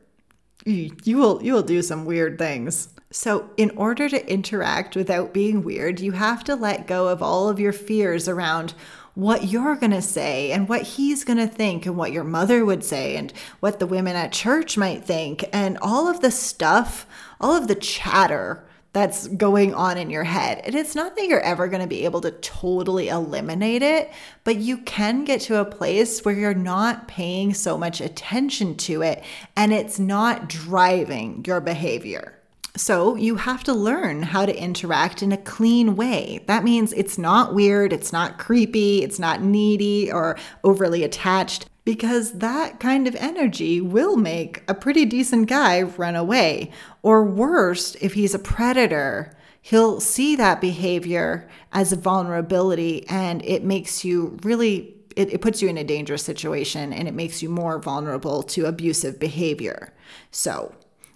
You 0.65 1.19
will 1.19 1.43
you 1.43 1.53
will 1.53 1.63
do 1.63 1.83
some 1.83 2.05
weird 2.05 2.39
things. 2.39 2.89
So, 3.11 3.51
in 3.57 3.71
order 3.77 4.09
to 4.09 4.33
interact 4.33 4.97
without 4.97 5.33
being 5.33 5.63
weird, 5.63 6.01
you 6.01 6.13
have 6.13 6.43
to 6.45 6.57
let 6.57 6.87
go 6.87 7.09
of 7.09 7.23
all 7.23 7.49
of 7.49 7.61
your 7.61 7.73
fears 7.73 8.29
around 8.29 8.75
what 9.15 9.45
you're 9.45 9.77
going 9.77 9.93
to 9.93 10.03
say 10.03 10.51
and 10.51 10.69
what 10.69 10.83
he's 10.83 11.23
going 11.23 11.39
to 11.39 11.47
think 11.47 11.87
and 11.87 11.97
what 11.97 12.13
your 12.13 12.25
mother 12.25 12.65
would 12.65 12.83
say 12.83 13.17
and 13.17 13.33
what 13.61 13.79
the 13.79 13.87
women 13.87 14.17
at 14.17 14.33
church 14.33 14.77
might 14.77 15.05
think 15.05 15.45
and 15.53 15.79
all 15.81 16.09
of 16.09 16.21
the 16.21 16.31
stuff, 16.31 17.07
all 17.41 17.55
of 17.55 17.69
the 17.69 17.77
chatter 17.77 18.65
that's 18.95 19.27
going 19.27 19.75
on 19.75 19.99
in 19.99 20.09
your 20.09 20.23
head. 20.23 20.63
And 20.65 20.75
it's 20.75 20.95
not 20.95 21.17
that 21.17 21.27
you're 21.27 21.41
ever 21.41 21.67
going 21.67 21.83
to 21.83 21.89
be 21.89 22.05
able 22.05 22.21
to 22.23 22.31
totally 22.31 23.09
eliminate 23.09 23.83
it, 23.83 24.11
but 24.45 24.57
you 24.57 24.79
can 24.79 25.25
get 25.25 25.41
to 25.43 25.61
a 25.61 25.65
place 25.65 26.25
where 26.25 26.35
you're 26.35 26.55
not 26.55 27.09
paying 27.09 27.53
so 27.53 27.77
much 27.77 28.01
attention 28.01 28.77
to 28.77 29.03
it 29.03 29.25
and 29.57 29.73
it's 29.73 29.99
not 29.99 30.49
driving 30.49 31.45
your 31.45 31.61
behavior. 31.61 32.39
So, 32.77 33.15
you 33.15 33.37
have 33.37 33.63
to 33.65 33.73
learn 33.73 34.23
how 34.23 34.47
to 34.47 34.57
interact 34.57 35.23
in 35.23 35.31
a 35.31 35.37
clean 35.37 35.95
way. 35.95 36.43
That 36.47 36.65
means 36.65 36.93
it's 36.93 37.19
not 37.19 37.55
weird, 37.55 37.93
it's 37.93 38.13
not 38.13 38.39
creepy, 38.39 39.05
it's 39.05 39.21
not 39.21 39.43
needy 39.43 40.11
or 40.11 40.37
overly 40.65 41.05
attached 41.05 41.67
because 41.85 42.33
that 42.39 42.81
kind 42.81 43.07
of 43.07 43.15
energy 43.17 43.81
will 43.81 44.17
make 44.17 44.63
a 44.69 44.75
pretty 44.75 45.05
decent 45.05 45.49
guy 45.49 45.83
run 45.83 46.17
away. 46.17 46.71
Or 47.03 47.23
worse, 47.25 47.95
if 47.97 48.15
he's 48.15 48.35
a 48.35 48.39
predator, 48.39 49.37
he'll 49.61 50.01
see 50.01 50.37
that 50.37 50.61
behavior 50.61 51.49
as 51.73 51.93
a 51.93 51.97
vulnerability 51.97 53.07
and 53.09 53.45
it 53.45 53.65
makes 53.65 54.05
you 54.05 54.39
really, 54.43 54.95
it, 55.15 55.33
it, 55.35 55.41
puts 55.43 55.61
you 55.61 55.69
in 55.69 55.77
a 55.77 55.85
dangerous 55.85 56.23
situation 56.23 56.93
and 56.93 57.07
it 57.07 57.15
makes 57.15 57.43
you 57.43 57.49
more 57.49 57.79
vulnerable 57.79 58.43
to 58.43 58.67
abusive 58.67 59.21
behavior. 59.21 59.93
So, 60.31 60.75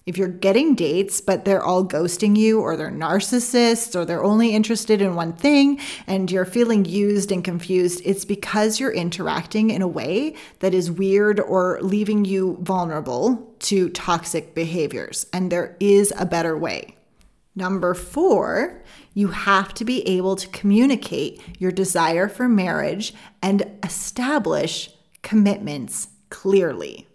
if 0.09 0.17
you're 0.17 0.27
getting 0.27 0.75
dates, 0.75 1.21
but 1.21 1.45
they're 1.45 1.63
all 1.63 1.85
ghosting 1.85 2.35
you, 2.35 2.61
or 2.61 2.77
they're 2.77 2.91
narcissists, 2.91 3.95
or 3.95 4.07
they're 4.07 4.25
only 4.25 4.55
interested 4.55 5.03
in 5.03 5.15
one 5.15 5.35
thing, 5.35 5.79
and 6.07 6.31
you're 6.31 6.47
feeling 6.47 6.87
used 6.87 7.31
and 7.31 7.45
confused, 7.45 8.01
it's 8.07 8.25
because 8.25 8.81
you're 8.81 8.91
interacting 8.91 9.69
in 9.69 9.83
a 9.83 9.87
way 9.87 10.35
that 10.61 10.73
is 10.73 10.91
weird 10.91 11.39
or 11.39 11.79
leaving 11.83 12.25
you 12.25 12.57
vulnerable 12.63 13.55
to 13.59 13.91
toxic 13.91 14.55
behaviors. 14.55 15.27
And 15.31 15.53
there 15.53 15.77
is 15.79 16.11
a 16.17 16.25
better 16.25 16.57
way. 16.57 16.97
Number 17.55 17.93
four, 17.93 18.83
you 19.13 19.29
have 19.29 19.75
to 19.75 19.85
be 19.85 20.09
able 20.09 20.37
to 20.37 20.49
communicate 20.49 21.43
your 21.59 21.73
desire 21.73 22.29
for 22.29 22.49
marriage 22.49 23.13
and 23.43 23.79
establish 23.83 24.89
commitments 25.23 26.09
clearly. 26.31 27.07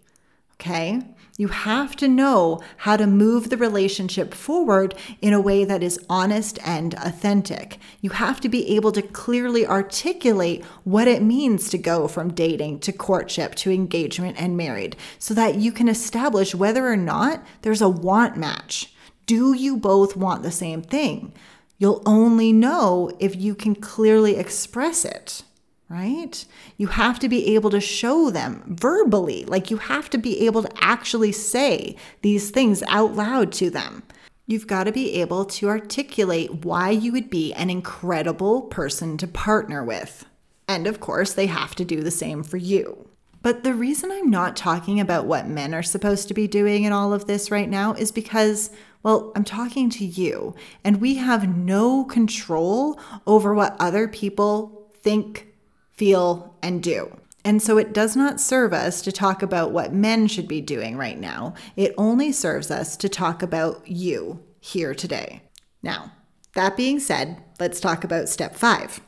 Okay? 0.60 1.02
You 1.36 1.48
have 1.48 1.96
to 1.96 2.06
know 2.06 2.60
how 2.76 2.96
to 2.96 3.08
move 3.08 3.50
the 3.50 3.56
relationship 3.56 4.34
forward 4.34 4.94
in 5.20 5.32
a 5.32 5.40
way 5.40 5.64
that 5.64 5.82
is 5.82 5.98
honest 6.08 6.60
and 6.64 6.94
authentic. 6.94 7.78
You 8.00 8.10
have 8.10 8.40
to 8.42 8.48
be 8.48 8.76
able 8.76 8.92
to 8.92 9.02
clearly 9.02 9.66
articulate 9.66 10.64
what 10.84 11.08
it 11.08 11.22
means 11.22 11.68
to 11.70 11.78
go 11.78 12.06
from 12.06 12.34
dating 12.34 12.78
to 12.80 12.92
courtship 12.92 13.56
to 13.56 13.72
engagement 13.72 14.40
and 14.40 14.56
married 14.56 14.94
so 15.18 15.34
that 15.34 15.56
you 15.56 15.72
can 15.72 15.88
establish 15.88 16.54
whether 16.54 16.86
or 16.86 16.96
not 16.96 17.44
there's 17.62 17.82
a 17.82 17.88
want 17.88 18.36
match. 18.36 18.94
Do 19.26 19.54
you 19.54 19.76
both 19.76 20.16
want 20.16 20.44
the 20.44 20.52
same 20.52 20.82
thing? 20.82 21.32
You'll 21.78 22.02
only 22.06 22.52
know 22.52 23.10
if 23.18 23.34
you 23.34 23.56
can 23.56 23.74
clearly 23.74 24.36
express 24.36 25.04
it 25.04 25.42
right? 25.88 26.44
You 26.76 26.88
have 26.88 27.18
to 27.20 27.28
be 27.28 27.54
able 27.54 27.70
to 27.70 27.80
show 27.80 28.30
them 28.30 28.62
verbally, 28.66 29.44
like 29.44 29.70
you 29.70 29.76
have 29.76 30.10
to 30.10 30.18
be 30.18 30.46
able 30.46 30.62
to 30.62 30.72
actually 30.80 31.32
say 31.32 31.96
these 32.22 32.50
things 32.50 32.82
out 32.88 33.14
loud 33.14 33.52
to 33.52 33.70
them. 33.70 34.02
You've 34.46 34.66
got 34.66 34.84
to 34.84 34.92
be 34.92 35.14
able 35.20 35.44
to 35.46 35.68
articulate 35.68 36.64
why 36.64 36.90
you 36.90 37.12
would 37.12 37.30
be 37.30 37.54
an 37.54 37.70
incredible 37.70 38.62
person 38.62 39.16
to 39.18 39.26
partner 39.26 39.82
with. 39.82 40.26
And 40.68 40.86
of 40.86 41.00
course, 41.00 41.32
they 41.32 41.46
have 41.46 41.74
to 41.76 41.84
do 41.84 42.02
the 42.02 42.10
same 42.10 42.42
for 42.42 42.56
you. 42.56 43.08
But 43.42 43.62
the 43.62 43.74
reason 43.74 44.10
I'm 44.10 44.30
not 44.30 44.56
talking 44.56 45.00
about 45.00 45.26
what 45.26 45.46
men 45.46 45.74
are 45.74 45.82
supposed 45.82 46.28
to 46.28 46.34
be 46.34 46.48
doing 46.48 46.84
in 46.84 46.92
all 46.92 47.12
of 47.12 47.26
this 47.26 47.50
right 47.50 47.68
now 47.68 47.92
is 47.92 48.10
because, 48.10 48.70
well, 49.02 49.32
I'm 49.36 49.44
talking 49.44 49.90
to 49.90 50.04
you, 50.04 50.54
and 50.82 50.98
we 50.98 51.16
have 51.16 51.54
no 51.54 52.04
control 52.04 52.98
over 53.26 53.54
what 53.54 53.76
other 53.78 54.08
people 54.08 54.90
think, 54.94 55.53
feel, 55.96 56.56
and 56.62 56.82
do. 56.82 57.16
And 57.44 57.62
so 57.62 57.76
it 57.76 57.92
does 57.92 58.16
not 58.16 58.40
serve 58.40 58.72
us 58.72 59.02
to 59.02 59.12
talk 59.12 59.42
about 59.42 59.70
what 59.70 59.92
men 59.92 60.26
should 60.28 60.48
be 60.48 60.62
doing 60.62 60.96
right 60.96 61.18
now. 61.18 61.54
It 61.76 61.94
only 61.98 62.32
serves 62.32 62.70
us 62.70 62.96
to 62.96 63.08
talk 63.08 63.42
about 63.42 63.86
you 63.86 64.42
here 64.60 64.94
today. 64.94 65.42
Now, 65.82 66.12
that 66.54 66.76
being 66.76 67.00
said, 67.00 67.42
let's 67.60 67.80
talk 67.80 68.02
about 68.02 68.30
step 68.30 68.56
five. 68.56 69.00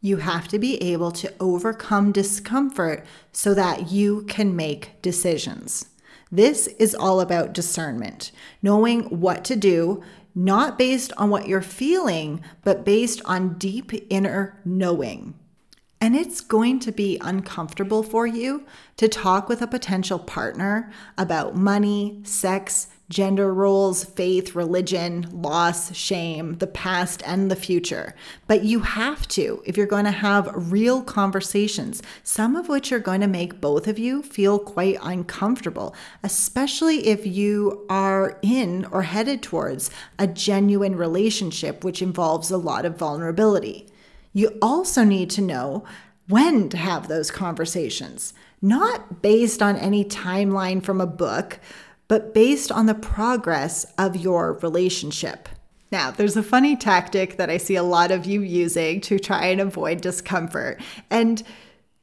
You 0.00 0.18
have 0.18 0.48
to 0.48 0.58
be 0.58 0.82
able 0.82 1.12
to 1.12 1.32
overcome 1.38 2.10
discomfort 2.10 3.04
so 3.32 3.54
that 3.54 3.92
you 3.92 4.22
can 4.22 4.56
make 4.56 5.00
decisions. 5.00 5.86
This 6.30 6.66
is 6.78 6.94
all 6.94 7.20
about 7.20 7.52
discernment, 7.52 8.32
knowing 8.62 9.02
what 9.04 9.44
to 9.44 9.54
do, 9.54 10.02
not 10.34 10.76
based 10.76 11.12
on 11.16 11.30
what 11.30 11.46
you're 11.46 11.62
feeling, 11.62 12.42
but 12.64 12.84
based 12.84 13.22
on 13.24 13.58
deep 13.58 13.92
inner 14.10 14.60
knowing. 14.64 15.34
And 16.06 16.14
it's 16.14 16.40
going 16.40 16.78
to 16.80 16.92
be 16.92 17.18
uncomfortable 17.20 18.04
for 18.04 18.28
you 18.28 18.64
to 18.96 19.08
talk 19.08 19.48
with 19.48 19.60
a 19.60 19.66
potential 19.66 20.20
partner 20.20 20.88
about 21.18 21.56
money, 21.56 22.20
sex, 22.22 22.86
gender 23.08 23.52
roles, 23.52 24.04
faith, 24.04 24.54
religion, 24.54 25.26
loss, 25.32 25.92
shame, 25.96 26.58
the 26.58 26.68
past, 26.68 27.24
and 27.26 27.50
the 27.50 27.56
future. 27.56 28.14
But 28.46 28.62
you 28.62 28.78
have 28.78 29.26
to 29.30 29.64
if 29.66 29.76
you're 29.76 29.84
going 29.84 30.04
to 30.04 30.12
have 30.12 30.70
real 30.70 31.02
conversations, 31.02 32.04
some 32.22 32.54
of 32.54 32.68
which 32.68 32.92
are 32.92 33.00
going 33.00 33.22
to 33.22 33.26
make 33.26 33.60
both 33.60 33.88
of 33.88 33.98
you 33.98 34.22
feel 34.22 34.60
quite 34.60 34.98
uncomfortable, 35.02 35.92
especially 36.22 37.08
if 37.08 37.26
you 37.26 37.84
are 37.90 38.38
in 38.42 38.84
or 38.92 39.02
headed 39.02 39.42
towards 39.42 39.90
a 40.20 40.28
genuine 40.28 40.94
relationship, 40.94 41.82
which 41.82 42.00
involves 42.00 42.52
a 42.52 42.58
lot 42.58 42.84
of 42.84 42.96
vulnerability. 42.96 43.88
You 44.36 44.58
also 44.60 45.02
need 45.02 45.30
to 45.30 45.40
know 45.40 45.82
when 46.28 46.68
to 46.68 46.76
have 46.76 47.08
those 47.08 47.30
conversations, 47.30 48.34
not 48.60 49.22
based 49.22 49.62
on 49.62 49.76
any 49.76 50.04
timeline 50.04 50.82
from 50.82 51.00
a 51.00 51.06
book, 51.06 51.58
but 52.06 52.34
based 52.34 52.70
on 52.70 52.84
the 52.84 52.94
progress 52.94 53.86
of 53.96 54.14
your 54.14 54.58
relationship. 54.60 55.48
Now, 55.90 56.10
there's 56.10 56.36
a 56.36 56.42
funny 56.42 56.76
tactic 56.76 57.38
that 57.38 57.48
I 57.48 57.56
see 57.56 57.76
a 57.76 57.82
lot 57.82 58.10
of 58.10 58.26
you 58.26 58.42
using 58.42 59.00
to 59.00 59.18
try 59.18 59.46
and 59.46 59.58
avoid 59.62 60.02
discomfort. 60.02 60.82
And 61.08 61.42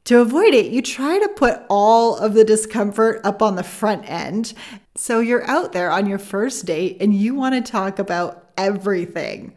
to 0.02 0.20
avoid 0.20 0.54
it, 0.54 0.72
you 0.72 0.82
try 0.82 1.20
to 1.20 1.28
put 1.36 1.60
all 1.70 2.16
of 2.16 2.34
the 2.34 2.44
discomfort 2.44 3.20
up 3.22 3.42
on 3.42 3.54
the 3.54 3.62
front 3.62 4.10
end. 4.10 4.54
So 4.96 5.20
you're 5.20 5.48
out 5.48 5.70
there 5.70 5.92
on 5.92 6.08
your 6.08 6.18
first 6.18 6.66
date 6.66 6.96
and 6.98 7.14
you 7.14 7.36
want 7.36 7.54
to 7.54 7.72
talk 7.72 8.00
about 8.00 8.50
everything 8.56 9.54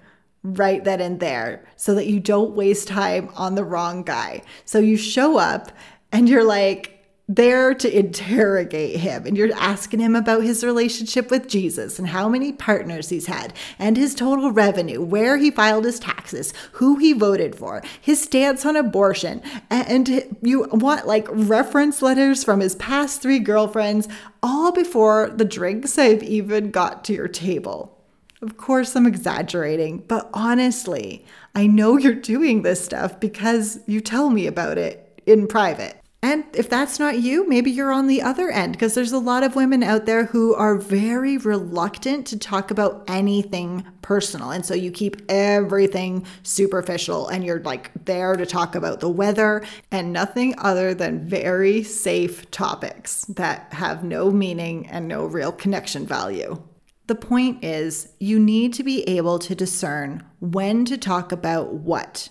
right 0.56 0.84
then 0.84 1.02
and 1.02 1.20
there 1.20 1.66
so 1.76 1.96
that 1.96 2.08
you 2.08 2.20
don't 2.20 2.56
waste 2.56 2.88
time 2.88 3.30
on 3.36 3.56
the 3.56 3.64
wrong 3.64 4.04
guy. 4.04 4.42
So 4.66 4.80
you 4.80 4.98
show 4.98 5.38
up 5.38 5.72
and 6.12 6.30
you're 6.30 6.44
like, 6.44 6.94
there 7.30 7.74
to 7.74 7.98
interrogate 7.98 9.02
him 9.02 9.26
and 9.26 9.36
you're 9.36 9.54
asking 9.56 10.00
him 10.00 10.16
about 10.16 10.44
his 10.44 10.64
relationship 10.64 11.30
with 11.30 11.50
Jesus 11.50 12.00
and 12.00 12.08
how 12.08 12.30
many 12.30 12.54
partners 12.54 13.10
he's 13.10 13.26
had 13.26 13.54
and 13.78 13.98
his 13.98 14.16
total 14.16 14.52
revenue, 14.52 15.02
where 15.02 15.38
he 15.38 15.52
filed 15.52 15.84
his 15.84 16.00
taxes, 16.00 16.54
who 16.74 16.96
he 16.96 17.12
voted 17.12 17.54
for, 17.54 17.84
his 18.00 18.22
stance 18.22 18.66
on 18.66 18.78
abortion, 18.78 19.42
and 19.70 20.38
you 20.42 20.68
want 20.72 21.06
like 21.06 21.28
reference 21.30 22.02
letters 22.02 22.46
from 22.46 22.62
his 22.62 22.76
past 22.76 23.22
three 23.22 23.40
girlfriends 23.40 24.08
all 24.42 24.72
before 24.72 25.30
the 25.30 25.46
drinks 25.46 25.98
have 25.98 26.24
even 26.24 26.72
got 26.72 27.04
to 27.04 27.14
your 27.14 27.28
table. 27.28 27.97
Of 28.42 28.56
course, 28.56 28.96
I'm 28.96 29.08
exaggerating, 29.08 30.04
but 30.08 30.30
honestly, 30.32 31.26
I 31.56 31.66
know 31.66 31.98
you're 31.98 32.14
doing 32.14 32.62
this 32.62 32.84
stuff 32.84 33.20
because 33.20 33.80
you 33.88 34.00
tell 34.00 34.30
me 34.30 34.46
about 34.46 34.78
it 34.78 35.22
in 35.26 35.48
private. 35.48 36.00
And 36.22 36.44
if 36.54 36.70
that's 36.70 37.00
not 37.00 37.20
you, 37.20 37.48
maybe 37.48 37.72
you're 37.72 37.92
on 37.92 38.08
the 38.08 38.22
other 38.22 38.50
end 38.50 38.74
because 38.74 38.94
there's 38.94 39.12
a 39.12 39.18
lot 39.18 39.44
of 39.44 39.56
women 39.56 39.82
out 39.82 40.06
there 40.06 40.26
who 40.26 40.54
are 40.54 40.76
very 40.76 41.38
reluctant 41.38 42.28
to 42.28 42.38
talk 42.38 42.70
about 42.70 43.04
anything 43.08 43.86
personal. 44.02 44.52
And 44.52 44.66
so 44.66 44.74
you 44.74 44.92
keep 44.92 45.22
everything 45.30 46.26
superficial 46.44 47.28
and 47.28 47.44
you're 47.44 47.62
like 47.62 47.92
there 48.06 48.36
to 48.36 48.46
talk 48.46 48.76
about 48.76 49.00
the 49.00 49.10
weather 49.10 49.64
and 49.92 50.14
nothing 50.14 50.54
other 50.58 50.94
than 50.94 51.28
very 51.28 51.82
safe 51.82 52.50
topics 52.52 53.26
that 53.26 53.74
have 53.74 54.04
no 54.04 54.30
meaning 54.30 54.88
and 54.88 55.08
no 55.08 55.26
real 55.26 55.52
connection 55.52 56.06
value. 56.06 56.62
The 57.08 57.16
point 57.16 57.64
is, 57.64 58.10
you 58.20 58.38
need 58.38 58.74
to 58.74 58.84
be 58.84 59.08
able 59.08 59.40
to 59.40 59.56
discern 59.56 60.24
when 60.40 60.84
to 60.86 60.98
talk 60.98 61.32
about 61.32 61.74
what, 61.74 62.30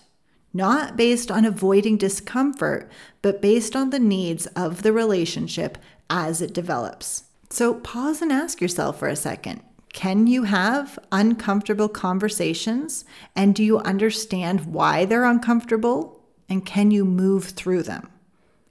not 0.53 0.95
based 0.95 1.31
on 1.31 1.45
avoiding 1.45 1.97
discomfort, 1.97 2.89
but 3.23 3.41
based 3.41 3.75
on 3.75 3.89
the 3.89 3.99
needs 3.99 4.45
of 4.47 4.83
the 4.83 4.93
relationship 4.93 5.79
as 6.11 6.41
it 6.41 6.53
develops. 6.53 7.23
So 7.49 7.73
pause 7.73 8.21
and 8.21 8.31
ask 8.31 8.61
yourself 8.61 8.99
for 8.99 9.07
a 9.07 9.15
second 9.15 9.61
can 9.93 10.27
you 10.27 10.43
have 10.43 10.99
uncomfortable 11.11 11.89
conversations? 11.89 13.03
And 13.35 13.55
do 13.55 13.63
you 13.63 13.79
understand 13.79 14.67
why 14.67 15.05
they're 15.05 15.25
uncomfortable? 15.25 16.23
And 16.47 16.63
can 16.63 16.91
you 16.91 17.03
move 17.03 17.45
through 17.45 17.81
them? 17.81 18.07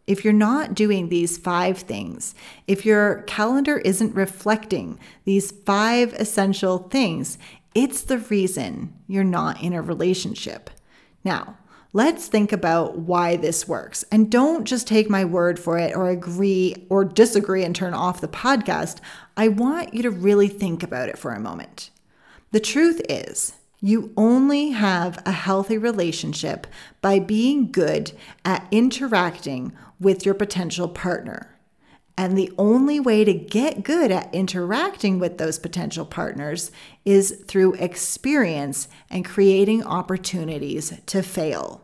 If 0.07 0.25
you're 0.25 0.33
not 0.33 0.75
doing 0.75 1.09
these 1.09 1.37
five 1.37 1.79
things, 1.79 2.35
if 2.67 2.87
your 2.87 3.23
calendar 3.23 3.79
isn't 3.79 4.15
reflecting 4.15 4.99
these 5.25 5.51
five 5.51 6.13
essential 6.15 6.79
things, 6.79 7.39
it's 7.75 8.03
the 8.03 8.19
reason 8.19 8.95
you're 9.09 9.25
not 9.25 9.63
in 9.63 9.73
a 9.73 9.83
relationship. 9.83 10.71
Now, 11.25 11.59
let's 11.93 12.29
think 12.29 12.53
about 12.53 12.99
why 12.99 13.37
this 13.37 13.67
works. 13.67 14.05
And 14.13 14.31
don't 14.31 14.65
just 14.65 14.87
take 14.87 15.11
my 15.11 15.25
word 15.25 15.59
for 15.59 15.77
it 15.77 15.97
or 15.97 16.09
agree 16.09 16.87
or 16.89 17.05
disagree 17.05 17.65
and 17.65 17.75
turn 17.75 17.93
off 17.93 18.21
the 18.21 18.29
podcast. 18.29 18.99
I 19.37 19.49
want 19.49 19.93
you 19.93 20.03
to 20.03 20.11
really 20.11 20.49
think 20.49 20.83
about 20.83 21.09
it 21.09 21.19
for 21.19 21.33
a 21.33 21.41
moment. 21.41 21.91
The 22.53 22.61
truth 22.61 23.03
is, 23.09 23.55
you 23.81 24.13
only 24.17 24.71
have 24.71 25.23
a 25.27 25.33
healthy 25.33 25.77
relationship 25.77 26.67
by 27.03 27.19
being 27.19 27.71
good 27.71 28.13
at 28.45 28.67
interacting 28.71 29.73
with 30.01 30.25
your 30.25 30.35
potential 30.35 30.89
partner. 30.89 31.57
And 32.19 32.37
the 32.37 32.53
only 32.57 32.99
way 32.99 33.25
to 33.25 33.35
get 33.35 33.83
good 33.83 34.11
at 34.11 34.35
interacting 34.35 35.19
with 35.19 35.37
those 35.37 35.59
potential 35.59 36.07
partners 36.07 36.71
is 37.05 37.43
through 37.47 37.75
experience 37.75 38.89
and 39.11 39.25
creating 39.25 39.85
opportunities 39.85 40.95
to 41.07 41.23
fail. 41.23 41.83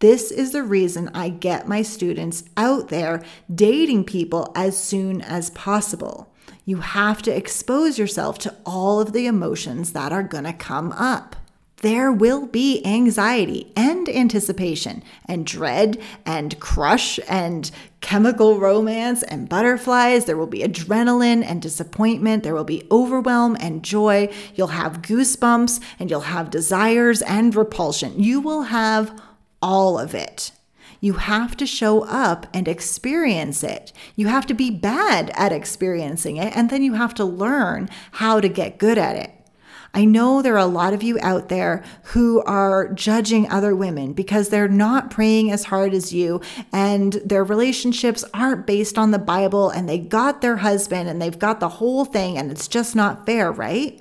This 0.00 0.32
is 0.32 0.52
the 0.52 0.64
reason 0.64 1.08
I 1.14 1.28
get 1.28 1.68
my 1.68 1.82
students 1.82 2.44
out 2.56 2.88
there 2.88 3.22
dating 3.52 4.04
people 4.04 4.52
as 4.56 4.76
soon 4.76 5.22
as 5.22 5.50
possible. 5.50 6.34
You 6.64 6.78
have 6.78 7.22
to 7.22 7.34
expose 7.34 7.98
yourself 7.98 8.38
to 8.40 8.56
all 8.66 9.00
of 9.00 9.12
the 9.12 9.26
emotions 9.26 9.92
that 9.92 10.12
are 10.12 10.22
going 10.24 10.44
to 10.44 10.52
come 10.52 10.92
up. 10.92 11.36
There 11.84 12.10
will 12.10 12.46
be 12.46 12.82
anxiety 12.86 13.70
and 13.76 14.08
anticipation 14.08 15.02
and 15.26 15.44
dread 15.44 16.00
and 16.24 16.58
crush 16.58 17.20
and 17.28 17.70
chemical 18.00 18.58
romance 18.58 19.22
and 19.22 19.50
butterflies. 19.50 20.24
There 20.24 20.38
will 20.38 20.46
be 20.46 20.60
adrenaline 20.60 21.44
and 21.44 21.60
disappointment. 21.60 22.42
There 22.42 22.54
will 22.54 22.64
be 22.64 22.88
overwhelm 22.90 23.54
and 23.60 23.82
joy. 23.84 24.32
You'll 24.54 24.68
have 24.68 25.02
goosebumps 25.02 25.78
and 25.98 26.08
you'll 26.08 26.20
have 26.20 26.48
desires 26.48 27.20
and 27.20 27.54
repulsion. 27.54 28.18
You 28.18 28.40
will 28.40 28.62
have 28.62 29.20
all 29.60 29.98
of 29.98 30.14
it. 30.14 30.52
You 31.00 31.12
have 31.12 31.54
to 31.58 31.66
show 31.66 32.04
up 32.04 32.46
and 32.54 32.66
experience 32.66 33.62
it. 33.62 33.92
You 34.16 34.28
have 34.28 34.46
to 34.46 34.54
be 34.54 34.70
bad 34.70 35.30
at 35.34 35.52
experiencing 35.52 36.38
it, 36.38 36.56
and 36.56 36.70
then 36.70 36.82
you 36.82 36.94
have 36.94 37.12
to 37.16 37.26
learn 37.26 37.90
how 38.12 38.40
to 38.40 38.48
get 38.48 38.78
good 38.78 38.96
at 38.96 39.16
it. 39.16 39.43
I 39.94 40.04
know 40.04 40.42
there 40.42 40.54
are 40.54 40.58
a 40.58 40.66
lot 40.66 40.92
of 40.92 41.04
you 41.04 41.18
out 41.22 41.48
there 41.48 41.84
who 42.02 42.42
are 42.42 42.92
judging 42.92 43.48
other 43.48 43.76
women 43.76 44.12
because 44.12 44.48
they're 44.48 44.68
not 44.68 45.10
praying 45.10 45.52
as 45.52 45.64
hard 45.64 45.94
as 45.94 46.12
you 46.12 46.40
and 46.72 47.12
their 47.24 47.44
relationships 47.44 48.24
aren't 48.34 48.66
based 48.66 48.98
on 48.98 49.12
the 49.12 49.18
Bible 49.20 49.70
and 49.70 49.88
they 49.88 49.98
got 49.98 50.40
their 50.40 50.56
husband 50.56 51.08
and 51.08 51.22
they've 51.22 51.38
got 51.38 51.60
the 51.60 51.68
whole 51.68 52.04
thing 52.04 52.36
and 52.36 52.50
it's 52.50 52.66
just 52.66 52.96
not 52.96 53.24
fair, 53.24 53.52
right? 53.52 54.00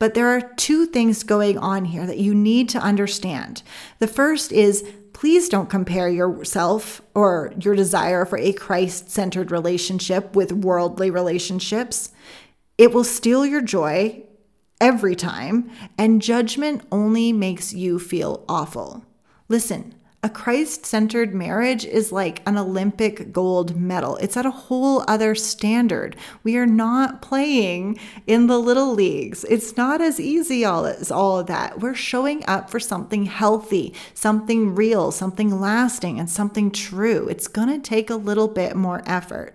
But 0.00 0.14
there 0.14 0.28
are 0.28 0.40
two 0.56 0.86
things 0.86 1.22
going 1.22 1.58
on 1.58 1.84
here 1.84 2.06
that 2.06 2.18
you 2.18 2.34
need 2.34 2.68
to 2.70 2.78
understand. 2.78 3.62
The 4.00 4.08
first 4.08 4.50
is 4.50 4.84
Please 5.12 5.50
don't 5.50 5.68
compare 5.68 6.08
yourself 6.08 7.02
or 7.14 7.52
your 7.60 7.74
desire 7.74 8.24
for 8.24 8.38
a 8.38 8.54
Christ 8.54 9.10
centered 9.10 9.50
relationship 9.50 10.34
with 10.34 10.50
worldly 10.50 11.10
relationships. 11.10 12.10
It 12.78 12.94
will 12.94 13.04
steal 13.04 13.44
your 13.44 13.60
joy 13.60 14.24
every 14.80 15.14
time, 15.14 15.70
and 15.98 16.22
judgment 16.22 16.82
only 16.90 17.32
makes 17.32 17.72
you 17.72 17.98
feel 17.98 18.44
awful. 18.48 19.04
Listen, 19.48 19.94
a 20.22 20.28
Christ 20.28 20.84
centered 20.84 21.34
marriage 21.34 21.86
is 21.86 22.12
like 22.12 22.42
an 22.46 22.58
Olympic 22.58 23.32
gold 23.32 23.74
medal. 23.74 24.16
It's 24.16 24.36
at 24.36 24.44
a 24.44 24.50
whole 24.50 25.02
other 25.08 25.34
standard. 25.34 26.14
We 26.42 26.58
are 26.58 26.66
not 26.66 27.22
playing 27.22 27.98
in 28.26 28.46
the 28.46 28.58
little 28.58 28.92
leagues. 28.92 29.44
It's 29.44 29.78
not 29.78 30.02
as 30.02 30.20
easy 30.20 30.62
all 30.62 30.84
as 30.84 31.10
all 31.10 31.38
of 31.38 31.46
that. 31.46 31.80
We're 31.80 31.94
showing 31.94 32.44
up 32.46 32.68
for 32.68 32.78
something 32.78 33.24
healthy, 33.24 33.94
something 34.12 34.74
real, 34.74 35.10
something 35.10 35.58
lasting, 35.58 36.20
and 36.20 36.28
something 36.28 36.70
true. 36.70 37.26
It's 37.28 37.48
going 37.48 37.68
to 37.68 37.78
take 37.78 38.10
a 38.10 38.16
little 38.16 38.48
bit 38.48 38.76
more 38.76 39.02
effort. 39.06 39.54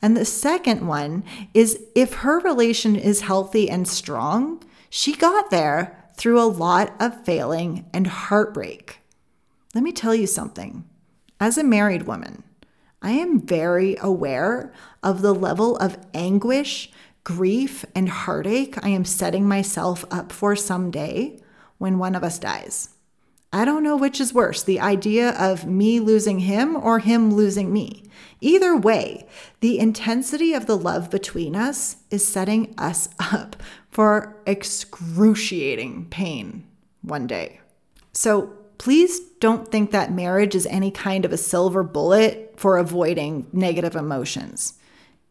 And 0.00 0.16
the 0.16 0.24
second 0.24 0.86
one 0.86 1.24
is 1.54 1.78
if 1.94 2.14
her 2.14 2.40
relation 2.40 2.96
is 2.96 3.22
healthy 3.22 3.70
and 3.70 3.86
strong, 3.86 4.62
she 4.90 5.14
got 5.14 5.50
there 5.50 6.10
through 6.16 6.40
a 6.40 6.44
lot 6.44 6.94
of 7.00 7.24
failing 7.24 7.86
and 7.92 8.06
heartbreak. 8.06 9.00
Let 9.74 9.84
me 9.84 9.92
tell 9.92 10.14
you 10.14 10.26
something. 10.26 10.84
As 11.40 11.58
a 11.58 11.64
married 11.64 12.02
woman, 12.02 12.44
I 13.00 13.12
am 13.12 13.40
very 13.40 13.96
aware 14.00 14.72
of 15.02 15.22
the 15.22 15.34
level 15.34 15.76
of 15.78 15.98
anguish, 16.14 16.90
grief, 17.24 17.84
and 17.94 18.08
heartache 18.08 18.76
I 18.84 18.90
am 18.90 19.04
setting 19.04 19.48
myself 19.48 20.04
up 20.10 20.30
for 20.30 20.54
someday 20.54 21.40
when 21.78 21.98
one 21.98 22.14
of 22.14 22.22
us 22.22 22.38
dies. 22.38 22.90
I 23.52 23.64
don't 23.64 23.82
know 23.82 23.96
which 23.96 24.20
is 24.20 24.32
worse 24.32 24.62
the 24.62 24.80
idea 24.80 25.30
of 25.30 25.66
me 25.66 26.00
losing 26.00 26.38
him 26.40 26.76
or 26.76 27.00
him 27.00 27.34
losing 27.34 27.72
me. 27.72 28.04
Either 28.42 28.76
way, 28.76 29.24
the 29.60 29.78
intensity 29.78 30.52
of 30.52 30.66
the 30.66 30.76
love 30.76 31.08
between 31.10 31.54
us 31.54 31.98
is 32.10 32.26
setting 32.26 32.74
us 32.76 33.08
up 33.32 33.54
for 33.88 34.36
excruciating 34.46 36.06
pain 36.10 36.66
one 37.02 37.28
day. 37.28 37.60
So, 38.12 38.52
please 38.78 39.20
don't 39.38 39.70
think 39.70 39.92
that 39.92 40.12
marriage 40.12 40.56
is 40.56 40.66
any 40.66 40.90
kind 40.90 41.24
of 41.24 41.32
a 41.32 41.36
silver 41.36 41.84
bullet 41.84 42.54
for 42.56 42.78
avoiding 42.78 43.46
negative 43.52 43.94
emotions. 43.94 44.74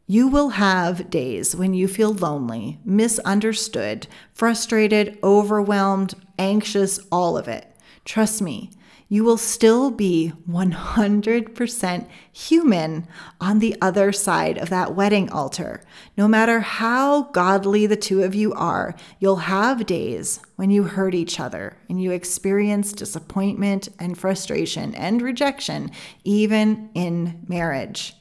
You 0.07 0.29
will 0.29 0.49
have 0.49 1.09
days 1.09 1.53
when 1.53 1.73
you 1.73 1.89
feel 1.89 2.13
lonely, 2.13 2.79
misunderstood, 2.85 4.07
frustrated, 4.33 5.19
overwhelmed, 5.21 6.13
anxious, 6.39 6.97
all 7.11 7.37
of 7.37 7.49
it. 7.49 7.67
Trust 8.05 8.41
me, 8.41 8.71
you 9.11 9.25
will 9.25 9.35
still 9.35 9.91
be 9.91 10.31
100% 10.49 12.07
human 12.31 13.05
on 13.41 13.59
the 13.59 13.75
other 13.81 14.13
side 14.13 14.57
of 14.57 14.69
that 14.69 14.95
wedding 14.95 15.29
altar. 15.29 15.81
No 16.15 16.29
matter 16.29 16.61
how 16.61 17.23
godly 17.23 17.85
the 17.85 17.97
two 17.97 18.23
of 18.23 18.33
you 18.33 18.53
are, 18.53 18.95
you'll 19.19 19.35
have 19.35 19.85
days 19.85 20.39
when 20.55 20.69
you 20.69 20.83
hurt 20.83 21.13
each 21.13 21.41
other 21.41 21.75
and 21.89 22.01
you 22.01 22.11
experience 22.11 22.93
disappointment 22.93 23.89
and 23.99 24.17
frustration 24.17 24.95
and 24.95 25.21
rejection, 25.21 25.91
even 26.23 26.89
in 26.93 27.43
marriage. 27.49 28.15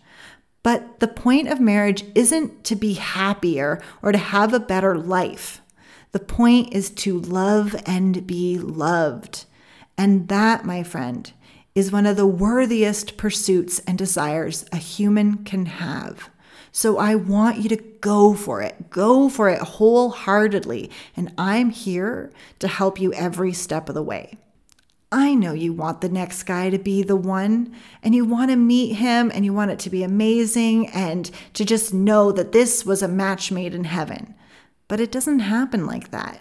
But 0.64 0.98
the 0.98 1.06
point 1.06 1.46
of 1.46 1.60
marriage 1.60 2.02
isn't 2.16 2.64
to 2.64 2.74
be 2.74 2.94
happier 2.94 3.80
or 4.02 4.10
to 4.10 4.18
have 4.18 4.52
a 4.52 4.58
better 4.58 4.98
life. 4.98 5.62
The 6.10 6.18
point 6.18 6.74
is 6.74 6.90
to 6.90 7.20
love 7.20 7.80
and 7.86 8.26
be 8.26 8.58
loved. 8.58 9.44
And 10.00 10.28
that, 10.28 10.64
my 10.64 10.82
friend, 10.82 11.30
is 11.74 11.92
one 11.92 12.06
of 12.06 12.16
the 12.16 12.26
worthiest 12.26 13.18
pursuits 13.18 13.80
and 13.80 13.98
desires 13.98 14.64
a 14.72 14.78
human 14.78 15.44
can 15.44 15.66
have. 15.66 16.30
So 16.72 16.96
I 16.96 17.16
want 17.16 17.58
you 17.58 17.68
to 17.68 17.76
go 17.76 18.32
for 18.32 18.62
it. 18.62 18.88
Go 18.88 19.28
for 19.28 19.50
it 19.50 19.60
wholeheartedly. 19.60 20.90
And 21.14 21.34
I'm 21.36 21.68
here 21.68 22.32
to 22.60 22.66
help 22.66 22.98
you 22.98 23.12
every 23.12 23.52
step 23.52 23.90
of 23.90 23.94
the 23.94 24.02
way. 24.02 24.38
I 25.12 25.34
know 25.34 25.52
you 25.52 25.74
want 25.74 26.00
the 26.00 26.08
next 26.08 26.44
guy 26.44 26.70
to 26.70 26.78
be 26.78 27.02
the 27.02 27.14
one, 27.14 27.76
and 28.02 28.14
you 28.14 28.24
want 28.24 28.50
to 28.50 28.56
meet 28.56 28.94
him, 28.94 29.30
and 29.34 29.44
you 29.44 29.52
want 29.52 29.70
it 29.70 29.80
to 29.80 29.90
be 29.90 30.02
amazing, 30.02 30.88
and 30.88 31.30
to 31.52 31.66
just 31.66 31.92
know 31.92 32.32
that 32.32 32.52
this 32.52 32.86
was 32.86 33.02
a 33.02 33.08
match 33.08 33.52
made 33.52 33.74
in 33.74 33.84
heaven. 33.84 34.34
But 34.88 34.98
it 34.98 35.12
doesn't 35.12 35.40
happen 35.40 35.84
like 35.84 36.10
that. 36.10 36.40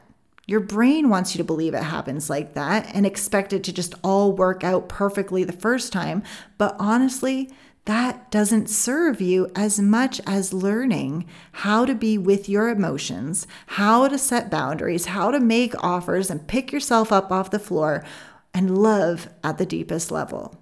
Your 0.49 0.61
brain 0.61 1.09
wants 1.09 1.35
you 1.35 1.37
to 1.37 1.43
believe 1.43 1.75
it 1.75 1.83
happens 1.83 2.27
like 2.27 2.55
that 2.55 2.89
and 2.95 3.05
expect 3.05 3.53
it 3.53 3.63
to 3.65 3.71
just 3.71 3.93
all 4.03 4.31
work 4.31 4.63
out 4.63 4.89
perfectly 4.89 5.43
the 5.43 5.53
first 5.53 5.93
time. 5.93 6.23
But 6.57 6.75
honestly, 6.79 7.51
that 7.85 8.31
doesn't 8.31 8.67
serve 8.67 9.21
you 9.21 9.51
as 9.55 9.79
much 9.79 10.19
as 10.25 10.51
learning 10.51 11.27
how 11.51 11.85
to 11.85 11.93
be 11.93 12.17
with 12.17 12.49
your 12.49 12.67
emotions, 12.69 13.45
how 13.67 14.07
to 14.07 14.17
set 14.17 14.49
boundaries, 14.49 15.05
how 15.05 15.29
to 15.29 15.39
make 15.39 15.83
offers 15.83 16.31
and 16.31 16.47
pick 16.47 16.71
yourself 16.71 17.11
up 17.11 17.31
off 17.31 17.51
the 17.51 17.59
floor 17.59 18.03
and 18.51 18.75
love 18.75 19.29
at 19.43 19.59
the 19.59 19.67
deepest 19.67 20.09
level. 20.09 20.59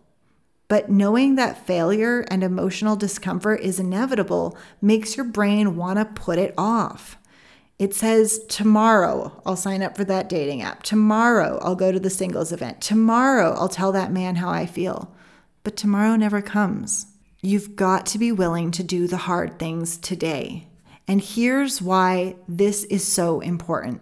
But 0.67 0.89
knowing 0.89 1.35
that 1.35 1.65
failure 1.65 2.25
and 2.29 2.43
emotional 2.43 2.97
discomfort 2.97 3.61
is 3.61 3.79
inevitable 3.79 4.57
makes 4.81 5.15
your 5.15 5.25
brain 5.25 5.77
want 5.77 5.97
to 5.97 6.03
put 6.03 6.37
it 6.37 6.53
off. 6.57 7.17
It 7.79 7.93
says, 7.93 8.39
Tomorrow 8.47 9.41
I'll 9.45 9.55
sign 9.55 9.83
up 9.83 9.95
for 9.95 10.03
that 10.05 10.29
dating 10.29 10.61
app. 10.61 10.83
Tomorrow 10.83 11.59
I'll 11.61 11.75
go 11.75 11.91
to 11.91 11.99
the 11.99 12.09
singles 12.09 12.51
event. 12.51 12.81
Tomorrow 12.81 13.53
I'll 13.53 13.69
tell 13.69 13.91
that 13.91 14.11
man 14.11 14.37
how 14.37 14.49
I 14.49 14.65
feel. 14.65 15.15
But 15.63 15.75
tomorrow 15.75 16.15
never 16.15 16.41
comes. 16.41 17.07
You've 17.41 17.75
got 17.75 18.05
to 18.07 18.17
be 18.17 18.31
willing 18.31 18.71
to 18.71 18.83
do 18.83 19.07
the 19.07 19.17
hard 19.17 19.59
things 19.59 19.97
today. 19.97 20.67
And 21.07 21.21
here's 21.21 21.81
why 21.81 22.35
this 22.47 22.83
is 22.85 23.05
so 23.05 23.39
important 23.41 24.01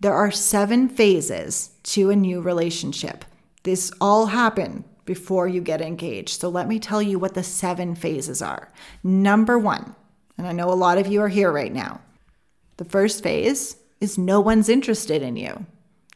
there 0.00 0.14
are 0.14 0.30
seven 0.30 0.86
phases 0.88 1.70
to 1.84 2.10
a 2.10 2.16
new 2.16 2.42
relationship. 2.42 3.24
This 3.62 3.90
all 4.02 4.26
happened 4.26 4.84
before 5.06 5.48
you 5.48 5.62
get 5.62 5.80
engaged. 5.80 6.40
So 6.40 6.50
let 6.50 6.68
me 6.68 6.78
tell 6.78 7.00
you 7.00 7.18
what 7.18 7.32
the 7.32 7.42
seven 7.42 7.94
phases 7.94 8.42
are. 8.42 8.70
Number 9.02 9.58
one, 9.58 9.94
and 10.36 10.46
I 10.46 10.52
know 10.52 10.70
a 10.70 10.74
lot 10.74 10.98
of 10.98 11.06
you 11.06 11.22
are 11.22 11.28
here 11.28 11.50
right 11.50 11.72
now. 11.72 12.02
The 12.76 12.84
first 12.84 13.22
phase 13.22 13.76
is 14.00 14.18
no 14.18 14.40
one's 14.40 14.68
interested 14.68 15.22
in 15.22 15.36
you. 15.36 15.66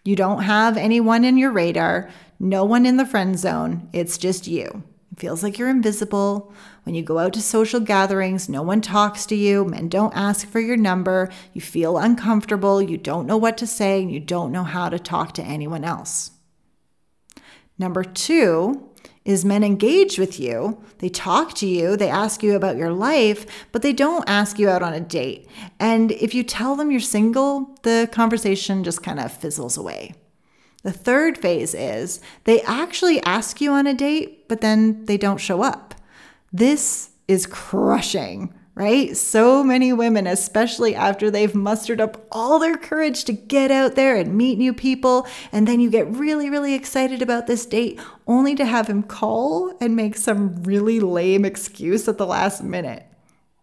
You 0.04 0.16
don't 0.16 0.42
have 0.42 0.76
anyone 0.76 1.24
in 1.24 1.36
your 1.36 1.52
radar, 1.52 2.10
no 2.40 2.64
one 2.64 2.86
in 2.86 2.96
the 2.96 3.06
friend 3.06 3.38
zone. 3.38 3.88
It's 3.92 4.16
just 4.18 4.46
you. 4.46 4.82
It 5.12 5.20
feels 5.20 5.42
like 5.42 5.58
you're 5.58 5.68
invisible. 5.68 6.52
When 6.84 6.94
you 6.94 7.02
go 7.02 7.18
out 7.18 7.32
to 7.34 7.42
social 7.42 7.80
gatherings, 7.80 8.48
no 8.48 8.62
one 8.62 8.80
talks 8.80 9.26
to 9.26 9.34
you. 9.34 9.64
Men 9.64 9.88
don't 9.88 10.16
ask 10.16 10.48
for 10.48 10.60
your 10.60 10.76
number. 10.76 11.30
You 11.52 11.60
feel 11.60 11.98
uncomfortable. 11.98 12.80
You 12.80 12.96
don't 12.96 13.26
know 13.26 13.36
what 13.36 13.58
to 13.58 13.66
say. 13.66 14.00
And 14.00 14.10
you 14.10 14.20
don't 14.20 14.52
know 14.52 14.64
how 14.64 14.88
to 14.88 14.98
talk 14.98 15.32
to 15.34 15.42
anyone 15.42 15.84
else. 15.84 16.30
Number 17.78 18.04
two 18.04 18.87
is 19.28 19.44
men 19.44 19.62
engage 19.62 20.18
with 20.18 20.40
you. 20.40 20.82
They 21.00 21.10
talk 21.10 21.52
to 21.56 21.66
you, 21.66 21.98
they 21.98 22.08
ask 22.08 22.42
you 22.42 22.56
about 22.56 22.78
your 22.78 22.92
life, 22.92 23.44
but 23.72 23.82
they 23.82 23.92
don't 23.92 24.26
ask 24.26 24.58
you 24.58 24.70
out 24.70 24.82
on 24.82 24.94
a 24.94 25.00
date. 25.00 25.46
And 25.78 26.12
if 26.12 26.34
you 26.34 26.42
tell 26.42 26.74
them 26.74 26.90
you're 26.90 26.98
single, 26.98 27.76
the 27.82 28.08
conversation 28.10 28.82
just 28.82 29.02
kind 29.02 29.20
of 29.20 29.30
fizzles 29.30 29.76
away. 29.76 30.14
The 30.82 30.92
third 30.92 31.36
phase 31.36 31.74
is 31.74 32.22
they 32.44 32.62
actually 32.62 33.20
ask 33.20 33.60
you 33.60 33.70
on 33.72 33.86
a 33.86 33.92
date, 33.92 34.48
but 34.48 34.62
then 34.62 35.04
they 35.04 35.18
don't 35.18 35.36
show 35.36 35.62
up. 35.62 35.94
This 36.50 37.10
is 37.28 37.44
crushing 37.44 38.54
right? 38.78 39.16
So 39.16 39.64
many 39.64 39.92
women, 39.92 40.28
especially 40.28 40.94
after 40.94 41.32
they've 41.32 41.52
mustered 41.52 42.00
up 42.00 42.24
all 42.30 42.60
their 42.60 42.76
courage 42.76 43.24
to 43.24 43.32
get 43.32 43.72
out 43.72 43.96
there 43.96 44.14
and 44.14 44.38
meet 44.38 44.56
new 44.56 44.72
people, 44.72 45.26
and 45.50 45.66
then 45.66 45.80
you 45.80 45.90
get 45.90 46.06
really, 46.14 46.48
really 46.48 46.74
excited 46.74 47.20
about 47.20 47.48
this 47.48 47.66
date, 47.66 47.98
only 48.28 48.54
to 48.54 48.64
have 48.64 48.86
him 48.86 49.02
call 49.02 49.76
and 49.80 49.96
make 49.96 50.16
some 50.16 50.62
really 50.62 51.00
lame 51.00 51.44
excuse 51.44 52.06
at 52.06 52.18
the 52.18 52.26
last 52.26 52.62
minute. 52.62 53.04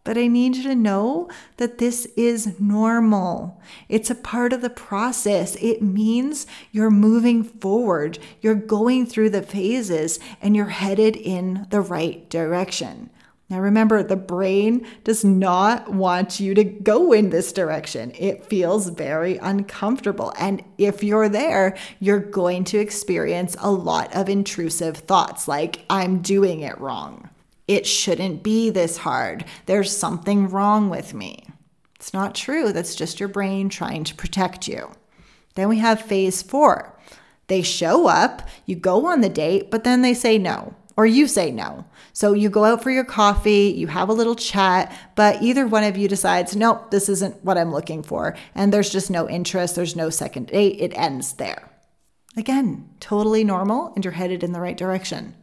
But 0.04 0.18
I 0.18 0.28
need 0.28 0.58
you 0.58 0.64
to 0.64 0.76
know 0.76 1.30
that 1.56 1.78
this 1.78 2.06
is 2.18 2.60
normal. 2.60 3.62
It's 3.88 4.10
a 4.10 4.16
part 4.16 4.52
of 4.52 4.62
the 4.62 4.70
process. 4.70 5.56
It 5.62 5.82
means 5.82 6.46
you're 6.74 6.92
moving 6.92 7.42
forward, 7.42 8.20
you're 8.42 8.54
going 8.54 9.06
through 9.06 9.30
the 9.30 9.42
phases, 9.42 10.20
and 10.42 10.58
you're 10.58 10.66
headed 10.66 11.16
in 11.16 11.68
the 11.70 11.80
right 11.80 12.30
direction. 12.30 13.12
Now, 13.48 13.60
remember, 13.60 14.02
the 14.02 14.16
brain 14.16 14.88
does 15.04 15.24
not 15.24 15.94
want 15.94 16.40
you 16.40 16.56
to 16.56 16.64
go 16.64 17.12
in 17.12 17.30
this 17.30 17.54
direction. 17.54 18.12
It 18.18 18.46
feels 18.46 18.90
very 18.90 19.38
uncomfortable. 19.38 20.34
And 20.40 20.64
if 20.80 21.04
you're 21.04 21.30
there, 21.30 21.78
you're 22.00 22.20
going 22.20 22.64
to 22.66 22.80
experience 22.80 23.56
a 23.60 23.70
lot 23.70 24.16
of 24.16 24.30
intrusive 24.30 24.98
thoughts 24.98 25.48
like, 25.48 25.86
I'm 25.92 26.24
doing 26.24 26.62
it 26.62 26.80
wrong. 26.80 27.30
It 27.68 27.86
shouldn't 27.86 28.42
be 28.42 28.72
this 28.72 28.98
hard. 28.98 29.46
There's 29.68 29.96
something 29.96 30.50
wrong 30.50 30.90
with 30.90 31.14
me. 31.14 31.48
It's 31.98 32.14
not 32.14 32.34
true. 32.34 32.72
That's 32.72 32.96
just 32.96 33.20
your 33.20 33.30
brain 33.30 33.70
trying 33.70 34.06
to 34.06 34.16
protect 34.16 34.68
you. 34.68 34.92
Then 35.54 35.70
we 35.70 35.78
have 35.80 36.02
phase 36.02 36.42
four. 36.42 36.98
They 37.48 37.62
show 37.62 38.08
up, 38.08 38.48
you 38.66 38.76
go 38.76 39.06
on 39.06 39.22
the 39.22 39.30
date, 39.30 39.70
but 39.70 39.84
then 39.84 40.02
they 40.02 40.16
say 40.16 40.40
no 40.40 40.74
or 40.98 41.06
you 41.06 41.28
say 41.28 41.52
no. 41.52 41.86
So 42.14 42.34
you 42.34 42.50
go 42.50 42.64
out 42.64 42.82
for 42.82 42.90
your 42.90 43.04
coffee, 43.04 43.74
you 43.76 43.88
have 43.88 44.10
a 44.10 44.14
little 44.14 44.36
chat, 44.36 44.96
but 45.16 45.42
either 45.42 45.68
one 45.68 45.84
of 45.84 45.98
you 45.98 46.08
decides, 46.08 46.56
nope, 46.56 46.92
this 46.92 47.10
isn't 47.10 47.44
what 47.44 47.58
I'm 47.58 47.72
looking 47.72 48.04
for. 48.04 48.36
And 48.54 48.72
there's 48.72 48.90
just 48.90 49.12
no 49.12 49.30
interest, 49.30 49.76
there's 49.76 49.96
no 49.96 50.10
second 50.10 50.48
date, 50.48 50.78
it 50.80 50.98
ends 50.98 51.34
there. 51.34 51.70
Again, 52.38 52.90
totally 53.00 53.44
normal, 53.44 53.94
and 53.96 54.04
you're 54.04 54.14
headed 54.14 54.44
in 54.44 54.52
the 54.52 54.60
right 54.60 54.78
direction. 54.78 55.36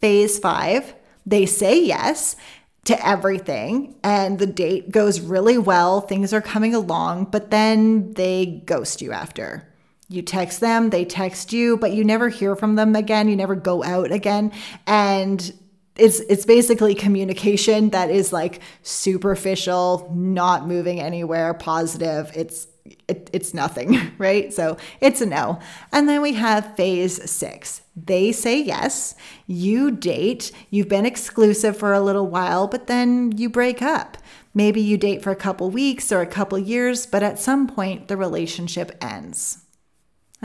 Phase 0.00 0.38
five, 0.38 0.94
they 1.24 1.46
say 1.46 1.82
yes 1.82 2.36
to 2.84 3.06
everything, 3.06 3.96
and 4.04 4.38
the 4.38 4.46
date 4.46 4.92
goes 4.92 5.20
really 5.20 5.58
well, 5.58 6.00
things 6.00 6.32
are 6.32 6.40
coming 6.40 6.74
along, 6.74 7.24
but 7.24 7.50
then 7.50 8.12
they 8.12 8.62
ghost 8.64 9.02
you 9.02 9.12
after. 9.12 9.66
You 10.08 10.22
text 10.22 10.60
them, 10.60 10.90
they 10.90 11.04
text 11.04 11.52
you, 11.52 11.76
but 11.76 11.92
you 11.92 12.04
never 12.04 12.28
hear 12.28 12.54
from 12.54 12.76
them 12.76 12.94
again. 12.94 13.28
You 13.28 13.36
never 13.36 13.56
go 13.56 13.82
out 13.82 14.12
again. 14.12 14.52
And 14.86 15.52
it's 15.96 16.20
it's 16.20 16.44
basically 16.44 16.94
communication 16.94 17.90
that 17.90 18.10
is 18.10 18.32
like 18.32 18.60
superficial, 18.82 20.12
not 20.14 20.68
moving 20.68 21.00
anywhere, 21.00 21.54
positive. 21.54 22.30
It's 22.34 22.68
it, 23.08 23.30
it's 23.32 23.52
nothing, 23.52 24.12
right? 24.18 24.52
So 24.52 24.76
it's 25.00 25.20
a 25.20 25.26
no. 25.26 25.58
And 25.92 26.08
then 26.08 26.22
we 26.22 26.34
have 26.34 26.76
phase 26.76 27.28
six. 27.28 27.82
They 27.96 28.30
say 28.30 28.60
yes, 28.60 29.14
you 29.46 29.90
date, 29.90 30.52
you've 30.70 30.88
been 30.88 31.06
exclusive 31.06 31.76
for 31.76 31.92
a 31.92 32.00
little 32.00 32.26
while, 32.26 32.68
but 32.68 32.86
then 32.86 33.32
you 33.36 33.48
break 33.48 33.82
up. 33.82 34.18
Maybe 34.54 34.80
you 34.80 34.96
date 34.96 35.22
for 35.22 35.30
a 35.30 35.36
couple 35.36 35.70
weeks 35.70 36.12
or 36.12 36.20
a 36.20 36.26
couple 36.26 36.58
years, 36.58 37.06
but 37.06 37.22
at 37.22 37.38
some 37.38 37.66
point 37.66 38.08
the 38.08 38.16
relationship 38.16 38.96
ends. 39.00 39.65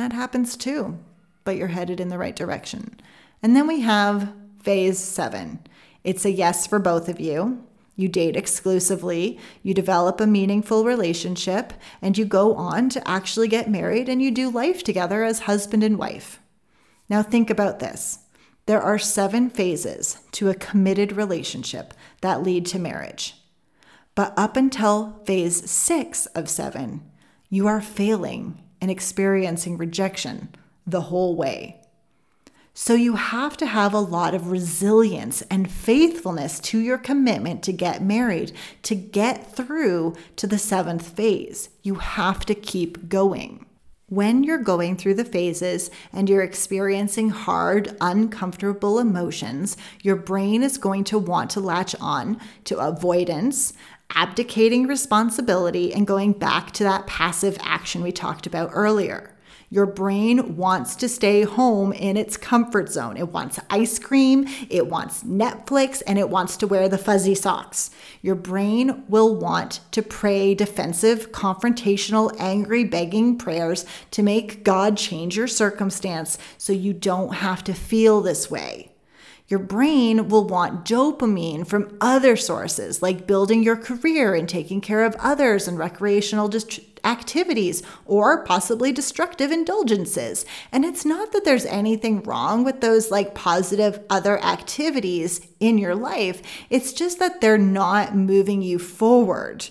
That 0.01 0.13
happens 0.13 0.57
too, 0.57 0.97
but 1.43 1.57
you're 1.57 1.67
headed 1.67 1.99
in 1.99 2.09
the 2.09 2.17
right 2.17 2.35
direction. 2.35 2.99
And 3.43 3.55
then 3.55 3.67
we 3.67 3.81
have 3.81 4.33
phase 4.63 4.97
seven 4.97 5.59
it's 6.03 6.25
a 6.25 6.31
yes 6.31 6.65
for 6.65 6.79
both 6.79 7.07
of 7.07 7.19
you. 7.19 7.63
You 7.95 8.07
date 8.07 8.35
exclusively, 8.35 9.37
you 9.61 9.75
develop 9.75 10.19
a 10.19 10.25
meaningful 10.25 10.85
relationship, 10.85 11.73
and 12.01 12.17
you 12.17 12.25
go 12.25 12.55
on 12.55 12.89
to 12.89 13.07
actually 13.07 13.47
get 13.47 13.69
married 13.69 14.09
and 14.09 14.23
you 14.23 14.31
do 14.31 14.49
life 14.49 14.83
together 14.83 15.23
as 15.23 15.41
husband 15.41 15.83
and 15.83 15.99
wife. 15.99 16.39
Now, 17.07 17.21
think 17.21 17.51
about 17.51 17.77
this 17.77 18.21
there 18.65 18.81
are 18.81 18.97
seven 18.97 19.51
phases 19.51 20.17
to 20.31 20.49
a 20.49 20.55
committed 20.55 21.11
relationship 21.11 21.93
that 22.21 22.41
lead 22.41 22.65
to 22.67 22.79
marriage. 22.79 23.35
But 24.15 24.33
up 24.35 24.57
until 24.57 25.21
phase 25.25 25.69
six 25.69 26.25
of 26.25 26.49
seven, 26.49 27.03
you 27.51 27.67
are 27.67 27.81
failing 27.81 28.57
and 28.82 28.91
experiencing 28.91 29.77
rejection 29.77 30.49
the 30.86 31.01
whole 31.01 31.36
way. 31.36 31.77
So 32.73 32.93
you 32.93 33.15
have 33.15 33.57
to 33.57 33.65
have 33.65 33.93
a 33.93 33.99
lot 33.99 34.34
of 34.34 34.49
resilience 34.49 35.41
and 35.43 35.69
faithfulness 35.69 36.59
to 36.61 36.79
your 36.79 36.97
commitment 36.97 37.63
to 37.63 37.73
get 37.73 38.01
married 38.01 38.53
to 38.84 38.95
get 38.95 39.53
through 39.53 40.15
to 40.38 40.47
the 40.47 40.57
seventh 40.57 41.07
phase. 41.07 41.69
You 41.84 41.95
have 41.95 42.45
to 42.45 42.55
keep 42.55 43.09
going. 43.09 43.65
When 44.07 44.43
you're 44.43 44.57
going 44.57 44.97
through 44.97 45.13
the 45.13 45.23
phases 45.23 45.89
and 46.11 46.29
you're 46.29 46.43
experiencing 46.43 47.29
hard, 47.29 47.95
uncomfortable 48.01 48.99
emotions, 48.99 49.77
your 50.01 50.17
brain 50.17 50.63
is 50.63 50.77
going 50.77 51.05
to 51.05 51.19
want 51.19 51.51
to 51.51 51.61
latch 51.61 51.95
on 52.01 52.38
to 52.65 52.77
avoidance, 52.77 53.71
abdicating 54.16 54.88
responsibility 54.88 55.93
and 55.93 56.07
going 56.07 56.34
back 56.34 56.72
to 56.72 56.84
that 56.84 57.07
passive 57.07 57.57
action 57.62 58.01
we 58.01 58.12
talked 58.12 58.45
about 58.45 58.70
earlier. 58.74 59.36
Your 59.74 59.86
brain 59.86 60.57
wants 60.57 60.97
to 60.97 61.07
stay 61.07 61.43
home 61.43 61.93
in 61.93 62.18
its 62.18 62.36
comfort 62.36 62.89
zone. 62.89 63.16
It 63.16 63.30
wants 63.30 63.57
ice 63.70 63.99
cream, 63.99 64.45
it 64.70 64.88
wants 64.88 65.24
Netflix, 65.24 66.03
and 66.05 66.20
it 66.20 66.30
wants 66.30 66.57
to 66.57 66.68
wear 66.68 66.89
the 66.89 66.97
fuzzy 66.97 67.36
socks. 67.36 67.89
Your 68.22 68.36
brain 68.36 69.05
will 69.07 69.34
want 69.34 69.80
to 69.91 70.01
pray 70.01 70.53
defensive, 70.55 71.32
confrontational, 71.32 72.36
angry, 72.38 72.84
begging 72.84 73.38
prayers 73.38 73.86
to 74.12 74.22
make 74.22 74.66
God 74.66 74.97
change 74.97 75.38
your 75.38 75.47
circumstance 75.47 76.38
so 76.57 76.74
you 76.74 76.91
don't 76.91 77.36
have 77.36 77.64
to 77.64 77.74
feel 77.74 78.20
this 78.20 78.51
way. 78.51 78.90
Your 79.51 79.59
brain 79.59 80.29
will 80.29 80.47
want 80.47 80.85
dopamine 80.85 81.67
from 81.67 81.97
other 81.99 82.37
sources, 82.37 83.01
like 83.01 83.27
building 83.27 83.63
your 83.63 83.75
career 83.75 84.33
and 84.33 84.47
taking 84.47 84.79
care 84.79 85.03
of 85.03 85.13
others 85.19 85.67
and 85.67 85.77
recreational 85.77 86.47
dist- 86.47 86.79
activities 87.03 87.83
or 88.05 88.45
possibly 88.45 88.93
destructive 88.93 89.51
indulgences. 89.51 90.45
And 90.71 90.85
it's 90.85 91.03
not 91.03 91.33
that 91.33 91.43
there's 91.43 91.65
anything 91.65 92.23
wrong 92.23 92.63
with 92.63 92.79
those 92.79 93.11
like 93.11 93.35
positive 93.35 93.99
other 94.09 94.41
activities 94.41 95.41
in 95.59 95.77
your 95.77 95.95
life, 95.95 96.41
it's 96.69 96.93
just 96.93 97.19
that 97.19 97.41
they're 97.41 97.57
not 97.57 98.15
moving 98.15 98.61
you 98.61 98.79
forward 98.79 99.67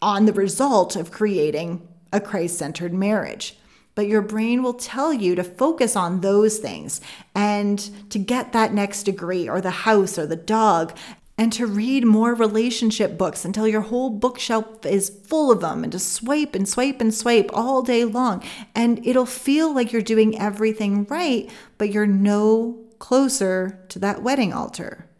on 0.00 0.24
the 0.24 0.32
result 0.32 0.96
of 0.96 1.10
creating 1.10 1.86
a 2.14 2.20
Christ 2.20 2.56
centered 2.56 2.94
marriage 2.94 3.56
but 4.00 4.08
your 4.08 4.22
brain 4.22 4.62
will 4.62 4.72
tell 4.72 5.12
you 5.12 5.34
to 5.34 5.44
focus 5.44 5.94
on 5.94 6.22
those 6.22 6.56
things 6.56 7.02
and 7.34 7.90
to 8.08 8.18
get 8.18 8.54
that 8.54 8.72
next 8.72 9.02
degree 9.02 9.46
or 9.46 9.60
the 9.60 9.68
house 9.68 10.18
or 10.18 10.26
the 10.26 10.36
dog 10.36 10.96
and 11.36 11.52
to 11.52 11.66
read 11.66 12.06
more 12.06 12.34
relationship 12.34 13.18
books 13.18 13.44
until 13.44 13.68
your 13.68 13.82
whole 13.82 14.08
bookshelf 14.08 14.86
is 14.86 15.10
full 15.10 15.52
of 15.52 15.60
them 15.60 15.82
and 15.84 15.92
to 15.92 15.98
swipe 15.98 16.54
and 16.54 16.66
swipe 16.66 17.02
and 17.02 17.14
swipe 17.14 17.50
all 17.52 17.82
day 17.82 18.06
long. 18.06 18.42
And 18.74 19.06
it'll 19.06 19.26
feel 19.26 19.74
like 19.74 19.92
you're 19.92 20.00
doing 20.00 20.40
everything 20.40 21.04
right, 21.04 21.50
but 21.76 21.92
you're 21.92 22.06
no 22.06 22.82
closer 23.00 23.84
to 23.90 23.98
that 23.98 24.22
wedding 24.22 24.54
altar. 24.54 25.10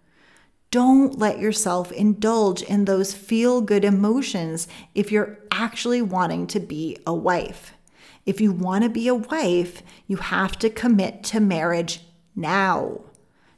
Don't 0.71 1.19
let 1.19 1.39
yourself 1.39 1.93
indulge 1.93 2.63
in 2.63 2.87
those 2.87 3.13
feel 3.13 3.61
good 3.61 3.85
emotions 3.85 4.69
if 4.95 5.13
you're 5.13 5.39
actually 5.51 6.01
wanting 6.01 6.47
to 6.47 6.61
be 6.61 6.97
a 7.07 7.13
wife. 7.13 7.75
If 8.31 8.41
you 8.41 8.53
want 8.53 8.85
to 8.85 8.89
be 8.89 9.09
a 9.09 9.15
wife, 9.17 9.83
you 10.07 10.19
have 10.19 10.57
to 10.61 10.71
commit 10.71 11.25
to 11.25 11.41
marriage 11.41 12.03
now. 12.37 13.01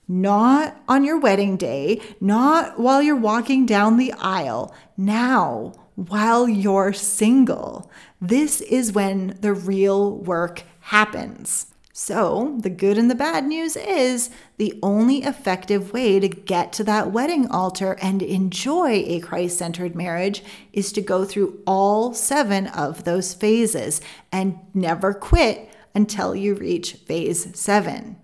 Not 0.09 0.81
on 0.89 1.05
your 1.05 1.21
wedding 1.21 1.59
day, 1.59 2.01
not 2.23 2.81
while 2.81 3.03
you're 3.03 3.15
walking 3.15 3.67
down 3.67 3.99
the 3.99 4.15
aisle, 4.15 4.75
now, 4.97 5.75
while 5.95 6.49
you're 6.49 6.95
single. 6.95 7.91
This 8.19 8.63
is 8.63 8.95
when 8.95 9.37
the 9.43 9.53
real 9.53 10.17
work 10.17 10.63
happens. 10.81 11.72
So, 11.95 12.57
the 12.59 12.71
good 12.71 12.97
and 12.97 13.11
the 13.11 13.15
bad 13.15 13.45
news 13.45 13.77
is 13.77 14.31
the 14.57 14.79
only 14.83 15.25
effective 15.25 15.93
way 15.93 16.19
to 16.21 16.29
get 16.29 16.73
to 16.75 16.85
that 16.85 17.13
wedding 17.13 17.47
altar 17.49 17.99
and 18.01 18.23
enjoy 18.23 19.05
a 19.07 19.21
Christ 19.21 19.59
centered 19.59 19.95
marriage 19.95 20.43
is 20.73 20.91
to 20.93 21.03
go 21.03 21.27
through 21.27 21.61
all 21.67 22.15
seven 22.15 22.67
of 22.69 23.05
those 23.05 23.35
phases 23.35 24.01
and 24.33 24.59
never 24.73 25.13
quit 25.13 25.69
until 25.95 26.35
you 26.35 26.55
reach 26.55 26.95
phase 26.95 27.55
seven. 27.59 28.17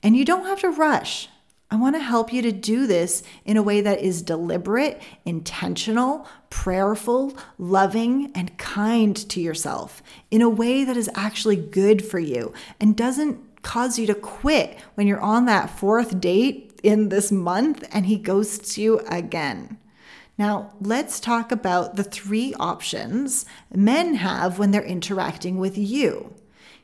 And 0.00 0.16
you 0.16 0.24
don't 0.24 0.46
have 0.46 0.60
to 0.60 0.70
rush. 0.70 1.28
I 1.70 1.76
want 1.76 1.96
to 1.96 2.02
help 2.02 2.32
you 2.32 2.40
to 2.42 2.52
do 2.52 2.86
this 2.86 3.22
in 3.44 3.58
a 3.58 3.62
way 3.62 3.82
that 3.82 4.00
is 4.00 4.22
deliberate, 4.22 5.02
intentional, 5.26 6.26
prayerful, 6.48 7.36
loving, 7.58 8.32
and 8.34 8.56
kind 8.56 9.14
to 9.28 9.40
yourself, 9.40 10.02
in 10.30 10.40
a 10.40 10.48
way 10.48 10.84
that 10.84 10.96
is 10.96 11.10
actually 11.14 11.56
good 11.56 12.02
for 12.02 12.18
you 12.18 12.54
and 12.80 12.96
doesn't 12.96 13.62
cause 13.62 13.98
you 13.98 14.06
to 14.06 14.14
quit 14.14 14.78
when 14.94 15.06
you're 15.06 15.20
on 15.20 15.44
that 15.44 15.68
fourth 15.68 16.20
date 16.20 16.80
in 16.82 17.10
this 17.10 17.30
month 17.30 17.86
and 17.92 18.06
he 18.06 18.16
ghosts 18.16 18.78
you 18.78 19.00
again. 19.00 19.76
Now, 20.38 20.72
let's 20.80 21.20
talk 21.20 21.52
about 21.52 21.96
the 21.96 22.04
three 22.04 22.54
options 22.54 23.44
men 23.74 24.14
have 24.14 24.58
when 24.58 24.70
they're 24.70 24.82
interacting 24.82 25.58
with 25.58 25.76
you. 25.76 26.34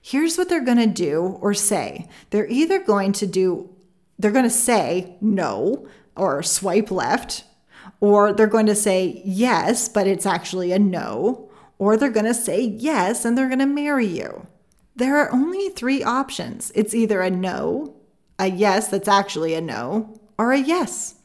Here's 0.02 0.36
what 0.36 0.50
they're 0.50 0.64
going 0.64 0.76
to 0.76 0.86
do 0.86 1.38
or 1.40 1.54
say. 1.54 2.08
They're 2.28 2.48
either 2.48 2.80
going 2.80 3.12
to 3.12 3.26
do 3.26 3.73
they're 4.18 4.30
going 4.30 4.44
to 4.44 4.50
say 4.50 5.16
no 5.20 5.86
or 6.16 6.42
swipe 6.42 6.90
left, 6.90 7.44
or 8.00 8.32
they're 8.32 8.46
going 8.46 8.66
to 8.66 8.74
say 8.74 9.22
yes, 9.24 9.88
but 9.88 10.06
it's 10.06 10.26
actually 10.26 10.72
a 10.72 10.78
no, 10.78 11.50
or 11.78 11.96
they're 11.96 12.10
going 12.10 12.26
to 12.26 12.34
say 12.34 12.60
yes 12.60 13.24
and 13.24 13.36
they're 13.36 13.48
going 13.48 13.58
to 13.58 13.66
marry 13.66 14.06
you. 14.06 14.46
There 14.96 15.16
are 15.16 15.32
only 15.32 15.70
three 15.70 16.04
options 16.04 16.70
it's 16.74 16.94
either 16.94 17.20
a 17.20 17.30
no, 17.30 17.96
a 18.38 18.46
yes 18.46 18.88
that's 18.88 19.08
actually 19.08 19.54
a 19.54 19.60
no, 19.60 20.20
or 20.38 20.52
a 20.52 20.58
yes. 20.58 21.16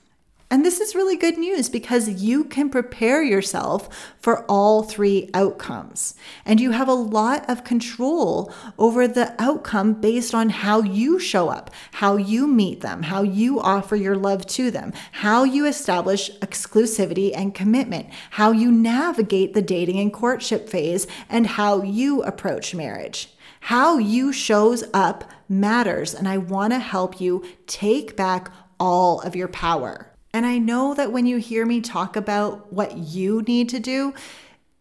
And 0.51 0.65
this 0.65 0.79
is 0.79 0.95
really 0.95 1.15
good 1.15 1.37
news 1.37 1.69
because 1.69 2.23
you 2.23 2.43
can 2.43 2.71
prepare 2.71 3.21
yourself 3.21 3.87
for 4.19 4.45
all 4.45 4.81
three 4.81 5.29
outcomes. 5.35 6.15
And 6.43 6.59
you 6.59 6.71
have 6.71 6.87
a 6.87 6.93
lot 6.93 7.47
of 7.47 7.63
control 7.63 8.51
over 8.79 9.07
the 9.07 9.35
outcome 9.37 9.93
based 9.93 10.33
on 10.33 10.49
how 10.49 10.81
you 10.81 11.19
show 11.19 11.49
up, 11.49 11.69
how 11.93 12.15
you 12.15 12.47
meet 12.47 12.81
them, 12.81 13.03
how 13.03 13.21
you 13.21 13.59
offer 13.59 13.95
your 13.95 14.15
love 14.15 14.47
to 14.47 14.71
them, 14.71 14.91
how 15.11 15.43
you 15.43 15.67
establish 15.67 16.31
exclusivity 16.39 17.31
and 17.35 17.53
commitment, 17.53 18.09
how 18.31 18.51
you 18.51 18.71
navigate 18.71 19.53
the 19.53 19.61
dating 19.61 19.99
and 19.99 20.11
courtship 20.11 20.67
phase, 20.67 21.05
and 21.29 21.45
how 21.45 21.83
you 21.83 22.23
approach 22.23 22.73
marriage. 22.73 23.29
How 23.61 23.99
you 23.99 24.33
shows 24.33 24.83
up 24.95 25.29
matters, 25.47 26.15
and 26.15 26.27
I 26.27 26.37
want 26.37 26.73
to 26.73 26.79
help 26.79 27.21
you 27.21 27.45
take 27.67 28.15
back 28.15 28.51
all 28.79 29.21
of 29.21 29.35
your 29.35 29.49
power. 29.49 30.08
And 30.33 30.45
I 30.45 30.57
know 30.59 30.93
that 30.93 31.11
when 31.11 31.25
you 31.25 31.37
hear 31.37 31.65
me 31.65 31.81
talk 31.81 32.15
about 32.15 32.71
what 32.71 32.97
you 32.97 33.41
need 33.41 33.69
to 33.69 33.79
do, 33.79 34.13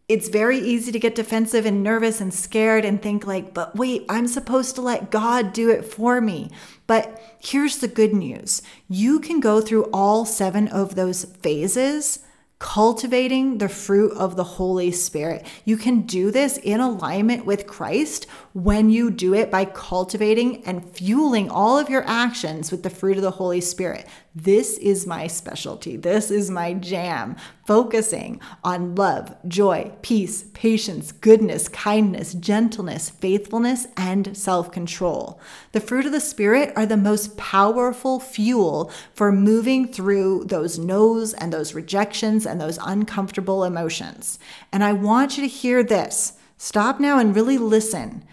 it's 0.08 0.28
very 0.28 0.58
easy 0.58 0.90
to 0.90 0.98
get 0.98 1.14
defensive 1.14 1.66
and 1.66 1.82
nervous 1.82 2.20
and 2.20 2.32
scared 2.32 2.84
and 2.84 3.00
think 3.00 3.26
like, 3.26 3.52
but 3.52 3.76
wait, 3.76 4.06
I'm 4.08 4.26
supposed 4.26 4.74
to 4.76 4.82
let 4.82 5.10
God 5.10 5.52
do 5.52 5.68
it 5.68 5.84
for 5.84 6.20
me. 6.20 6.50
But 6.86 7.20
here's 7.40 7.78
the 7.78 7.88
good 7.88 8.14
news. 8.14 8.62
You 8.88 9.20
can 9.20 9.40
go 9.40 9.60
through 9.60 9.84
all 9.92 10.24
7 10.24 10.68
of 10.68 10.94
those 10.94 11.24
phases 11.24 12.20
cultivating 12.58 13.58
the 13.58 13.68
fruit 13.68 14.10
of 14.16 14.34
the 14.34 14.42
Holy 14.42 14.90
Spirit. 14.90 15.46
You 15.64 15.76
can 15.76 16.00
do 16.00 16.32
this 16.32 16.56
in 16.56 16.80
alignment 16.80 17.44
with 17.44 17.68
Christ 17.68 18.26
when 18.52 18.90
you 18.90 19.10
do 19.10 19.32
it 19.32 19.48
by 19.50 19.64
cultivating 19.64 20.64
and 20.64 20.84
fueling 20.90 21.50
all 21.50 21.78
of 21.78 21.88
your 21.88 22.04
actions 22.08 22.72
with 22.72 22.82
the 22.82 22.90
fruit 22.90 23.16
of 23.16 23.22
the 23.22 23.30
Holy 23.30 23.60
Spirit. 23.60 24.08
This 24.34 24.76
is 24.78 25.06
my 25.06 25.26
specialty. 25.26 25.96
This 25.96 26.30
is 26.30 26.50
my 26.50 26.74
jam. 26.74 27.34
Focusing 27.66 28.40
on 28.62 28.94
love, 28.94 29.34
joy, 29.48 29.90
peace, 30.02 30.44
patience, 30.54 31.12
goodness, 31.12 31.68
kindness, 31.68 32.34
gentleness, 32.34 33.10
faithfulness, 33.10 33.88
and 33.96 34.36
self 34.36 34.70
control. 34.70 35.40
The 35.72 35.80
fruit 35.80 36.06
of 36.06 36.12
the 36.12 36.20
Spirit 36.20 36.72
are 36.76 36.86
the 36.86 36.96
most 36.96 37.36
powerful 37.36 38.20
fuel 38.20 38.92
for 39.14 39.32
moving 39.32 39.88
through 39.88 40.44
those 40.44 40.78
no's 40.78 41.32
and 41.34 41.52
those 41.52 41.74
rejections 41.74 42.46
and 42.46 42.60
those 42.60 42.78
uncomfortable 42.84 43.64
emotions. 43.64 44.38
And 44.72 44.84
I 44.84 44.92
want 44.92 45.36
you 45.36 45.42
to 45.42 45.48
hear 45.48 45.82
this. 45.82 46.34
Stop 46.58 47.00
now 47.00 47.18
and 47.18 47.34
really 47.34 47.56
listen. 47.56 48.24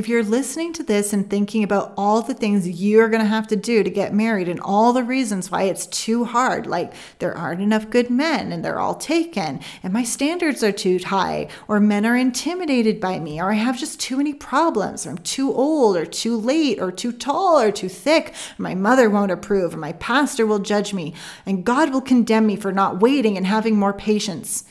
If 0.00 0.08
you're 0.08 0.24
listening 0.24 0.72
to 0.72 0.82
this 0.82 1.12
and 1.12 1.28
thinking 1.28 1.62
about 1.62 1.92
all 1.94 2.22
the 2.22 2.32
things 2.32 2.66
you're 2.66 3.10
going 3.10 3.20
to 3.20 3.28
have 3.28 3.46
to 3.48 3.54
do 3.54 3.82
to 3.82 3.90
get 3.90 4.14
married 4.14 4.48
and 4.48 4.58
all 4.58 4.94
the 4.94 5.04
reasons 5.04 5.50
why 5.50 5.64
it's 5.64 5.86
too 5.88 6.24
hard, 6.24 6.66
like 6.66 6.94
there 7.18 7.36
aren't 7.36 7.60
enough 7.60 7.90
good 7.90 8.08
men 8.08 8.50
and 8.50 8.64
they're 8.64 8.78
all 8.78 8.94
taken, 8.94 9.60
and 9.82 9.92
my 9.92 10.02
standards 10.02 10.62
are 10.62 10.72
too 10.72 10.98
high, 11.00 11.48
or 11.68 11.80
men 11.80 12.06
are 12.06 12.16
intimidated 12.16 12.98
by 12.98 13.18
me, 13.18 13.38
or 13.42 13.52
I 13.52 13.56
have 13.56 13.78
just 13.78 14.00
too 14.00 14.16
many 14.16 14.32
problems, 14.32 15.04
or 15.06 15.10
I'm 15.10 15.18
too 15.18 15.52
old, 15.52 15.98
or 15.98 16.06
too 16.06 16.34
late, 16.34 16.80
or 16.80 16.90
too 16.90 17.12
tall, 17.12 17.60
or 17.60 17.70
too 17.70 17.90
thick, 17.90 18.32
my 18.56 18.74
mother 18.74 19.10
won't 19.10 19.30
approve, 19.30 19.74
or 19.74 19.76
my 19.76 19.92
pastor 19.92 20.46
will 20.46 20.60
judge 20.60 20.94
me, 20.94 21.12
and 21.44 21.62
God 21.62 21.92
will 21.92 22.00
condemn 22.00 22.46
me 22.46 22.56
for 22.56 22.72
not 22.72 23.00
waiting 23.02 23.36
and 23.36 23.46
having 23.46 23.76
more 23.76 23.92
patience, 23.92 24.64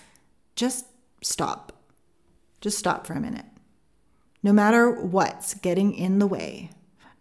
just 0.56 0.88
stop. 1.22 1.72
Just 2.62 2.80
stop 2.80 3.06
for 3.06 3.14
a 3.14 3.22
minute. 3.22 3.46
No 4.42 4.54
matter 4.54 4.90
what's 4.90 5.54
getting 5.54 5.94
in 5.94 6.20
the 6.20 6.28
way, 6.28 6.70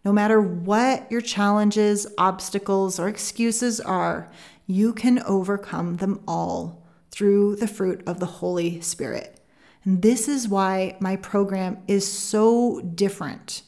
no 0.05 0.13
matter 0.13 0.41
what 0.41 1.11
your 1.11 1.21
challenges, 1.21 2.07
obstacles, 2.17 3.01
or 3.01 3.09
excuses 3.09 3.81
are, 3.81 4.31
you 4.67 4.93
can 4.93 5.19
overcome 5.25 5.97
them 5.97 6.23
all 6.29 6.87
through 7.11 7.57
the 7.57 7.67
fruit 7.67 8.03
of 8.07 8.21
the 8.21 8.27
Holy 8.27 8.81
Spirit. 8.81 9.41
And 9.85 10.03
this 10.03 10.29
is 10.29 10.49
why 10.49 10.97
my 11.01 11.17
program 11.17 11.79
is 11.89 12.11
so 12.11 12.81
different 12.81 13.63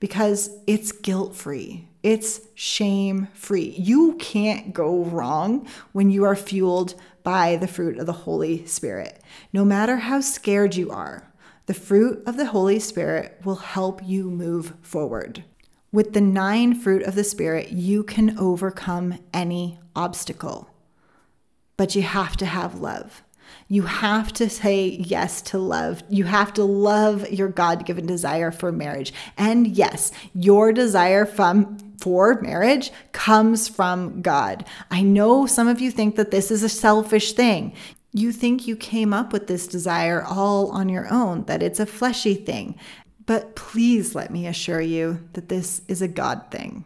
because 0.00 0.50
it's 0.66 0.92
guilt 0.92 1.34
free, 1.34 1.88
it's 2.02 2.40
shame 2.54 3.28
free. 3.32 3.74
You 3.78 4.14
can't 4.14 4.74
go 4.74 5.04
wrong 5.04 5.66
when 5.92 6.10
you 6.10 6.24
are 6.24 6.36
fueled 6.36 6.94
by 7.22 7.56
the 7.56 7.68
fruit 7.68 7.98
of 7.98 8.06
the 8.06 8.12
Holy 8.12 8.66
Spirit. 8.66 9.20
No 9.52 9.64
matter 9.64 9.96
how 9.96 10.20
scared 10.20 10.74
you 10.76 10.90
are, 10.90 11.32
the 11.66 11.74
fruit 11.74 12.22
of 12.26 12.36
the 12.36 12.46
Holy 12.46 12.78
Spirit 12.78 13.40
will 13.44 13.56
help 13.56 14.00
you 14.04 14.30
move 14.30 14.74
forward. 14.82 15.44
With 15.92 16.12
the 16.12 16.20
nine 16.20 16.74
fruit 16.74 17.02
of 17.02 17.14
the 17.14 17.24
Spirit, 17.24 17.72
you 17.72 18.04
can 18.04 18.38
overcome 18.38 19.18
any 19.32 19.78
obstacle. 19.94 20.70
But 21.76 21.94
you 21.94 22.02
have 22.02 22.36
to 22.38 22.46
have 22.46 22.80
love. 22.80 23.22
You 23.68 23.82
have 23.82 24.32
to 24.34 24.48
say 24.48 24.88
yes 24.88 25.42
to 25.42 25.58
love. 25.58 26.02
You 26.08 26.24
have 26.24 26.52
to 26.54 26.64
love 26.64 27.28
your 27.30 27.48
God 27.48 27.84
given 27.84 28.06
desire 28.06 28.50
for 28.50 28.70
marriage. 28.70 29.12
And 29.36 29.66
yes, 29.66 30.12
your 30.34 30.72
desire 30.72 31.26
from 31.26 31.78
for 32.00 32.40
marriage 32.40 32.92
comes 33.12 33.68
from 33.68 34.20
God. 34.22 34.64
I 34.90 35.02
know 35.02 35.46
some 35.46 35.66
of 35.66 35.80
you 35.80 35.90
think 35.90 36.16
that 36.16 36.30
this 36.30 36.50
is 36.50 36.62
a 36.62 36.68
selfish 36.68 37.32
thing. 37.32 37.72
You 38.16 38.32
think 38.32 38.66
you 38.66 38.76
came 38.76 39.12
up 39.12 39.30
with 39.30 39.46
this 39.46 39.66
desire 39.66 40.24
all 40.24 40.70
on 40.70 40.88
your 40.88 41.06
own, 41.12 41.44
that 41.44 41.62
it's 41.62 41.78
a 41.78 41.84
fleshy 41.84 42.34
thing. 42.34 42.76
But 43.26 43.54
please 43.56 44.14
let 44.14 44.30
me 44.30 44.46
assure 44.46 44.80
you 44.80 45.28
that 45.34 45.50
this 45.50 45.82
is 45.86 46.00
a 46.00 46.08
God 46.08 46.50
thing. 46.50 46.84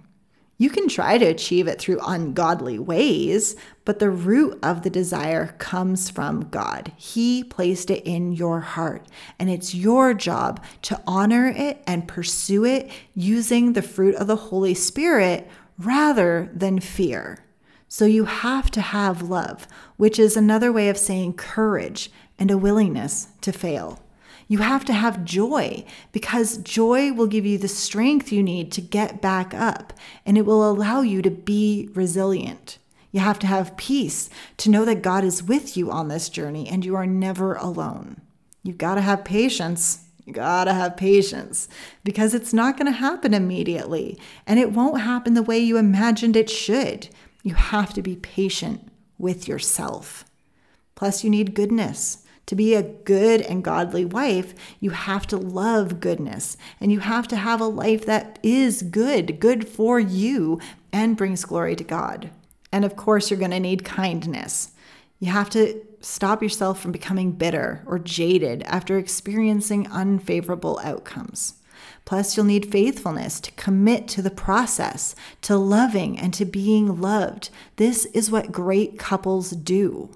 You 0.59 0.71
can 0.71 0.89
try 0.89 1.19
to 1.19 1.27
achieve 1.27 1.69
it 1.69 1.79
through 1.79 2.01
ungodly 2.05 2.81
ways, 2.81 3.55
but 3.85 4.01
the 4.01 4.11
root 4.11 4.59
of 4.61 4.83
the 4.83 4.91
desire 4.91 5.55
comes 5.59 6.11
from 6.11 6.49
God. 6.51 6.91
He 6.97 7.45
placed 7.45 7.93
it 7.93 8.05
in 8.05 8.33
your 8.33 8.59
heart, 8.59 9.07
and 9.39 9.49
it's 9.49 9.73
your 9.73 10.15
job 10.15 10.61
to 10.83 11.01
honor 11.07 11.47
it 11.47 11.81
and 11.87 12.09
pursue 12.09 12.65
it 12.65 12.91
using 13.15 13.75
the 13.75 13.83
fruit 13.83 14.17
of 14.17 14.27
the 14.27 14.35
Holy 14.35 14.75
Spirit 14.75 15.49
rather 15.79 16.51
than 16.53 16.81
fear. 16.81 17.45
So 17.93 18.05
you 18.05 18.27
have 18.27 18.71
to 18.71 18.81
have 18.81 19.21
love, 19.21 19.67
which 19.97 20.21
is 20.21 20.37
another 20.37 20.71
way 20.71 20.89
of 20.89 20.97
saying 20.97 21.33
courage 21.33 22.09
and 22.39 22.49
a 22.49 22.57
willingness 22.57 23.27
to 23.41 23.51
fail. 23.51 24.01
You 24.47 24.59
have 24.59 24.85
to 24.85 24.93
have 24.93 25.25
joy 25.25 25.85
because 26.13 26.59
joy 26.59 27.13
will 27.13 27.27
give 27.27 27.45
you 27.45 27.59
the 27.59 27.67
strength 27.67 28.31
you 28.31 28.45
need 28.45 28.71
to 28.73 28.81
get 28.81 29.21
back 29.21 29.53
up 29.53 29.93
and 30.25 30.39
it 30.39 30.47
will 30.47 30.71
allow 30.71 31.01
you 31.01 31.21
to 31.21 31.33
be 31.33 31.91
resilient. 31.93 32.79
You 33.11 33.19
have 33.19 33.41
to 33.41 33.49
have 33.49 33.77
peace 33.77 34.31
to 34.59 34.71
know 34.71 34.85
that 34.85 35.03
God 35.03 35.25
is 35.25 35.43
with 35.43 35.77
you 35.77 35.91
on 35.91 36.07
this 36.07 36.29
journey 36.29 36.69
and 36.69 36.85
you 36.85 36.95
are 36.95 37.09
never 37.09 37.55
alone. 37.57 38.21
You've 38.63 38.79
got 38.79 38.95
to 38.95 39.01
have 39.01 39.25
patience 39.25 40.05
You 40.27 40.35
gotta 40.35 40.75
have 40.75 40.97
patience 40.97 41.67
because 42.05 42.35
it's 42.35 42.53
not 42.53 42.77
gonna 42.77 42.93
happen 42.93 43.35
immediately 43.35 44.17
and 44.47 44.61
it 44.61 44.71
won't 44.71 45.01
happen 45.01 45.35
the 45.35 45.43
way 45.43 45.59
you 45.59 45.77
imagined 45.77 46.37
it 46.37 46.49
should. 46.49 47.09
You 47.43 47.55
have 47.55 47.95
to 47.95 48.03
be 48.03 48.17
patient 48.17 48.91
with 49.19 49.49
yourself. 49.49 50.25
Plus, 50.95 51.25
you 51.25 51.31
need 51.31 51.55
goodness. 51.55 52.25
To 52.47 52.57
be 52.57 52.75
a 52.75 52.83
good 52.83 53.43
and 53.43 53.63
godly 53.63 54.05
wife, 54.05 54.55
you 54.81 54.91
have 54.91 55.27
to 55.29 55.37
love 55.37 56.01
goodness 56.01 56.57
and 56.81 56.91
you 56.91 56.99
have 56.99 57.29
to 57.29 57.37
have 57.37 57.61
a 57.61 57.67
life 57.67 58.05
that 58.07 58.41
is 58.43 58.83
good, 58.83 59.39
good 59.39 59.69
for 59.69 60.01
you, 60.01 60.61
and 60.93 61.17
brings 61.17 61.45
glory 61.45 61.77
to 61.77 61.85
God. 61.85 62.31
And 62.73 62.85
of 62.85 62.97
course, 62.97 63.31
you're 63.31 63.39
going 63.39 63.53
to 63.53 63.61
need 63.61 63.85
kindness. 63.85 64.73
You 65.21 65.31
have 65.31 65.49
to 65.51 65.81
stop 66.01 66.43
yourself 66.43 66.81
from 66.81 66.93
becoming 66.93 67.33
bitter 67.33 67.83
or 67.87 67.99
jaded 67.99 68.63
after 68.65 68.99
experiencing 68.99 69.87
unfavorable 69.89 70.81
outcomes. 70.83 71.55
Plus, 72.05 72.37
you'll 72.37 72.47
need 72.47 72.73
faithfulness 72.73 73.41
to 73.41 73.53
commit 73.53 74.09
to 74.09 74.23
the 74.23 74.31
process, 74.31 75.15
to 75.43 75.57
loving 75.57 76.19
and 76.19 76.35
to 76.35 76.45
being 76.45 77.01
loved. 77.01 77.51
This 77.77 78.07
is 78.07 78.31
what 78.31 78.53
great 78.53 78.99
couples 78.99 79.51
do. 79.51 80.11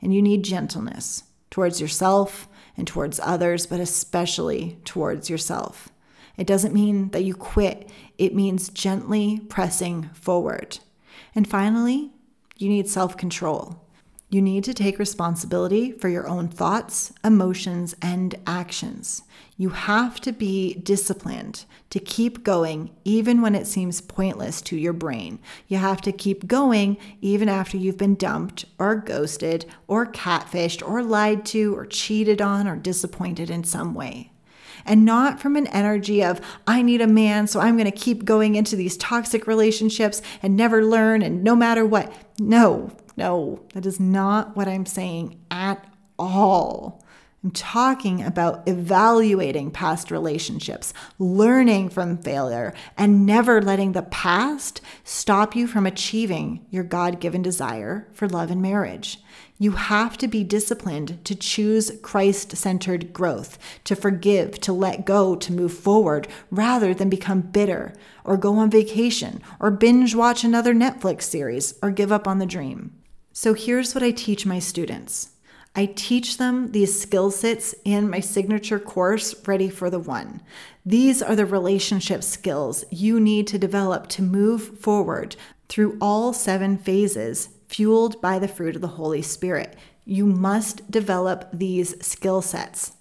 And 0.00 0.14
you 0.14 0.22
need 0.22 0.44
gentleness 0.44 1.24
towards 1.50 1.80
yourself 1.80 2.48
and 2.76 2.86
towards 2.86 3.20
others, 3.20 3.66
but 3.66 3.80
especially 3.80 4.78
towards 4.84 5.28
yourself. 5.28 5.88
It 6.36 6.46
doesn't 6.46 6.74
mean 6.74 7.10
that 7.10 7.24
you 7.24 7.34
quit, 7.34 7.90
it 8.18 8.34
means 8.34 8.70
gently 8.70 9.40
pressing 9.48 10.10
forward. 10.14 10.78
And 11.34 11.48
finally, 11.48 12.10
you 12.56 12.68
need 12.68 12.88
self 12.88 13.16
control. 13.16 13.81
You 14.32 14.40
need 14.40 14.64
to 14.64 14.72
take 14.72 14.98
responsibility 14.98 15.92
for 15.92 16.08
your 16.08 16.26
own 16.26 16.48
thoughts, 16.48 17.12
emotions, 17.22 17.94
and 18.00 18.34
actions. 18.46 19.24
You 19.58 19.68
have 19.68 20.22
to 20.22 20.32
be 20.32 20.72
disciplined 20.72 21.66
to 21.90 22.00
keep 22.00 22.42
going 22.42 22.92
even 23.04 23.42
when 23.42 23.54
it 23.54 23.66
seems 23.66 24.00
pointless 24.00 24.62
to 24.62 24.76
your 24.76 24.94
brain. 24.94 25.38
You 25.68 25.76
have 25.76 26.00
to 26.00 26.12
keep 26.12 26.46
going 26.46 26.96
even 27.20 27.50
after 27.50 27.76
you've 27.76 27.98
been 27.98 28.14
dumped 28.14 28.64
or 28.78 28.94
ghosted 28.94 29.66
or 29.86 30.06
catfished 30.06 30.82
or 30.82 31.02
lied 31.02 31.44
to 31.46 31.76
or 31.76 31.84
cheated 31.84 32.40
on 32.40 32.66
or 32.66 32.76
disappointed 32.76 33.50
in 33.50 33.64
some 33.64 33.92
way 33.92 34.32
and 34.84 35.04
not 35.04 35.40
from 35.40 35.56
an 35.56 35.66
energy 35.68 36.24
of, 36.24 36.40
I 36.66 36.82
need 36.82 37.00
a 37.00 37.06
man, 37.06 37.46
so 37.46 37.60
I'm 37.60 37.76
to 37.78 37.90
keep 37.90 38.24
going 38.24 38.54
into 38.54 38.76
these 38.76 38.96
toxic 38.96 39.46
relationships 39.46 40.22
and 40.42 40.56
never 40.56 40.84
learn 40.84 41.22
and 41.22 41.44
no 41.44 41.54
matter 41.54 41.84
what. 41.86 42.12
No, 42.38 42.90
no, 43.16 43.60
that 43.74 43.86
is 43.86 44.00
not 44.00 44.56
what 44.56 44.68
I'm 44.68 44.86
saying 44.86 45.38
at 45.50 45.86
all. 46.18 47.02
I'm 47.44 47.50
talking 47.50 48.22
about 48.22 48.68
evaluating 48.68 49.72
past 49.72 50.12
relationships, 50.12 50.94
learning 51.18 51.88
from 51.88 52.18
failure, 52.18 52.72
and 52.96 53.26
never 53.26 53.60
letting 53.60 53.92
the 53.92 54.02
past 54.02 54.80
stop 55.02 55.56
you 55.56 55.66
from 55.66 55.84
achieving 55.84 56.64
your 56.70 56.84
God 56.84 57.18
given 57.18 57.42
desire 57.42 58.06
for 58.12 58.28
love 58.28 58.52
and 58.52 58.62
marriage. 58.62 59.18
You 59.58 59.72
have 59.72 60.16
to 60.18 60.28
be 60.28 60.44
disciplined 60.44 61.24
to 61.24 61.34
choose 61.34 61.90
Christ 62.00 62.56
centered 62.56 63.12
growth, 63.12 63.58
to 63.84 63.96
forgive, 63.96 64.60
to 64.60 64.72
let 64.72 65.04
go, 65.04 65.34
to 65.34 65.52
move 65.52 65.72
forward, 65.72 66.28
rather 66.52 66.94
than 66.94 67.08
become 67.08 67.40
bitter 67.40 67.92
or 68.24 68.36
go 68.36 68.56
on 68.58 68.70
vacation 68.70 69.42
or 69.58 69.72
binge 69.72 70.14
watch 70.14 70.44
another 70.44 70.74
Netflix 70.74 71.22
series 71.22 71.74
or 71.82 71.90
give 71.90 72.12
up 72.12 72.28
on 72.28 72.38
the 72.38 72.46
dream. 72.46 72.92
So 73.32 73.54
here's 73.54 73.94
what 73.94 74.04
I 74.04 74.10
teach 74.10 74.44
my 74.44 74.58
students 74.58 75.30
I 75.74 75.86
teach 75.86 76.36
them 76.36 76.72
these 76.72 77.00
skill 77.00 77.30
sets 77.30 77.74
in 77.84 78.10
my 78.10 78.20
signature 78.20 78.78
course, 78.78 79.34
Ready 79.46 79.70
for 79.70 79.88
the 79.88 79.98
One. 79.98 80.42
These 80.84 81.22
are 81.22 81.34
the 81.34 81.46
relationship 81.46 82.22
skills 82.22 82.84
you 82.90 83.18
need 83.18 83.46
to 83.46 83.58
develop 83.58 84.08
to 84.08 84.22
move 84.22 84.78
forward 84.78 85.36
through 85.70 85.96
all 85.98 86.34
seven 86.34 86.76
phases, 86.76 87.48
fueled 87.68 88.20
by 88.20 88.38
the 88.38 88.48
fruit 88.48 88.76
of 88.76 88.82
the 88.82 88.88
Holy 88.88 89.22
Spirit. 89.22 89.74
You 90.04 90.26
must 90.26 90.90
develop 90.90 91.48
these 91.52 92.04
skill 92.04 92.42
sets 92.42 92.92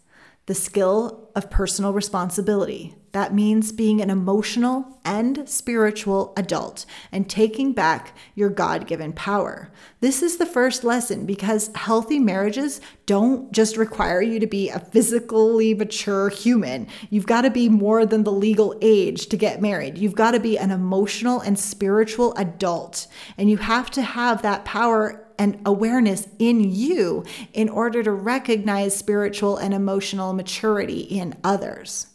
the 0.48 0.56
skill 0.56 1.30
of 1.36 1.52
personal 1.52 1.94
responsibility. 1.94 2.96
That 3.12 3.34
means 3.34 3.74
being 3.74 4.00
an 4.00 4.10
emotional 4.10 5.00
and 5.04 5.48
spiritual 5.50 6.34
adult 6.38 6.86
and 7.12 7.30
taking 7.30 7.74
back 7.74 8.16
your 8.36 8.50
God 8.50 8.88
given 8.88 9.12
power. 9.12 9.70
This 10.00 10.22
is 10.22 10.38
the 10.38 10.46
first 10.46 10.84
lesson 10.84 11.26
because 11.26 11.72
healthy 11.76 12.20
marriages 12.20 12.80
don't 13.06 13.52
just 13.52 13.76
require 13.76 14.22
you 14.22 14.40
to 14.40 14.48
be 14.48 14.70
a 14.70 14.80
physically 14.80 15.74
mature 15.74 16.30
human. 16.30 16.88
You've 17.10 17.26
got 17.26 17.42
to 17.42 17.50
be 17.50 17.68
more 17.68 18.06
than 18.06 18.24
the 18.24 18.32
legal 18.32 18.78
age 18.82 19.28
to 19.28 19.38
get 19.38 19.62
married. 19.62 19.98
You've 19.98 20.16
got 20.16 20.32
to 20.32 20.40
be 20.40 20.58
an 20.58 20.72
emotional 20.72 21.42
and 21.42 21.60
spiritual 21.60 22.34
adult. 22.36 23.08
And 23.38 23.50
you 23.50 23.58
have 23.58 23.92
to 23.92 24.02
have 24.02 24.42
that 24.44 24.64
power 24.64 25.28
and 25.38 25.60
awareness 25.66 26.28
in 26.40 26.64
you 26.64 27.26
in 27.54 27.68
order 27.68 28.04
to 28.04 28.12
recognize 28.12 28.96
spiritual 28.96 29.58
and 29.58 29.74
emotional 29.74 30.34
maturity 30.34 31.02
in 31.02 31.36
others. 31.44 32.08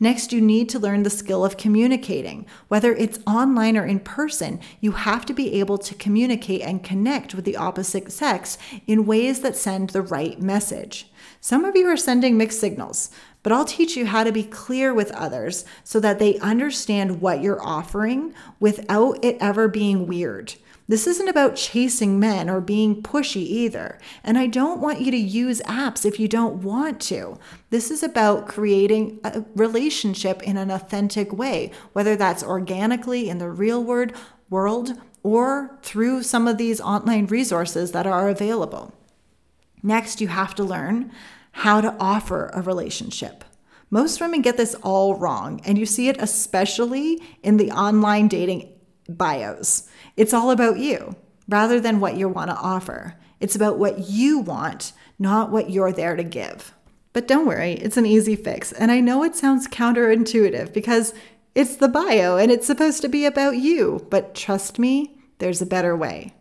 Next, 0.00 0.32
you 0.32 0.40
need 0.40 0.68
to 0.68 0.78
learn 0.78 1.02
the 1.02 1.10
skill 1.10 1.44
of 1.44 1.56
communicating. 1.56 2.46
Whether 2.68 2.94
it's 2.94 3.18
online 3.26 3.76
or 3.76 3.84
in 3.84 3.98
person, 3.98 4.60
you 4.80 4.92
have 4.92 5.26
to 5.26 5.32
be 5.32 5.58
able 5.58 5.76
to 5.78 5.94
communicate 5.94 6.62
and 6.62 6.84
connect 6.84 7.34
with 7.34 7.44
the 7.44 7.56
opposite 7.56 8.12
sex 8.12 8.58
in 8.86 9.06
ways 9.06 9.40
that 9.40 9.56
send 9.56 9.90
the 9.90 10.02
right 10.02 10.40
message. 10.40 11.10
Some 11.40 11.64
of 11.64 11.74
you 11.74 11.88
are 11.88 11.96
sending 11.96 12.36
mixed 12.36 12.60
signals, 12.60 13.10
but 13.42 13.52
I'll 13.52 13.64
teach 13.64 13.96
you 13.96 14.06
how 14.06 14.22
to 14.22 14.30
be 14.30 14.44
clear 14.44 14.94
with 14.94 15.10
others 15.12 15.64
so 15.82 15.98
that 16.00 16.20
they 16.20 16.38
understand 16.38 17.20
what 17.20 17.42
you're 17.42 17.64
offering 17.64 18.34
without 18.60 19.24
it 19.24 19.36
ever 19.40 19.66
being 19.66 20.06
weird. 20.06 20.54
This 20.88 21.06
isn't 21.06 21.28
about 21.28 21.54
chasing 21.54 22.18
men 22.18 22.48
or 22.48 22.62
being 22.62 23.02
pushy 23.02 23.42
either. 23.42 23.98
And 24.24 24.38
I 24.38 24.46
don't 24.46 24.80
want 24.80 25.02
you 25.02 25.10
to 25.10 25.18
use 25.18 25.60
apps 25.62 26.06
if 26.06 26.18
you 26.18 26.28
don't 26.28 26.62
want 26.62 26.98
to. 27.02 27.38
This 27.68 27.90
is 27.90 28.02
about 28.02 28.48
creating 28.48 29.20
a 29.22 29.44
relationship 29.54 30.42
in 30.42 30.56
an 30.56 30.70
authentic 30.70 31.30
way, 31.30 31.72
whether 31.92 32.16
that's 32.16 32.42
organically 32.42 33.28
in 33.28 33.36
the 33.36 33.50
real 33.50 33.84
world, 33.84 34.94
or 35.22 35.78
through 35.82 36.22
some 36.22 36.48
of 36.48 36.56
these 36.56 36.80
online 36.80 37.26
resources 37.26 37.92
that 37.92 38.06
are 38.06 38.30
available. 38.30 38.94
Next, 39.82 40.22
you 40.22 40.28
have 40.28 40.54
to 40.54 40.64
learn 40.64 41.12
how 41.52 41.82
to 41.82 41.94
offer 42.00 42.50
a 42.54 42.62
relationship. 42.62 43.44
Most 43.90 44.20
women 44.20 44.40
get 44.40 44.56
this 44.56 44.74
all 44.76 45.16
wrong, 45.16 45.60
and 45.66 45.76
you 45.76 45.84
see 45.84 46.08
it 46.08 46.16
especially 46.18 47.22
in 47.42 47.58
the 47.58 47.70
online 47.72 48.28
dating 48.28 48.72
bios. 49.08 49.88
It's 50.16 50.34
all 50.34 50.50
about 50.50 50.78
you 50.78 51.16
rather 51.48 51.80
than 51.80 52.00
what 52.00 52.16
you 52.16 52.28
want 52.28 52.50
to 52.50 52.56
offer. 52.56 53.14
It's 53.40 53.56
about 53.56 53.78
what 53.78 54.08
you 54.08 54.38
want, 54.38 54.92
not 55.18 55.50
what 55.50 55.70
you're 55.70 55.92
there 55.92 56.16
to 56.16 56.24
give. 56.24 56.74
But 57.12 57.26
don't 57.26 57.46
worry, 57.46 57.72
it's 57.72 57.96
an 57.96 58.06
easy 58.06 58.36
fix. 58.36 58.72
And 58.72 58.92
I 58.92 59.00
know 59.00 59.24
it 59.24 59.34
sounds 59.34 59.66
counterintuitive 59.66 60.72
because 60.72 61.14
it's 61.54 61.76
the 61.76 61.88
bio 61.88 62.36
and 62.36 62.52
it's 62.52 62.66
supposed 62.66 63.02
to 63.02 63.08
be 63.08 63.24
about 63.24 63.56
you. 63.56 64.06
But 64.10 64.34
trust 64.34 64.78
me, 64.78 65.18
there's 65.38 65.62
a 65.62 65.66
better 65.66 65.96
way. 65.96 66.34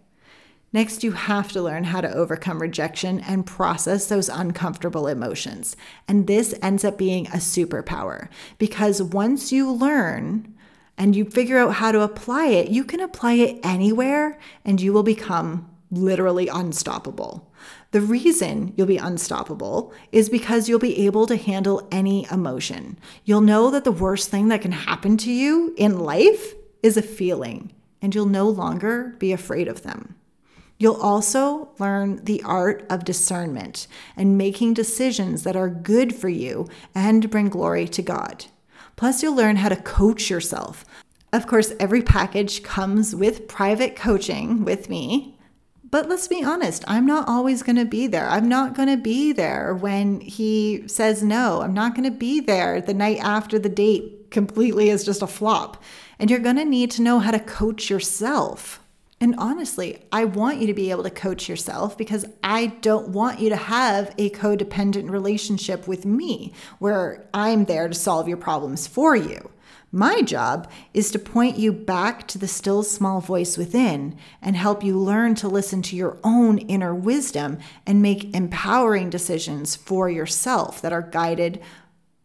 Next, 0.74 1.04
you 1.04 1.14
have 1.14 1.52
to 1.54 1.62
learn 1.62 1.86
how 1.86 2.02
to 2.02 2.14
overcome 2.14 2.62
rejection 2.62 3.22
and 3.22 3.46
process 3.46 4.06
those 4.08 4.28
uncomfortable 4.28 5.08
emotions. 5.08 5.78
And 6.08 6.28
this 6.28 6.54
ends 6.62 6.84
up 6.84 6.98
being 6.98 7.26
a 7.28 7.38
superpower 7.38 8.28
because 8.58 9.02
once 9.02 9.52
you 9.52 9.72
learn, 9.72 10.54
and 10.98 11.16
you 11.16 11.26
figure 11.26 11.58
out 11.58 11.76
how 11.76 11.92
to 11.92 12.02
apply 12.02 12.48
it, 12.48 12.70
you 12.70 12.84
can 12.84 13.00
apply 13.00 13.34
it 13.34 13.60
anywhere 13.64 14.40
and 14.66 14.82
you 14.82 14.92
will 14.94 15.04
become 15.04 15.70
literally 15.92 16.48
unstoppable. 16.48 17.52
The 17.92 18.02
reason 18.02 18.74
you'll 18.76 18.88
be 18.88 18.98
unstoppable 18.98 19.94
is 20.12 20.30
because 20.30 20.68
you'll 20.68 20.80
be 20.80 21.06
able 21.06 21.26
to 21.28 21.38
handle 21.38 21.88
any 21.92 22.28
emotion. 22.32 23.00
You'll 23.24 23.42
know 23.42 23.72
that 23.72 23.84
the 23.84 23.92
worst 23.92 24.30
thing 24.30 24.50
that 24.50 24.62
can 24.62 24.74
happen 24.74 25.18
to 25.18 25.32
you 25.32 25.74
in 25.78 26.00
life 26.00 26.54
is 26.84 26.98
a 26.98 27.02
feeling, 27.02 27.74
and 28.02 28.14
you'll 28.14 28.26
no 28.26 28.50
longer 28.50 29.16
be 29.20 29.32
afraid 29.32 29.68
of 29.68 29.84
them. 29.84 30.16
You'll 30.78 31.02
also 31.02 31.70
learn 31.80 32.24
the 32.24 32.44
art 32.44 32.86
of 32.90 33.06
discernment 33.06 33.88
and 34.16 34.38
making 34.38 34.76
decisions 34.76 35.44
that 35.44 35.56
are 35.56 35.70
good 35.70 36.14
for 36.14 36.30
you 36.30 36.68
and 36.94 37.30
bring 37.32 37.50
glory 37.50 37.88
to 37.88 38.02
God. 38.02 38.46
Plus, 38.98 39.24
you'll 39.24 39.36
learn 39.36 39.56
how 39.56 39.70
to 39.70 39.76
coach 39.78 40.30
yourself. 40.30 40.84
Of 41.32 41.48
course, 41.48 41.74
every 41.80 42.02
package 42.02 42.64
comes 42.64 43.16
with 43.16 43.48
private 43.48 43.96
coaching 43.96 44.66
with 44.66 44.90
me. 44.90 45.38
But 45.90 46.10
let's 46.10 46.28
be 46.28 46.44
honest, 46.44 46.84
I'm 46.88 47.06
not 47.06 47.30
always 47.30 47.64
going 47.64 47.78
to 47.78 47.86
be 47.86 48.08
there. 48.08 48.28
I'm 48.28 48.50
not 48.50 48.74
going 48.74 48.90
to 48.90 48.98
be 48.98 49.32
there 49.32 49.74
when 49.74 50.20
he 50.20 50.84
says 50.88 51.24
no. 51.24 51.62
I'm 51.62 51.74
not 51.74 51.96
going 51.96 52.12
to 52.12 52.18
be 52.18 52.42
there 52.42 52.82
the 52.82 52.94
night 52.94 53.20
after 53.22 53.58
the 53.58 53.70
date 53.70 54.32
completely 54.32 54.90
is 54.90 55.06
just 55.06 55.22
a 55.22 55.28
flop. 55.28 55.82
And 56.20 56.30
you're 56.30 56.40
going 56.40 56.58
to 56.58 56.66
need 56.66 56.92
to 56.92 57.02
know 57.02 57.20
how 57.20 57.32
to 57.32 57.40
coach 57.40 57.90
yourself. 57.90 58.82
And 59.20 59.34
honestly, 59.40 60.06
I 60.12 60.26
want 60.26 60.60
you 60.60 60.68
to 60.68 60.74
be 60.74 60.92
able 60.92 61.04
to 61.04 61.10
coach 61.10 61.50
yourself 61.50 61.98
because 61.98 62.26
I 62.44 62.68
don't 62.68 63.10
want 63.10 63.40
you 63.40 63.50
to 63.50 63.56
have 63.56 64.14
a 64.18 64.30
codependent 64.30 65.10
relationship 65.10 65.88
with 65.88 66.06
me 66.06 66.54
where 66.78 67.28
I'm 67.34 67.66
there 67.66 67.88
to 67.88 67.96
solve 67.96 68.28
your 68.28 68.38
problems 68.38 68.86
for 68.86 69.16
you. 69.16 69.50
My 69.92 70.22
job 70.22 70.70
is 70.94 71.12
to 71.12 71.20
point 71.20 71.58
you 71.58 71.72
back 71.72 72.28
to 72.28 72.38
the 72.38 72.48
still 72.48 72.84
small 72.84 73.22
voice 73.22 73.58
within 73.58 74.18
and 74.42 74.56
help 74.56 74.84
you 74.84 75.00
learn 75.00 75.34
to 75.36 75.48
listen 75.48 75.82
to 75.84 75.96
your 75.96 76.18
own 76.24 76.58
inner 76.60 76.94
wisdom 76.94 77.58
and 77.86 78.02
make 78.02 78.36
empowering 78.36 79.10
decisions 79.10 79.76
for 79.76 80.10
yourself 80.10 80.82
that 80.82 80.94
are 80.94 81.02
guided 81.02 81.62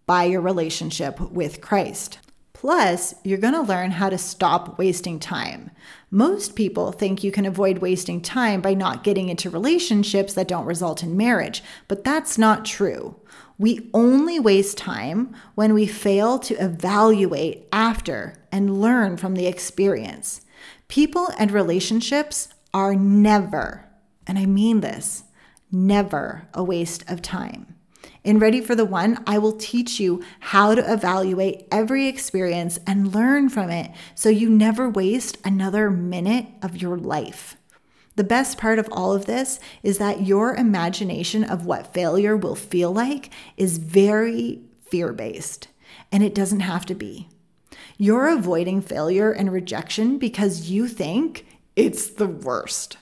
by 0.07 0.25
your 0.25 0.41
relationship 0.41 1.21
with 1.21 1.61
Christ. 1.61 2.19
Plus, 2.63 3.17
you're 3.25 3.39
going 3.39 3.55
to 3.55 3.61
learn 3.61 3.91
how 3.91 4.09
to 4.09 4.17
stop 4.17 4.79
wasting 4.79 5.19
time. 5.19 5.73
Most 6.13 6.55
people 6.55 6.93
think 6.93 7.25
you 7.25 7.33
can 7.33 7.45
avoid 7.45 7.79
wasting 7.79 8.21
time 8.21 8.61
by 8.61 8.73
not 8.73 9.03
getting 9.03 9.29
into 9.29 9.51
relationships 9.51 10.35
that 10.35 10.47
don't 10.47 10.65
result 10.65 11.03
in 11.03 11.17
marriage, 11.17 11.61
but 11.89 12.05
that's 12.05 12.39
not 12.39 12.65
true. 12.65 13.17
We 13.59 13.91
only 13.93 14.39
waste 14.39 14.79
time 14.79 15.35
when 15.57 15.75
we 15.75 15.87
fail 15.87 16.39
to 16.39 16.55
evaluate 16.55 17.67
after 17.73 18.37
and 18.53 18.81
learn 18.81 19.17
from 19.17 19.35
the 19.35 19.49
experience. 19.49 20.43
People 20.87 21.31
and 21.41 21.51
relationships 21.51 22.47
are 22.73 22.95
never, 22.95 23.89
and 24.25 24.39
I 24.39 24.47
mean 24.47 24.83
this, 24.83 25.25
never 25.73 26.47
a 26.55 26.63
waste 26.63 27.03
of 27.11 27.23
time. 27.23 27.72
In 28.25 28.39
Ready 28.39 28.61
for 28.61 28.77
the 28.77 28.85
One, 28.85 29.19
I 29.27 29.39
will 29.39 29.57
teach 29.57 29.99
you 29.99 30.23
how 30.39 30.77
to 30.77 30.93
evaluate 30.93 31.67
every 31.73 32.07
experience 32.07 32.79
and 32.87 33.13
learn 33.13 33.49
from 33.49 33.69
it 33.69 33.91
so 34.15 34.29
you 34.29 34.49
never 34.49 34.89
waste 34.89 35.39
another 35.45 35.91
minute 35.91 36.47
of 36.63 36.81
your 36.81 36.97
life. 36.97 37.57
The 38.15 38.23
best 38.23 38.59
part 38.59 38.79
of 38.79 38.89
all 38.93 39.13
of 39.13 39.27
this 39.27 39.59
is 39.83 39.99
that 39.99 40.25
your 40.25 40.55
imagination 40.55 41.43
of 41.43 41.67
what 41.67 41.93
failure 41.93 42.37
will 42.37 42.55
feel 42.55 42.93
like 42.93 43.31
is 43.57 43.79
very 43.79 44.61
fear 44.87 45.13
based, 45.13 45.67
and 46.13 46.23
it 46.23 46.35
doesn't 46.35 46.61
have 46.61 46.87
to 46.87 46.95
be. 46.95 47.29
You're 47.99 48.29
avoiding 48.29 48.83
failure 48.83 49.33
and 49.33 49.53
rejection 49.53 50.19
because 50.19 50.71
you 50.71 50.87
think 50.87 51.45
it's 51.75 52.09
the 52.09 52.29
worst. 52.29 52.99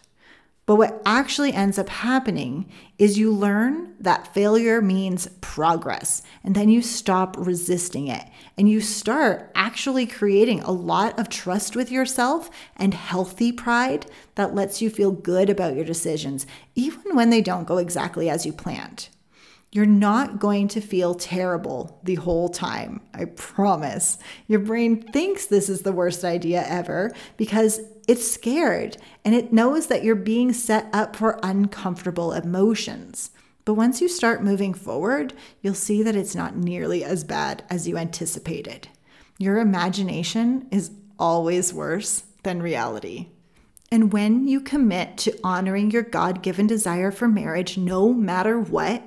But 0.71 0.77
what 0.77 1.03
actually 1.05 1.53
ends 1.53 1.81
up 1.81 1.89
happening 1.89 2.71
is 2.97 3.19
you 3.19 3.33
learn 3.33 3.93
that 3.99 4.33
failure 4.33 4.81
means 4.81 5.27
progress, 5.41 6.23
and 6.45 6.55
then 6.55 6.69
you 6.69 6.81
stop 6.81 7.35
resisting 7.37 8.07
it 8.07 8.25
and 8.57 8.71
you 8.71 8.81
start 8.81 9.51
actually 9.57 10.07
creating 10.07 10.61
a 10.61 10.71
lot 10.71 11.19
of 11.19 11.29
trust 11.29 11.75
with 11.75 11.91
yourself 11.91 12.51
and 12.77 12.95
healthy 12.95 13.51
pride 13.51 14.07
that 14.37 14.55
lets 14.55 14.81
you 14.81 14.91
feel 14.91 15.11
good 15.11 15.51
about 15.51 15.75
your 15.75 15.85
decisions, 15.85 16.47
even 16.77 17.17
when 17.17 17.31
they 17.31 17.41
don't 17.41 17.67
go 17.67 17.79
exactly 17.79 18.31
as 18.31 18.47
you 18.47 18.53
planned. 18.53 19.09
You're 19.73 19.87
not 19.87 20.39
going 20.39 20.69
to 20.69 20.81
feel 20.81 21.17
terrible 21.17 22.01
the 22.05 22.15
whole 22.15 22.49
time. 22.49 23.01
I 23.13 23.25
promise. 23.25 24.19
Your 24.47 24.61
brain 24.61 25.03
thinks 25.03 25.47
this 25.47 25.69
is 25.69 25.83
the 25.83 25.93
worst 25.93 26.25
idea 26.25 26.65
ever 26.65 27.13
because 27.37 27.81
it's 28.09 28.31
scared 28.31 28.97
and 29.25 29.35
it 29.35 29.53
knows 29.53 29.87
that 29.87 30.05
you're 30.05 30.15
being 30.15 30.53
set 30.53 30.89
up 30.93 31.17
for 31.17 31.39
uncomfortable 31.43 32.33
emotions. 32.33 33.31
But 33.65 33.75
once 33.75 34.01
you 34.01 34.09
start 34.09 34.43
moving 34.43 34.75
forward, 34.75 35.35
you'll 35.61 35.75
see 35.75 36.03
that 36.03 36.17
it's 36.17 36.35
not 36.35 36.57
nearly 36.57 37.05
as 37.05 37.25
bad 37.25 37.63
as 37.71 37.87
you 37.87 37.97
anticipated. 37.97 38.89
Your 39.39 39.59
imagination 39.59 40.67
is 40.71 40.91
always 41.19 41.73
worse 41.73 42.25
than 42.43 42.63
reality. 42.63 43.29
And 43.93 44.13
when 44.13 44.47
you 44.47 44.61
commit 44.61 45.17
to 45.19 45.39
honoring 45.43 45.91
your 45.91 46.03
God 46.03 46.43
given 46.43 46.67
desire 46.67 47.11
for 47.11 47.29
marriage, 47.29 47.77
no 47.77 48.13
matter 48.13 48.59
what, 48.59 49.03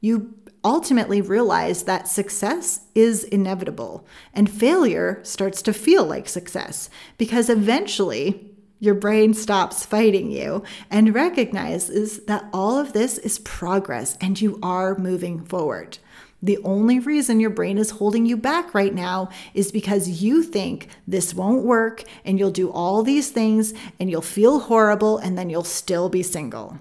you 0.00 0.34
ultimately 0.66 1.20
realize 1.20 1.84
that 1.84 2.08
success 2.08 2.80
is 2.92 3.22
inevitable 3.22 4.04
and 4.34 4.50
failure 4.50 5.20
starts 5.22 5.62
to 5.62 5.72
feel 5.72 6.04
like 6.04 6.28
success 6.28 6.90
because 7.18 7.48
eventually 7.48 8.50
your 8.80 8.96
brain 8.96 9.32
stops 9.32 9.86
fighting 9.86 10.28
you 10.32 10.64
and 10.90 11.14
recognizes 11.14 12.24
that 12.24 12.46
all 12.52 12.78
of 12.80 12.94
this 12.94 13.16
is 13.18 13.38
progress 13.38 14.18
and 14.20 14.40
you 14.40 14.58
are 14.60 14.98
moving 14.98 15.44
forward. 15.44 15.98
The 16.42 16.58
only 16.64 16.98
reason 16.98 17.38
your 17.38 17.50
brain 17.50 17.78
is 17.78 17.90
holding 17.90 18.26
you 18.26 18.36
back 18.36 18.74
right 18.74 18.92
now 18.92 19.30
is 19.54 19.70
because 19.70 20.20
you 20.20 20.42
think 20.42 20.88
this 21.06 21.32
won't 21.32 21.64
work 21.64 22.02
and 22.24 22.40
you'll 22.40 22.50
do 22.50 22.72
all 22.72 23.04
these 23.04 23.30
things 23.30 23.72
and 24.00 24.10
you'll 24.10 24.20
feel 24.20 24.58
horrible 24.58 25.18
and 25.18 25.38
then 25.38 25.48
you'll 25.48 25.62
still 25.62 26.08
be 26.08 26.24
single. 26.24 26.78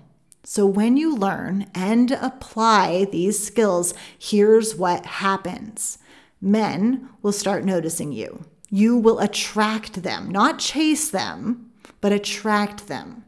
So, 0.48 0.68
when 0.68 0.96
you 0.96 1.16
learn 1.16 1.66
and 1.74 2.12
apply 2.12 3.06
these 3.06 3.44
skills, 3.44 3.96
here's 4.18 4.76
what 4.76 5.06
happens 5.06 5.98
men 6.40 7.10
will 7.24 7.32
start 7.32 7.66
noticing 7.66 8.12
you. 8.12 8.46
You 8.70 8.96
will 8.96 9.18
attract 9.18 10.04
them, 10.04 10.30
not 10.30 10.60
chase 10.60 11.10
them, 11.10 11.72
but 12.00 12.12
attract 12.12 12.88
them. 12.88 13.26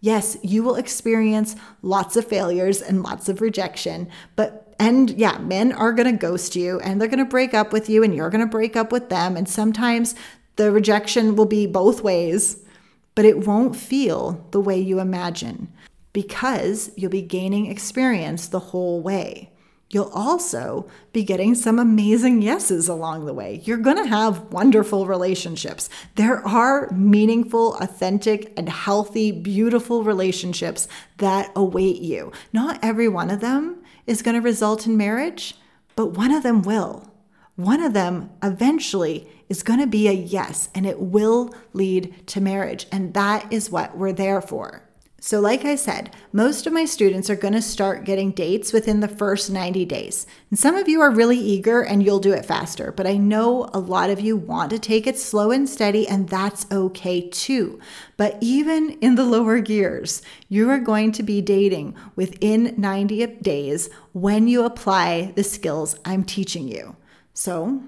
Yes, 0.00 0.36
you 0.44 0.62
will 0.62 0.76
experience 0.76 1.56
lots 1.82 2.14
of 2.14 2.24
failures 2.24 2.80
and 2.80 3.02
lots 3.02 3.28
of 3.28 3.40
rejection, 3.40 4.08
but 4.36 4.72
and 4.78 5.10
yeah, 5.10 5.38
men 5.38 5.72
are 5.72 5.92
going 5.92 6.10
to 6.10 6.16
ghost 6.16 6.54
you 6.54 6.78
and 6.80 7.00
they're 7.00 7.08
going 7.08 7.18
to 7.18 7.24
break 7.24 7.52
up 7.52 7.72
with 7.72 7.88
you 7.88 8.04
and 8.04 8.14
you're 8.14 8.30
going 8.30 8.44
to 8.44 8.46
break 8.46 8.76
up 8.76 8.92
with 8.92 9.08
them 9.08 9.36
and 9.36 9.48
sometimes 9.48 10.14
the 10.54 10.70
rejection 10.70 11.34
will 11.34 11.46
be 11.46 11.66
both 11.66 12.02
ways, 12.04 12.64
but 13.16 13.24
it 13.24 13.44
won't 13.44 13.74
feel 13.74 14.46
the 14.52 14.60
way 14.60 14.78
you 14.78 15.00
imagine 15.00 15.72
because 16.12 16.90
you'll 16.96 17.10
be 17.10 17.22
gaining 17.22 17.66
experience 17.66 18.48
the 18.48 18.58
whole 18.58 19.00
way. 19.00 19.50
You'll 19.92 20.10
also 20.14 20.88
be 21.12 21.24
getting 21.24 21.56
some 21.56 21.80
amazing 21.80 22.42
yeses 22.42 22.88
along 22.88 23.26
the 23.26 23.34
way. 23.34 23.60
You're 23.64 23.76
to 23.96 24.06
have 24.06 24.52
wonderful 24.52 25.04
relationships. 25.04 25.90
There 26.14 26.46
are 26.46 26.88
meaningful, 26.92 27.74
authentic, 27.74 28.52
and 28.56 28.68
healthy, 28.68 29.32
beautiful 29.32 30.04
relationships 30.04 30.86
that 31.18 31.50
await 31.56 32.00
you. 32.00 32.30
Not 32.52 32.78
every 32.82 33.08
one 33.08 33.30
of 33.30 33.40
them 33.40 33.82
is 34.06 34.22
to 34.36 34.40
result 34.40 34.86
in 34.86 34.96
marriage, 34.96 35.56
but 35.96 36.16
one 36.16 36.30
of 36.30 36.44
them 36.44 36.62
will. 36.62 37.10
One 37.56 37.82
of 37.82 37.92
them 37.92 38.30
eventually 38.44 39.28
is 39.48 39.64
to 39.80 39.88
be 39.88 40.06
a 40.06 40.12
yes, 40.12 40.68
and 40.72 40.86
it 40.86 41.00
will 41.00 41.52
lead 41.72 42.28
to 42.28 42.40
marriage. 42.40 42.86
And 42.92 43.12
that 43.14 43.52
is 43.52 43.70
what 43.70 43.98
we're 43.98 44.12
there 44.12 44.40
for. 44.40 44.84
So, 45.22 45.38
like 45.38 45.66
I 45.66 45.74
said, 45.74 46.16
most 46.32 46.66
of 46.66 46.72
my 46.72 46.86
students 46.86 47.28
are 47.28 47.36
going 47.36 47.52
to 47.52 47.60
start 47.60 48.04
getting 48.04 48.30
dates 48.30 48.72
within 48.72 49.00
the 49.00 49.08
first 49.08 49.50
90 49.50 49.84
days. 49.84 50.26
And 50.48 50.58
some 50.58 50.76
of 50.76 50.88
you 50.88 51.02
are 51.02 51.10
really 51.10 51.36
eager 51.36 51.82
and 51.82 52.02
you'll 52.02 52.20
do 52.20 52.32
it 52.32 52.46
faster, 52.46 52.90
but 52.90 53.06
I 53.06 53.18
know 53.18 53.68
a 53.74 53.78
lot 53.78 54.08
of 54.08 54.18
you 54.18 54.34
want 54.34 54.70
to 54.70 54.78
take 54.78 55.06
it 55.06 55.18
slow 55.18 55.50
and 55.50 55.68
steady, 55.68 56.08
and 56.08 56.26
that's 56.30 56.64
okay 56.72 57.28
too. 57.28 57.78
But 58.16 58.38
even 58.40 58.92
in 59.02 59.16
the 59.16 59.26
lower 59.26 59.60
gears, 59.60 60.22
you 60.48 60.70
are 60.70 60.78
going 60.78 61.12
to 61.12 61.22
be 61.22 61.42
dating 61.42 61.94
within 62.16 62.74
90 62.78 63.26
days 63.42 63.90
when 64.12 64.48
you 64.48 64.64
apply 64.64 65.32
the 65.36 65.44
skills 65.44 65.96
I'm 66.02 66.24
teaching 66.24 66.66
you. 66.66 66.96
So, 67.34 67.82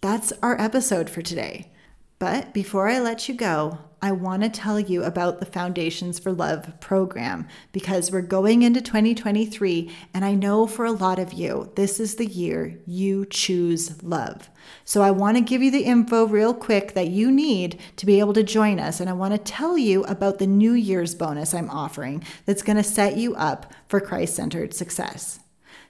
that's 0.00 0.32
our 0.42 0.58
episode 0.58 1.10
for 1.10 1.20
today. 1.20 1.70
But 2.18 2.52
before 2.52 2.88
I 2.88 2.98
let 2.98 3.28
you 3.28 3.34
go, 3.34 3.78
I 4.02 4.12
want 4.12 4.42
to 4.42 4.48
tell 4.48 4.78
you 4.78 5.02
about 5.02 5.38
the 5.38 5.46
Foundations 5.46 6.18
for 6.18 6.32
Love 6.32 6.80
program 6.80 7.48
because 7.72 8.10
we're 8.10 8.22
going 8.22 8.62
into 8.62 8.80
2023, 8.80 9.90
and 10.14 10.24
I 10.24 10.34
know 10.34 10.66
for 10.66 10.84
a 10.84 10.92
lot 10.92 11.18
of 11.18 11.32
you, 11.32 11.72
this 11.74 11.98
is 11.98 12.14
the 12.14 12.26
year 12.26 12.78
you 12.86 13.26
choose 13.26 14.02
love. 14.02 14.50
So 14.84 15.02
I 15.02 15.10
want 15.10 15.36
to 15.36 15.42
give 15.42 15.62
you 15.62 15.70
the 15.70 15.84
info 15.84 16.26
real 16.26 16.54
quick 16.54 16.94
that 16.94 17.08
you 17.08 17.30
need 17.30 17.80
to 17.96 18.06
be 18.06 18.20
able 18.20 18.34
to 18.34 18.44
join 18.44 18.78
us, 18.78 19.00
and 19.00 19.10
I 19.10 19.14
want 19.14 19.34
to 19.34 19.52
tell 19.52 19.76
you 19.76 20.04
about 20.04 20.38
the 20.38 20.46
New 20.46 20.72
Year's 20.72 21.14
bonus 21.14 21.52
I'm 21.52 21.70
offering 21.70 22.24
that's 22.46 22.62
going 22.62 22.76
to 22.76 22.84
set 22.84 23.16
you 23.16 23.34
up 23.34 23.72
for 23.88 24.00
Christ 24.00 24.36
centered 24.36 24.74
success. 24.74 25.40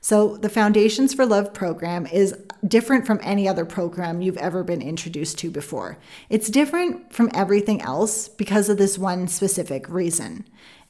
So, 0.01 0.37
the 0.37 0.49
Foundations 0.49 1.13
for 1.13 1.27
Love 1.27 1.53
program 1.53 2.07
is 2.07 2.35
different 2.67 3.07
from 3.07 3.21
any 3.23 3.49
other 3.49 3.65
program 3.65 4.21
you've 4.21 4.37
ever 4.37 4.65
been 4.65 4.83
introduced 4.83 5.39
to 5.39 5.51
before. 5.51 5.99
It's 6.29 6.49
different 6.49 7.13
from 7.13 7.31
everything 7.35 7.81
else 7.83 8.29
because 8.29 8.69
of 8.69 8.79
this 8.79 8.99
one 8.99 9.29
specific 9.29 9.89
reason. 9.89 10.45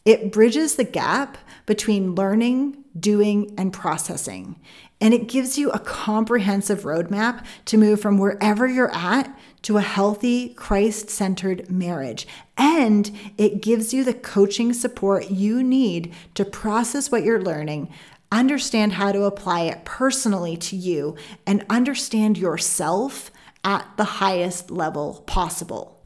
It 0.05 0.33
bridges 0.33 0.77
the 0.77 0.85
gap 0.85 1.37
between 1.67 2.15
learning, 2.15 2.83
doing, 2.99 3.55
and 3.59 3.73
processing. 3.73 4.59
And 5.01 5.15
it 5.15 5.29
gives 5.29 5.59
you 5.59 5.71
a 5.71 5.79
comprehensive 5.79 6.83
roadmap 6.83 7.45
to 7.67 7.77
move 7.77 8.01
from 8.01 8.19
wherever 8.19 8.67
you're 8.67 8.95
at 8.95 9.37
to 9.63 9.77
a 9.77 9.83
healthy, 9.83 10.55
Christ 10.55 11.11
centered 11.11 11.71
marriage. 11.71 12.27
And 12.57 13.11
it 13.37 13.61
gives 13.61 13.93
you 13.93 14.03
the 14.03 14.15
coaching 14.15 14.73
support 14.73 15.31
you 15.31 15.63
need 15.63 16.15
to 16.35 16.45
process 16.45 17.11
what 17.11 17.23
you're 17.23 17.43
learning, 17.43 17.93
understand 18.31 18.93
how 18.93 19.13
to 19.13 19.25
apply 19.25 19.63
it 19.63 19.85
personally 19.85 20.57
to 20.57 20.77
you, 20.77 21.17
and 21.47 21.65
understand 21.69 22.39
yourself 22.39 23.31
at 23.65 23.87
the 23.97 24.05
highest 24.05 24.71
level 24.71 25.23
possible. 25.27 25.98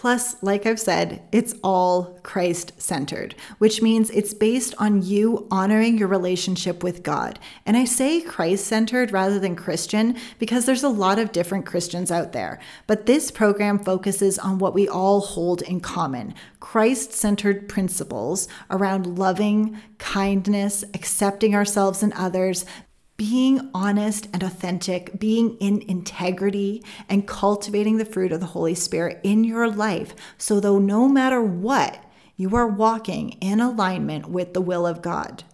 Plus, 0.00 0.42
like 0.42 0.64
I've 0.64 0.80
said, 0.80 1.20
it's 1.30 1.54
all 1.62 2.18
Christ 2.22 2.72
centered, 2.80 3.34
which 3.58 3.82
means 3.82 4.08
it's 4.08 4.32
based 4.32 4.74
on 4.78 5.02
you 5.02 5.46
honoring 5.50 5.98
your 5.98 6.08
relationship 6.08 6.82
with 6.82 7.02
God. 7.02 7.38
And 7.66 7.76
I 7.76 7.84
say 7.84 8.22
Christ 8.22 8.64
centered 8.64 9.12
rather 9.12 9.38
than 9.38 9.54
Christian 9.54 10.16
because 10.38 10.64
there's 10.64 10.82
a 10.82 10.88
lot 10.88 11.18
of 11.18 11.32
different 11.32 11.66
Christians 11.66 12.10
out 12.10 12.32
there. 12.32 12.58
But 12.86 13.04
this 13.04 13.30
program 13.30 13.78
focuses 13.78 14.38
on 14.38 14.56
what 14.56 14.72
we 14.72 14.88
all 14.88 15.20
hold 15.20 15.60
in 15.60 15.80
common 15.80 16.32
Christ 16.60 17.12
centered 17.12 17.68
principles 17.68 18.48
around 18.70 19.18
loving, 19.18 19.78
kindness, 19.98 20.82
accepting 20.94 21.54
ourselves 21.54 22.02
and 22.02 22.14
others, 22.14 22.64
being 23.20 23.70
honest 23.74 24.28
and 24.32 24.42
authentic, 24.42 25.20
being 25.20 25.54
in 25.58 25.82
integrity, 25.82 26.82
and 27.06 27.28
cultivating 27.28 27.98
the 27.98 28.04
fruit 28.06 28.32
of 28.32 28.40
the 28.40 28.46
Holy 28.46 28.74
Spirit 28.74 29.20
in 29.22 29.44
your 29.44 29.70
life. 29.70 30.14
So, 30.38 30.58
though 30.58 30.78
no 30.78 31.06
matter 31.06 31.42
what, 31.42 32.02
you 32.38 32.56
are 32.56 32.66
walking 32.66 33.32
in 33.42 33.60
alignment 33.60 34.30
with 34.30 34.54
the 34.54 34.62
will 34.62 34.86
of 34.86 35.02
God. 35.02 35.44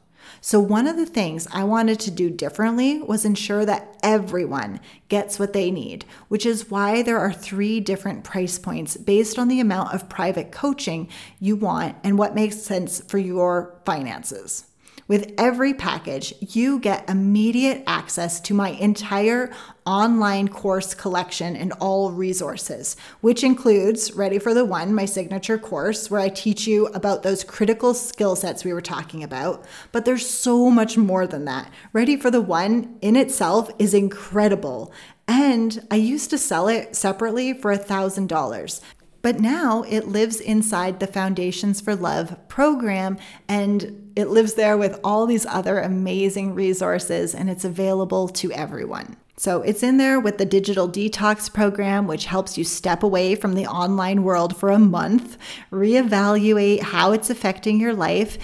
So, 0.40 0.60
one 0.60 0.86
of 0.86 0.96
the 0.96 1.06
things 1.06 1.48
I 1.52 1.64
wanted 1.64 1.98
to 2.00 2.12
do 2.12 2.30
differently 2.30 3.02
was 3.02 3.24
ensure 3.24 3.66
that 3.66 3.98
everyone 4.00 4.78
gets 5.08 5.40
what 5.40 5.52
they 5.52 5.72
need, 5.72 6.04
which 6.28 6.46
is 6.46 6.70
why 6.70 7.02
there 7.02 7.18
are 7.18 7.32
three 7.32 7.80
different 7.80 8.22
price 8.22 8.60
points 8.60 8.96
based 8.96 9.40
on 9.40 9.48
the 9.48 9.58
amount 9.58 9.92
of 9.92 10.08
private 10.08 10.52
coaching 10.52 11.08
you 11.40 11.56
want 11.56 11.96
and 12.04 12.16
what 12.16 12.36
makes 12.36 12.62
sense 12.62 13.00
for 13.00 13.18
your 13.18 13.76
finances. 13.84 14.65
With 15.08 15.32
every 15.38 15.72
package, 15.72 16.34
you 16.40 16.80
get 16.80 17.08
immediate 17.08 17.84
access 17.86 18.40
to 18.40 18.54
my 18.54 18.70
entire 18.70 19.52
online 19.84 20.48
course 20.48 20.94
collection 20.94 21.54
and 21.54 21.72
all 21.74 22.10
resources, 22.10 22.96
which 23.20 23.44
includes 23.44 24.14
Ready 24.14 24.40
for 24.40 24.52
the 24.52 24.64
One, 24.64 24.92
my 24.92 25.04
signature 25.04 25.58
course, 25.58 26.10
where 26.10 26.20
I 26.20 26.28
teach 26.28 26.66
you 26.66 26.86
about 26.88 27.22
those 27.22 27.44
critical 27.44 27.94
skill 27.94 28.34
sets 28.34 28.64
we 28.64 28.72
were 28.72 28.80
talking 28.80 29.22
about. 29.22 29.64
But 29.92 30.06
there's 30.06 30.28
so 30.28 30.70
much 30.70 30.96
more 30.96 31.24
than 31.24 31.44
that. 31.44 31.70
Ready 31.92 32.16
for 32.16 32.32
the 32.32 32.40
One 32.40 32.96
in 33.00 33.14
itself 33.14 33.70
is 33.78 33.94
incredible. 33.94 34.92
And 35.28 35.86
I 35.88 35.96
used 35.96 36.30
to 36.30 36.38
sell 36.38 36.66
it 36.66 36.96
separately 36.96 37.52
for 37.52 37.70
a 37.70 37.78
$1,000. 37.78 38.80
But 39.22 39.40
now 39.40 39.82
it 39.82 40.08
lives 40.08 40.40
inside 40.40 40.98
the 40.98 41.06
Foundations 41.06 41.80
for 41.80 41.94
Love 41.94 42.36
program 42.48 43.18
and 43.48 44.05
it 44.16 44.28
lives 44.28 44.54
there 44.54 44.78
with 44.78 44.98
all 45.04 45.26
these 45.26 45.44
other 45.46 45.78
amazing 45.78 46.54
resources 46.54 47.34
and 47.34 47.50
it's 47.50 47.64
available 47.64 48.28
to 48.28 48.50
everyone. 48.52 49.16
So 49.36 49.60
it's 49.60 49.82
in 49.82 49.98
there 49.98 50.18
with 50.18 50.38
the 50.38 50.46
digital 50.46 50.88
detox 50.88 51.52
program, 51.52 52.06
which 52.06 52.24
helps 52.24 52.56
you 52.56 52.64
step 52.64 53.02
away 53.02 53.34
from 53.34 53.54
the 53.54 53.66
online 53.66 54.22
world 54.22 54.56
for 54.56 54.70
a 54.70 54.78
month, 54.78 55.36
reevaluate 55.70 56.80
how 56.80 57.12
it's 57.12 57.28
affecting 57.28 57.78
your 57.78 57.92
life, 57.92 58.38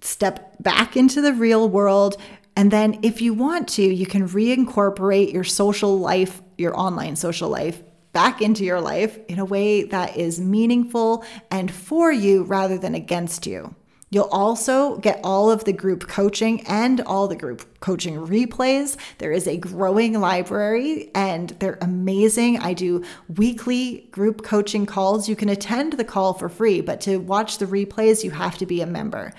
step 0.00 0.56
back 0.58 0.96
into 0.96 1.20
the 1.20 1.34
real 1.34 1.68
world. 1.68 2.16
And 2.56 2.70
then, 2.70 2.98
if 3.02 3.20
you 3.20 3.34
want 3.34 3.68
to, 3.68 3.82
you 3.82 4.06
can 4.06 4.26
reincorporate 4.26 5.32
your 5.32 5.44
social 5.44 5.98
life, 5.98 6.42
your 6.56 6.76
online 6.76 7.16
social 7.16 7.48
life, 7.50 7.82
back 8.12 8.40
into 8.42 8.64
your 8.64 8.80
life 8.80 9.18
in 9.28 9.38
a 9.38 9.44
way 9.44 9.84
that 9.84 10.16
is 10.16 10.40
meaningful 10.40 11.24
and 11.50 11.70
for 11.70 12.10
you 12.10 12.42
rather 12.44 12.76
than 12.78 12.94
against 12.94 13.46
you. 13.46 13.74
You'll 14.12 14.24
also 14.24 14.96
get 14.96 15.20
all 15.22 15.52
of 15.52 15.64
the 15.64 15.72
group 15.72 16.08
coaching 16.08 16.66
and 16.66 17.00
all 17.02 17.28
the 17.28 17.36
group 17.36 17.78
coaching 17.78 18.16
replays. 18.16 18.96
There 19.18 19.30
is 19.30 19.46
a 19.46 19.56
growing 19.56 20.20
library 20.20 21.12
and 21.14 21.50
they're 21.60 21.78
amazing. 21.80 22.58
I 22.58 22.74
do 22.74 23.04
weekly 23.28 24.08
group 24.10 24.42
coaching 24.42 24.84
calls. 24.84 25.28
You 25.28 25.36
can 25.36 25.48
attend 25.48 25.92
the 25.92 26.04
call 26.04 26.34
for 26.34 26.48
free, 26.48 26.80
but 26.80 27.00
to 27.02 27.18
watch 27.18 27.58
the 27.58 27.66
replays, 27.66 28.24
you 28.24 28.32
have 28.32 28.58
to 28.58 28.66
be 28.66 28.82
a 28.82 28.86
member. 28.86 29.32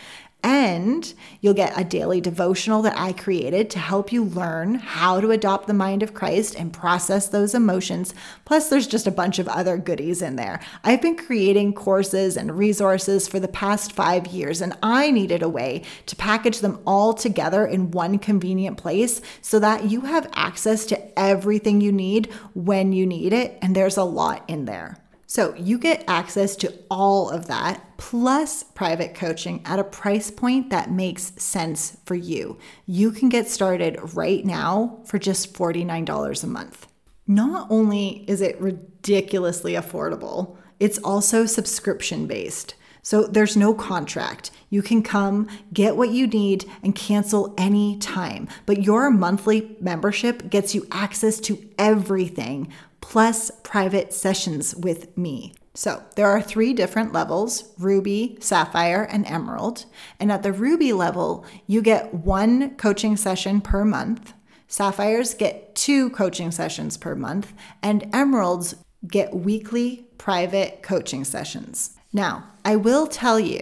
And 0.44 1.14
you'll 1.40 1.54
get 1.54 1.80
a 1.80 1.84
daily 1.84 2.20
devotional 2.20 2.82
that 2.82 2.98
I 2.98 3.14
created 3.14 3.70
to 3.72 3.80
help 3.80 4.12
you 4.12 4.24
learn 4.24 4.76
how 4.76 5.22
to 5.22 5.30
adopt 5.30 5.68
the 5.68 5.74
mind 5.74 6.02
of 6.02 6.16
Christ 6.16 6.56
and 6.56 6.74
process 6.74 7.28
those 7.28 7.54
emotions. 7.54 8.16
Plus, 8.44 8.68
there's 8.68 8.88
just 8.88 9.06
a 9.06 9.12
bunch 9.12 9.38
of 9.38 9.48
other 9.48 9.78
goodies 9.78 10.22
in 10.22 10.38
there. 10.38 10.60
I've 10.84 11.02
been 11.02 11.16
creating 11.16 11.74
courses 11.74 12.38
and 12.38 12.58
resources 12.58 13.28
for 13.28 13.40
the 13.40 13.48
past 13.48 13.92
five 13.92 14.28
years, 14.28 14.62
and 14.62 14.76
I 14.82 15.12
needed 15.12 15.44
a 15.44 15.50
way 15.50 15.84
to 16.08 16.16
package 16.16 16.60
them 16.60 16.80
all 16.88 17.14
together 17.14 17.66
in 17.66 17.92
one 17.92 18.18
convenient 18.18 18.78
place 18.78 19.22
so 19.42 19.60
that 19.60 19.92
you 19.92 20.02
have 20.02 20.30
access 20.34 20.86
to 20.88 21.20
everything 21.20 21.82
you 21.82 21.92
need 21.92 22.32
when 22.54 22.94
you 22.94 23.06
need 23.06 23.32
it. 23.34 23.60
And 23.62 23.76
there's 23.76 23.98
a 23.98 24.04
lot 24.04 24.44
in 24.48 24.66
there. 24.66 25.01
So 25.32 25.56
you 25.56 25.78
get 25.78 26.04
access 26.10 26.58
to 26.58 26.74
all 26.90 27.30
of 27.30 27.48
that 27.48 27.96
plus 27.96 28.64
private 28.64 29.16
coaching 29.16 29.62
at 29.64 29.80
a 29.80 29.84
price 29.86 30.30
point 30.30 30.72
that 30.72 30.92
makes 30.92 31.32
sense 31.42 31.96
for 32.06 32.16
you. 32.16 32.58
You 32.86 33.12
can 33.12 33.30
get 33.30 33.48
started 33.48 33.98
right 34.14 34.46
now 34.46 35.00
for 35.06 35.20
just 35.20 35.54
$49 35.54 36.44
a 36.44 36.48
month. 36.48 36.86
Not 37.28 37.68
only 37.70 38.26
is 38.28 38.42
it 38.42 38.60
ridiculously 38.60 39.76
affordable, 39.76 40.58
it's 40.82 40.98
also 40.98 41.46
subscription 41.46 42.28
based. 42.28 42.76
So 43.02 43.24
there's 43.24 43.56
no 43.56 43.74
contract. 43.74 44.52
You 44.70 44.82
can 44.82 45.02
come, 45.02 45.48
get 45.72 45.96
what 45.96 46.10
you 46.10 46.28
need, 46.28 46.66
and 46.84 46.94
cancel 46.94 47.54
any 47.58 47.98
time. 48.00 48.50
But 48.66 48.84
your 48.84 49.10
monthly 49.10 49.78
membership 49.80 50.50
gets 50.50 50.76
you 50.76 50.86
access 50.92 51.40
to 51.42 51.70
everything 51.80 52.72
plus 53.02 53.52
private 53.64 54.14
sessions 54.14 54.76
with 54.76 55.18
me. 55.18 55.54
So 55.74 56.04
there 56.16 56.28
are 56.28 56.42
three 56.42 56.74
different 56.74 57.14
levels 57.14 57.74
Ruby, 57.80 58.38
Sapphire, 58.40 59.04
and 59.04 59.26
Emerald. 59.26 59.86
And 60.20 60.32
at 60.32 60.44
the 60.44 60.54
Ruby 60.54 60.94
level, 60.94 61.46
you 61.68 61.82
get 61.82 62.14
one 62.14 62.76
coaching 62.76 63.16
session 63.18 63.62
per 63.62 63.86
month. 63.86 64.34
Sapphires 64.68 65.34
get 65.34 65.76
two 65.76 66.10
coaching 66.12 66.52
sessions 66.52 66.98
per 66.98 67.16
month, 67.16 67.54
and 67.84 68.08
Emeralds 68.14 68.76
get 69.06 69.34
weekly 69.34 70.08
private 70.18 70.82
coaching 70.82 71.24
sessions. 71.24 71.98
Now, 72.14 72.46
I 72.64 72.76
will 72.76 73.08
tell 73.08 73.40
you 73.40 73.62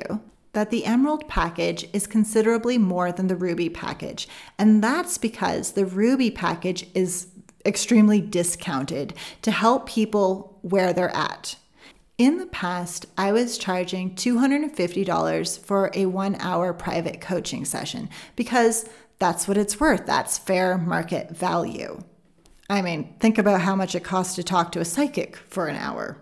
that 0.54 0.72
the 0.72 0.86
Emerald 0.86 1.28
package 1.28 1.88
is 1.94 2.06
considerably 2.08 2.78
more 2.78 3.12
than 3.12 3.28
the 3.28 3.36
Ruby 3.36 3.70
package, 3.70 4.28
and 4.58 4.84
that's 4.84 5.18
because 5.18 5.72
the 5.72 5.86
Ruby 5.86 6.32
package 6.32 6.88
is 6.94 7.28
extremely 7.66 8.22
discounted 8.22 9.14
to 9.42 9.52
help 9.52 9.88
people 9.88 10.58
where 10.62 10.94
they're 10.94 11.16
at. 11.16 11.56
In 12.18 12.38
the 12.38 12.48
past, 12.48 13.06
I 13.18 13.32
was 13.32 13.58
charging 13.58 14.16
$250 14.16 15.60
for 15.60 15.90
a 15.94 16.06
one 16.06 16.36
hour 16.40 16.74
private 16.74 17.22
coaching 17.22 17.64
session 17.64 18.10
because 18.36 18.90
that's 19.20 19.48
what 19.48 19.58
it's 19.58 19.80
worth. 19.80 20.06
That's 20.06 20.38
fair 20.38 20.78
market 20.78 21.32
value. 21.32 22.04
I 22.70 22.82
mean, 22.82 23.16
think 23.20 23.38
about 23.38 23.62
how 23.62 23.76
much 23.76 23.96
it 23.96 24.04
costs 24.04 24.36
to 24.36 24.44
talk 24.44 24.72
to 24.74 24.80
a 24.80 24.86
psychic 24.86 25.38
for 25.38 25.68
an 25.68 25.76
hour. 25.76 26.18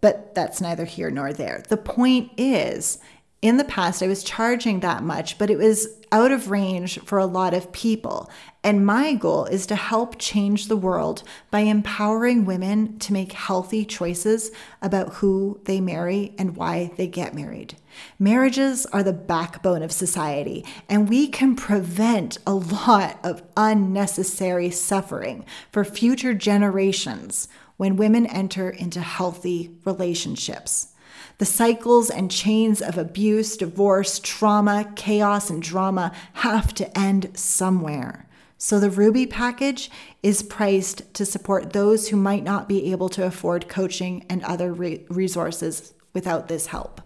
But 0.00 0.34
that's 0.34 0.60
neither 0.60 0.84
here 0.84 1.10
nor 1.10 1.32
there. 1.32 1.62
The 1.68 1.76
point 1.76 2.32
is, 2.36 2.98
in 3.40 3.56
the 3.56 3.64
past, 3.64 4.02
I 4.02 4.06
was 4.06 4.24
charging 4.24 4.80
that 4.80 5.02
much, 5.02 5.38
but 5.38 5.48
it 5.48 5.58
was 5.58 5.86
out 6.14 6.30
of 6.30 6.48
range 6.48 7.00
for 7.00 7.18
a 7.18 7.26
lot 7.26 7.52
of 7.52 7.72
people. 7.72 8.30
And 8.62 8.86
my 8.86 9.14
goal 9.14 9.46
is 9.46 9.66
to 9.66 9.74
help 9.74 10.16
change 10.16 10.68
the 10.68 10.76
world 10.76 11.24
by 11.50 11.60
empowering 11.60 12.44
women 12.44 13.00
to 13.00 13.12
make 13.12 13.32
healthy 13.32 13.84
choices 13.84 14.52
about 14.80 15.14
who 15.14 15.58
they 15.64 15.80
marry 15.80 16.32
and 16.38 16.56
why 16.56 16.92
they 16.96 17.08
get 17.08 17.34
married. 17.34 17.74
Marriages 18.16 18.86
are 18.86 19.02
the 19.02 19.12
backbone 19.12 19.82
of 19.82 19.90
society, 19.90 20.64
and 20.88 21.08
we 21.08 21.26
can 21.26 21.56
prevent 21.56 22.38
a 22.46 22.54
lot 22.54 23.18
of 23.24 23.42
unnecessary 23.56 24.70
suffering 24.70 25.44
for 25.72 25.84
future 25.84 26.32
generations 26.32 27.48
when 27.76 27.96
women 27.96 28.24
enter 28.26 28.70
into 28.70 29.00
healthy 29.00 29.76
relationships. 29.84 30.93
The 31.38 31.44
cycles 31.44 32.10
and 32.10 32.30
chains 32.30 32.80
of 32.80 32.96
abuse, 32.96 33.56
divorce, 33.56 34.20
trauma, 34.20 34.92
chaos, 34.94 35.50
and 35.50 35.62
drama 35.62 36.12
have 36.34 36.72
to 36.74 36.98
end 36.98 37.36
somewhere. 37.36 38.28
So 38.56 38.78
the 38.78 38.90
Ruby 38.90 39.26
package 39.26 39.90
is 40.22 40.42
priced 40.42 41.12
to 41.14 41.26
support 41.26 41.72
those 41.72 42.08
who 42.08 42.16
might 42.16 42.44
not 42.44 42.68
be 42.68 42.92
able 42.92 43.08
to 43.10 43.26
afford 43.26 43.68
coaching 43.68 44.24
and 44.30 44.44
other 44.44 44.72
re- 44.72 45.04
resources 45.08 45.92
without 46.12 46.48
this 46.48 46.66
help. 46.66 47.00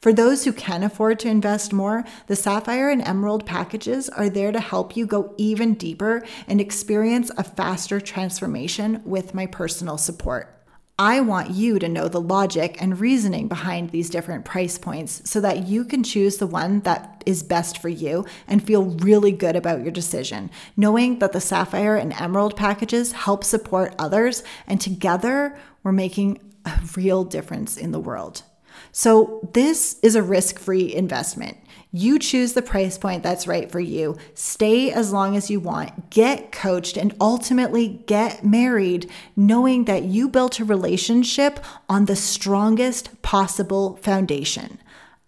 For 0.00 0.12
those 0.12 0.44
who 0.44 0.52
can 0.52 0.84
afford 0.84 1.18
to 1.20 1.28
invest 1.28 1.72
more, 1.72 2.04
the 2.28 2.36
Sapphire 2.36 2.88
and 2.88 3.02
Emerald 3.02 3.44
packages 3.44 4.08
are 4.08 4.30
there 4.30 4.52
to 4.52 4.60
help 4.60 4.96
you 4.96 5.04
go 5.06 5.34
even 5.36 5.74
deeper 5.74 6.24
and 6.46 6.60
experience 6.60 7.32
a 7.36 7.42
faster 7.42 8.00
transformation 8.00 9.02
with 9.04 9.34
my 9.34 9.46
personal 9.46 9.98
support. 9.98 10.57
I 11.00 11.20
want 11.20 11.50
you 11.50 11.78
to 11.78 11.88
know 11.88 12.08
the 12.08 12.20
logic 12.20 12.76
and 12.82 12.98
reasoning 12.98 13.46
behind 13.46 13.90
these 13.90 14.10
different 14.10 14.44
price 14.44 14.78
points 14.78 15.22
so 15.30 15.40
that 15.40 15.68
you 15.68 15.84
can 15.84 16.02
choose 16.02 16.38
the 16.38 16.46
one 16.48 16.80
that 16.80 17.22
is 17.24 17.44
best 17.44 17.78
for 17.78 17.88
you 17.88 18.26
and 18.48 18.60
feel 18.60 18.84
really 18.84 19.30
good 19.30 19.54
about 19.54 19.82
your 19.82 19.92
decision, 19.92 20.50
knowing 20.76 21.20
that 21.20 21.32
the 21.32 21.40
Sapphire 21.40 21.94
and 21.94 22.12
Emerald 22.14 22.56
packages 22.56 23.12
help 23.12 23.44
support 23.44 23.94
others, 23.96 24.42
and 24.66 24.80
together 24.80 25.56
we're 25.84 25.92
making 25.92 26.40
a 26.64 26.80
real 26.96 27.22
difference 27.22 27.76
in 27.76 27.92
the 27.92 28.00
world. 28.00 28.42
So, 28.90 29.48
this 29.52 30.00
is 30.02 30.16
a 30.16 30.22
risk 30.22 30.58
free 30.58 30.92
investment. 30.92 31.58
You 31.90 32.18
choose 32.18 32.52
the 32.52 32.62
price 32.62 32.98
point 32.98 33.22
that's 33.22 33.46
right 33.46 33.70
for 33.70 33.80
you. 33.80 34.16
Stay 34.34 34.92
as 34.92 35.10
long 35.12 35.36
as 35.36 35.50
you 35.50 35.58
want, 35.58 36.10
get 36.10 36.52
coached, 36.52 36.98
and 36.98 37.14
ultimately 37.20 38.02
get 38.06 38.44
married, 38.44 39.10
knowing 39.34 39.86
that 39.86 40.04
you 40.04 40.28
built 40.28 40.60
a 40.60 40.64
relationship 40.64 41.60
on 41.88 42.04
the 42.04 42.16
strongest 42.16 43.22
possible 43.22 43.96
foundation 43.96 44.78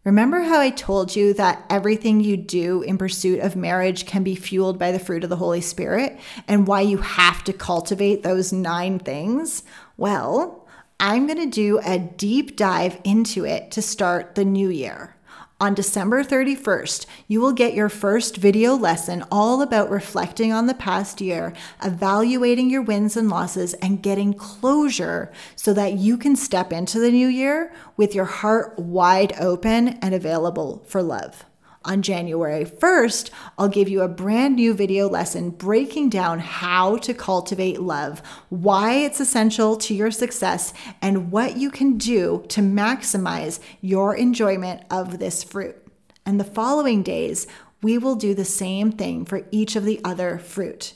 Remember 0.04 0.40
how 0.40 0.58
I 0.58 0.70
told 0.70 1.14
you 1.14 1.32
that 1.34 1.64
everything 1.70 2.20
you 2.20 2.36
do 2.36 2.82
in 2.82 2.98
pursuit 2.98 3.38
of 3.38 3.54
marriage 3.54 4.04
can 4.04 4.24
be 4.24 4.34
fueled 4.34 4.80
by 4.80 4.90
the 4.90 4.98
fruit 4.98 5.22
of 5.22 5.30
the 5.30 5.36
Holy 5.36 5.60
Spirit 5.60 6.18
and 6.48 6.66
why 6.66 6.80
you 6.80 6.98
have 6.98 7.44
to 7.44 7.52
cultivate 7.52 8.24
those 8.24 8.52
nine 8.52 8.98
things? 8.98 9.62
Well, 9.96 10.66
I'm 10.98 11.28
going 11.28 11.38
to 11.38 11.46
do 11.46 11.78
a 11.84 12.00
deep 12.00 12.56
dive 12.56 13.00
into 13.04 13.44
it 13.46 13.70
to 13.72 13.82
start 13.82 14.34
the 14.34 14.44
new 14.44 14.70
year. 14.70 15.14
On 15.62 15.74
December 15.74 16.24
31st, 16.24 17.06
you 17.28 17.40
will 17.40 17.52
get 17.52 17.72
your 17.72 17.88
first 17.88 18.36
video 18.36 18.74
lesson 18.74 19.22
all 19.30 19.62
about 19.62 19.90
reflecting 19.90 20.52
on 20.52 20.66
the 20.66 20.74
past 20.74 21.20
year, 21.20 21.52
evaluating 21.84 22.68
your 22.68 22.82
wins 22.82 23.16
and 23.16 23.28
losses, 23.28 23.72
and 23.74 24.02
getting 24.02 24.34
closure 24.34 25.30
so 25.54 25.72
that 25.72 25.92
you 25.92 26.18
can 26.18 26.34
step 26.34 26.72
into 26.72 26.98
the 26.98 27.12
new 27.12 27.28
year 27.28 27.72
with 27.96 28.12
your 28.12 28.24
heart 28.24 28.76
wide 28.76 29.34
open 29.38 29.90
and 30.02 30.16
available 30.16 30.82
for 30.84 31.00
love. 31.00 31.44
On 31.84 32.00
January 32.00 32.64
1st, 32.64 33.30
I'll 33.58 33.68
give 33.68 33.88
you 33.88 34.02
a 34.02 34.08
brand 34.08 34.56
new 34.56 34.72
video 34.72 35.08
lesson 35.08 35.50
breaking 35.50 36.10
down 36.10 36.38
how 36.38 36.96
to 36.98 37.12
cultivate 37.12 37.80
love, 37.80 38.22
why 38.50 38.94
it's 38.94 39.18
essential 39.18 39.76
to 39.76 39.94
your 39.94 40.10
success, 40.10 40.72
and 41.00 41.32
what 41.32 41.56
you 41.56 41.70
can 41.70 41.98
do 41.98 42.44
to 42.50 42.60
maximize 42.60 43.58
your 43.80 44.14
enjoyment 44.14 44.82
of 44.90 45.18
this 45.18 45.42
fruit. 45.42 45.76
And 46.24 46.38
the 46.38 46.44
following 46.44 47.02
days, 47.02 47.48
we 47.82 47.98
will 47.98 48.14
do 48.14 48.32
the 48.32 48.44
same 48.44 48.92
thing 48.92 49.24
for 49.24 49.46
each 49.50 49.74
of 49.74 49.84
the 49.84 50.00
other 50.04 50.38
fruit. 50.38 50.94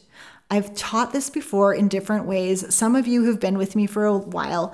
I've 0.48 0.76
taught 0.76 1.12
this 1.12 1.28
before 1.28 1.74
in 1.74 1.88
different 1.88 2.26
ways. 2.26 2.72
Some 2.72 2.94
of 2.94 3.08
you 3.08 3.24
who've 3.24 3.40
been 3.40 3.58
with 3.58 3.74
me 3.74 3.88
for 3.88 4.04
a 4.04 4.16
while 4.16 4.72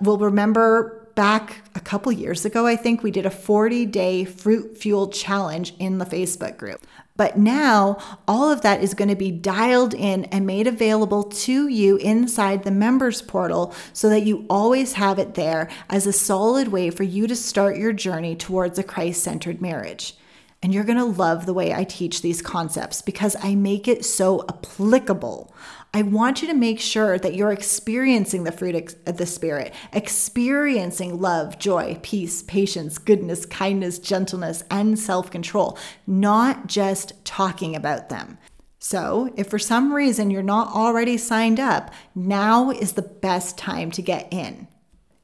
will 0.00 0.18
remember 0.18 0.99
back 1.20 1.60
a 1.74 1.80
couple 1.80 2.10
years 2.10 2.46
ago, 2.46 2.66
I 2.66 2.76
think 2.76 3.02
we 3.02 3.10
did 3.10 3.26
a 3.26 3.30
40 3.30 3.84
day 3.84 4.24
fruit 4.24 4.78
fuel 4.78 5.08
challenge 5.08 5.74
in 5.78 5.98
the 5.98 6.06
Facebook 6.06 6.56
group. 6.56 6.86
But 7.14 7.36
now 7.36 7.98
all 8.26 8.50
of 8.50 8.62
that 8.62 8.82
is 8.82 8.94
going 8.94 9.10
to 9.10 9.14
be 9.16 9.30
dialed 9.30 9.92
in 9.92 10.24
and 10.24 10.46
made 10.46 10.66
available 10.66 11.24
to 11.24 11.68
you 11.68 11.98
inside 11.98 12.64
the 12.64 12.70
members 12.70 13.20
portal 13.20 13.74
so 13.92 14.08
that 14.08 14.22
you 14.22 14.46
always 14.48 14.94
have 14.94 15.18
it 15.18 15.34
there 15.34 15.68
as 15.90 16.06
a 16.06 16.12
solid 16.14 16.68
way 16.68 16.88
for 16.88 17.02
you 17.02 17.26
to 17.26 17.36
start 17.36 17.76
your 17.76 17.92
journey 17.92 18.34
towards 18.34 18.78
a 18.78 18.82
Christ 18.82 19.22
centered 19.22 19.60
marriage. 19.60 20.16
And 20.62 20.72
you're 20.72 20.84
going 20.84 20.96
to 20.96 21.04
love 21.04 21.44
the 21.44 21.52
way 21.52 21.74
I 21.74 21.84
teach 21.84 22.22
these 22.22 22.40
concepts 22.40 23.02
because 23.02 23.36
I 23.42 23.54
make 23.54 23.86
it 23.86 24.06
so 24.06 24.46
applicable. 24.48 25.54
I 25.92 26.02
want 26.02 26.40
you 26.40 26.46
to 26.48 26.54
make 26.54 26.78
sure 26.78 27.18
that 27.18 27.34
you're 27.34 27.50
experiencing 27.50 28.44
the 28.44 28.52
fruit 28.52 28.94
of 29.06 29.16
the 29.16 29.26
Spirit, 29.26 29.74
experiencing 29.92 31.20
love, 31.20 31.58
joy, 31.58 31.98
peace, 32.02 32.44
patience, 32.44 32.96
goodness, 32.96 33.44
kindness, 33.44 33.98
gentleness, 33.98 34.62
and 34.70 34.96
self 34.96 35.30
control, 35.30 35.76
not 36.06 36.68
just 36.68 37.24
talking 37.24 37.74
about 37.74 38.08
them. 38.08 38.38
So, 38.78 39.32
if 39.36 39.48
for 39.48 39.58
some 39.58 39.92
reason 39.92 40.30
you're 40.30 40.42
not 40.42 40.68
already 40.68 41.18
signed 41.18 41.58
up, 41.58 41.92
now 42.14 42.70
is 42.70 42.92
the 42.92 43.02
best 43.02 43.58
time 43.58 43.90
to 43.90 44.02
get 44.02 44.32
in. 44.32 44.68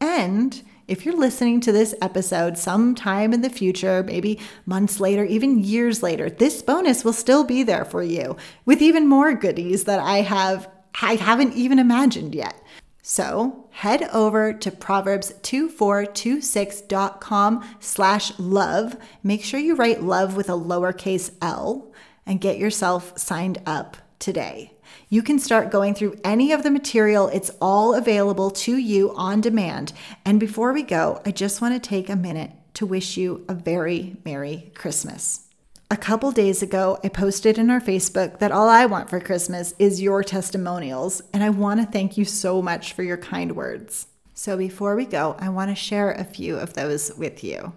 And 0.01 0.63
if 0.89 1.05
you're 1.05 1.17
listening 1.17 1.61
to 1.63 1.73
this 1.73 1.95
episode 2.01 2.57
sometime 2.57 3.33
in 3.33 3.43
the 3.43 3.51
future, 3.51 4.05
maybe 4.05 4.39
months 4.67 5.01
later, 5.01 5.25
even 5.25 5.65
years 5.65 6.03
later, 6.03 6.31
this 6.31 6.63
bonus 6.63 7.05
will 7.05 7.13
still 7.13 7.45
be 7.45 7.63
there 7.63 7.85
for 7.85 8.03
you 8.03 8.37
with 8.65 8.81
even 8.81 9.09
more 9.09 9.35
goodies 9.35 9.85
that 9.85 9.99
I 9.99 10.23
have 10.23 10.69
I 11.03 11.17
haven't 11.17 11.53
even 11.55 11.79
imagined 11.79 12.35
yet. 12.35 12.59
So 13.03 13.69
head 13.71 14.09
over 14.13 14.55
to 14.55 14.71
proverbs2426.com 14.71 17.65
slash 17.81 18.39
love. 18.39 18.97
Make 19.23 19.45
sure 19.45 19.61
you 19.61 19.77
write 19.77 20.03
love 20.03 20.37
with 20.37 20.49
a 20.49 20.55
lowercase 20.55 21.31
l 21.43 21.93
and 22.25 22.41
get 22.41 22.57
yourself 22.59 23.19
signed 23.19 23.59
up 23.67 23.99
today. 24.19 24.73
You 25.09 25.23
can 25.23 25.39
start 25.39 25.71
going 25.71 25.95
through 25.95 26.19
any 26.25 26.51
of 26.51 26.65
the 26.65 26.71
material. 26.71 27.29
It's 27.29 27.53
all 27.61 27.95
available 27.95 28.51
to 28.51 28.77
you 28.77 29.15
on 29.15 29.41
demand. 29.41 29.93
And 30.25 30.41
before 30.41 30.73
we 30.73 30.83
go, 30.83 31.23
I 31.25 31.31
just 31.31 31.61
want 31.61 31.81
to 31.81 31.89
take 31.89 32.09
a 32.09 32.17
minute 32.17 32.51
to 32.75 32.87
wish 32.87 33.17
you 33.17 33.45
a 33.49 33.55
very 33.55 34.17
Merry 34.25 34.73
Christmas. 34.75 35.47
A 35.93 35.97
couple 35.97 36.33
days 36.33 36.61
ago, 36.61 36.99
I 37.05 37.09
posted 37.09 37.57
in 37.57 37.71
our 37.71 37.81
Facebook 37.81 38.41
that 38.41 38.51
all 38.51 38.69
I 38.69 38.87
want 38.87 39.09
for 39.09 39.21
Christmas 39.21 39.75
is 39.79 40.03
your 40.03 40.25
testimonials, 40.25 41.23
and 41.33 41.45
I 41.45 41.51
want 41.51 41.79
to 41.79 41.87
thank 41.87 42.19
you 42.19 42.25
so 42.25 42.61
much 42.61 42.93
for 42.93 43.05
your 43.05 43.17
kind 43.17 43.55
words. 43.55 44.09
So 44.35 44.57
before 44.57 44.97
we 44.97 45.05
go, 45.05 45.37
I 45.39 45.51
want 45.51 45.71
to 45.71 45.77
share 45.77 46.11
a 46.11 46.25
few 46.25 46.57
of 46.57 46.75
those 46.75 47.13
with 47.17 47.45
you. 47.45 47.75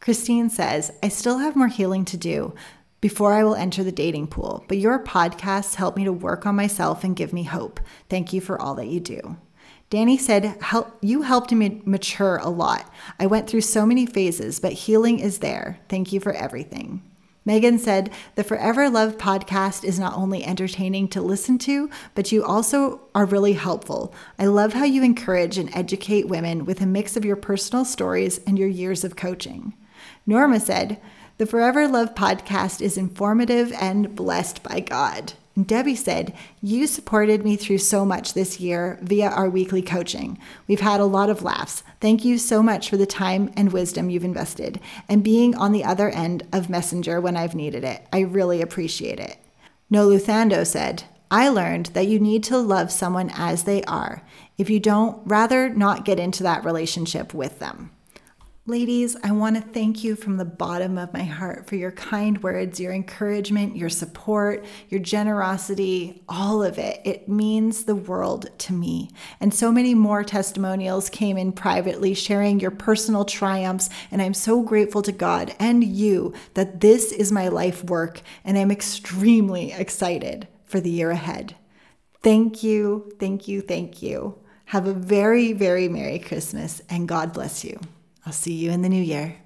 Christine 0.00 0.48
says, 0.48 0.90
I 1.02 1.08
still 1.08 1.38
have 1.38 1.54
more 1.54 1.68
healing 1.68 2.06
to 2.06 2.16
do, 2.16 2.54
before 3.00 3.32
I 3.32 3.44
will 3.44 3.54
enter 3.54 3.82
the 3.82 3.92
dating 3.92 4.28
pool. 4.28 4.64
But 4.68 4.78
your 4.78 5.02
podcasts 5.02 5.76
help 5.76 5.96
me 5.96 6.04
to 6.04 6.12
work 6.12 6.46
on 6.46 6.56
myself 6.56 7.04
and 7.04 7.16
give 7.16 7.32
me 7.32 7.44
hope. 7.44 7.80
Thank 8.08 8.32
you 8.32 8.40
for 8.40 8.60
all 8.60 8.74
that 8.76 8.88
you 8.88 9.00
do. 9.00 9.36
Danny 9.90 10.16
said, 10.16 10.56
help, 10.62 10.96
You 11.00 11.22
helped 11.22 11.50
me 11.50 11.82
mature 11.84 12.36
a 12.36 12.48
lot. 12.48 12.92
I 13.18 13.26
went 13.26 13.48
through 13.48 13.62
so 13.62 13.84
many 13.84 14.06
phases, 14.06 14.60
but 14.60 14.72
healing 14.72 15.18
is 15.18 15.38
there. 15.38 15.80
Thank 15.88 16.12
you 16.12 16.20
for 16.20 16.32
everything. 16.32 17.02
Megan 17.44 17.78
said, 17.78 18.10
The 18.36 18.44
Forever 18.44 18.88
Love 18.88 19.16
podcast 19.16 19.82
is 19.82 19.98
not 19.98 20.16
only 20.16 20.44
entertaining 20.44 21.08
to 21.08 21.22
listen 21.22 21.58
to, 21.58 21.90
but 22.14 22.30
you 22.30 22.44
also 22.44 23.00
are 23.14 23.24
really 23.24 23.54
helpful. 23.54 24.14
I 24.38 24.44
love 24.44 24.74
how 24.74 24.84
you 24.84 25.02
encourage 25.02 25.56
and 25.56 25.74
educate 25.74 26.28
women 26.28 26.66
with 26.66 26.82
a 26.82 26.86
mix 26.86 27.16
of 27.16 27.24
your 27.24 27.36
personal 27.36 27.84
stories 27.84 28.38
and 28.46 28.58
your 28.58 28.68
years 28.68 29.04
of 29.04 29.16
coaching. 29.16 29.72
Norma 30.26 30.60
said, 30.60 31.00
the 31.40 31.46
Forever 31.46 31.88
Love 31.88 32.14
podcast 32.14 32.82
is 32.82 32.98
informative 32.98 33.72
and 33.80 34.14
blessed 34.14 34.62
by 34.62 34.78
God. 34.78 35.32
Debbie 35.58 35.96
said, 35.96 36.34
You 36.60 36.86
supported 36.86 37.44
me 37.44 37.56
through 37.56 37.78
so 37.78 38.04
much 38.04 38.34
this 38.34 38.60
year 38.60 38.98
via 39.00 39.30
our 39.30 39.48
weekly 39.48 39.80
coaching. 39.80 40.38
We've 40.68 40.80
had 40.80 41.00
a 41.00 41.06
lot 41.06 41.30
of 41.30 41.42
laughs. 41.42 41.82
Thank 41.98 42.26
you 42.26 42.36
so 42.36 42.62
much 42.62 42.90
for 42.90 42.98
the 42.98 43.06
time 43.06 43.50
and 43.56 43.72
wisdom 43.72 44.10
you've 44.10 44.22
invested 44.22 44.80
and 45.08 45.24
being 45.24 45.54
on 45.54 45.72
the 45.72 45.82
other 45.82 46.10
end 46.10 46.42
of 46.52 46.68
Messenger 46.68 47.22
when 47.22 47.38
I've 47.38 47.54
needed 47.54 47.84
it. 47.84 48.06
I 48.12 48.20
really 48.20 48.60
appreciate 48.60 49.18
it. 49.18 49.38
Noluthando 49.90 50.66
said, 50.66 51.04
I 51.30 51.48
learned 51.48 51.86
that 51.94 52.06
you 52.06 52.20
need 52.20 52.44
to 52.44 52.58
love 52.58 52.92
someone 52.92 53.30
as 53.34 53.64
they 53.64 53.82
are. 53.84 54.22
If 54.58 54.68
you 54.68 54.78
don't, 54.78 55.26
rather 55.26 55.70
not 55.70 56.04
get 56.04 56.20
into 56.20 56.42
that 56.42 56.66
relationship 56.66 57.32
with 57.32 57.60
them. 57.60 57.92
Ladies, 58.70 59.16
I 59.24 59.32
want 59.32 59.56
to 59.56 59.62
thank 59.62 60.04
you 60.04 60.14
from 60.14 60.36
the 60.36 60.44
bottom 60.44 60.96
of 60.96 61.12
my 61.12 61.24
heart 61.24 61.66
for 61.66 61.74
your 61.74 61.90
kind 61.90 62.40
words, 62.40 62.78
your 62.78 62.92
encouragement, 62.92 63.74
your 63.74 63.88
support, 63.88 64.64
your 64.88 65.00
generosity, 65.00 66.22
all 66.28 66.62
of 66.62 66.78
it. 66.78 67.00
It 67.04 67.28
means 67.28 67.82
the 67.82 67.96
world 67.96 68.48
to 68.58 68.72
me. 68.72 69.10
And 69.40 69.52
so 69.52 69.72
many 69.72 69.92
more 69.96 70.22
testimonials 70.22 71.10
came 71.10 71.36
in 71.36 71.50
privately 71.50 72.14
sharing 72.14 72.60
your 72.60 72.70
personal 72.70 73.24
triumphs. 73.24 73.90
And 74.12 74.22
I'm 74.22 74.34
so 74.34 74.62
grateful 74.62 75.02
to 75.02 75.10
God 75.10 75.52
and 75.58 75.82
you 75.82 76.32
that 76.54 76.78
this 76.78 77.10
is 77.10 77.32
my 77.32 77.48
life 77.48 77.82
work. 77.82 78.20
And 78.44 78.56
I'm 78.56 78.70
extremely 78.70 79.72
excited 79.72 80.46
for 80.64 80.78
the 80.78 80.90
year 80.90 81.10
ahead. 81.10 81.56
Thank 82.22 82.62
you, 82.62 83.10
thank 83.18 83.48
you, 83.48 83.62
thank 83.62 84.00
you. 84.00 84.38
Have 84.66 84.86
a 84.86 84.94
very, 84.94 85.54
very 85.54 85.88
Merry 85.88 86.20
Christmas 86.20 86.80
and 86.88 87.08
God 87.08 87.32
bless 87.32 87.64
you. 87.64 87.80
I'll 88.26 88.32
see 88.32 88.54
you 88.54 88.70
in 88.70 88.82
the 88.82 88.88
new 88.88 89.02
year. 89.02 89.36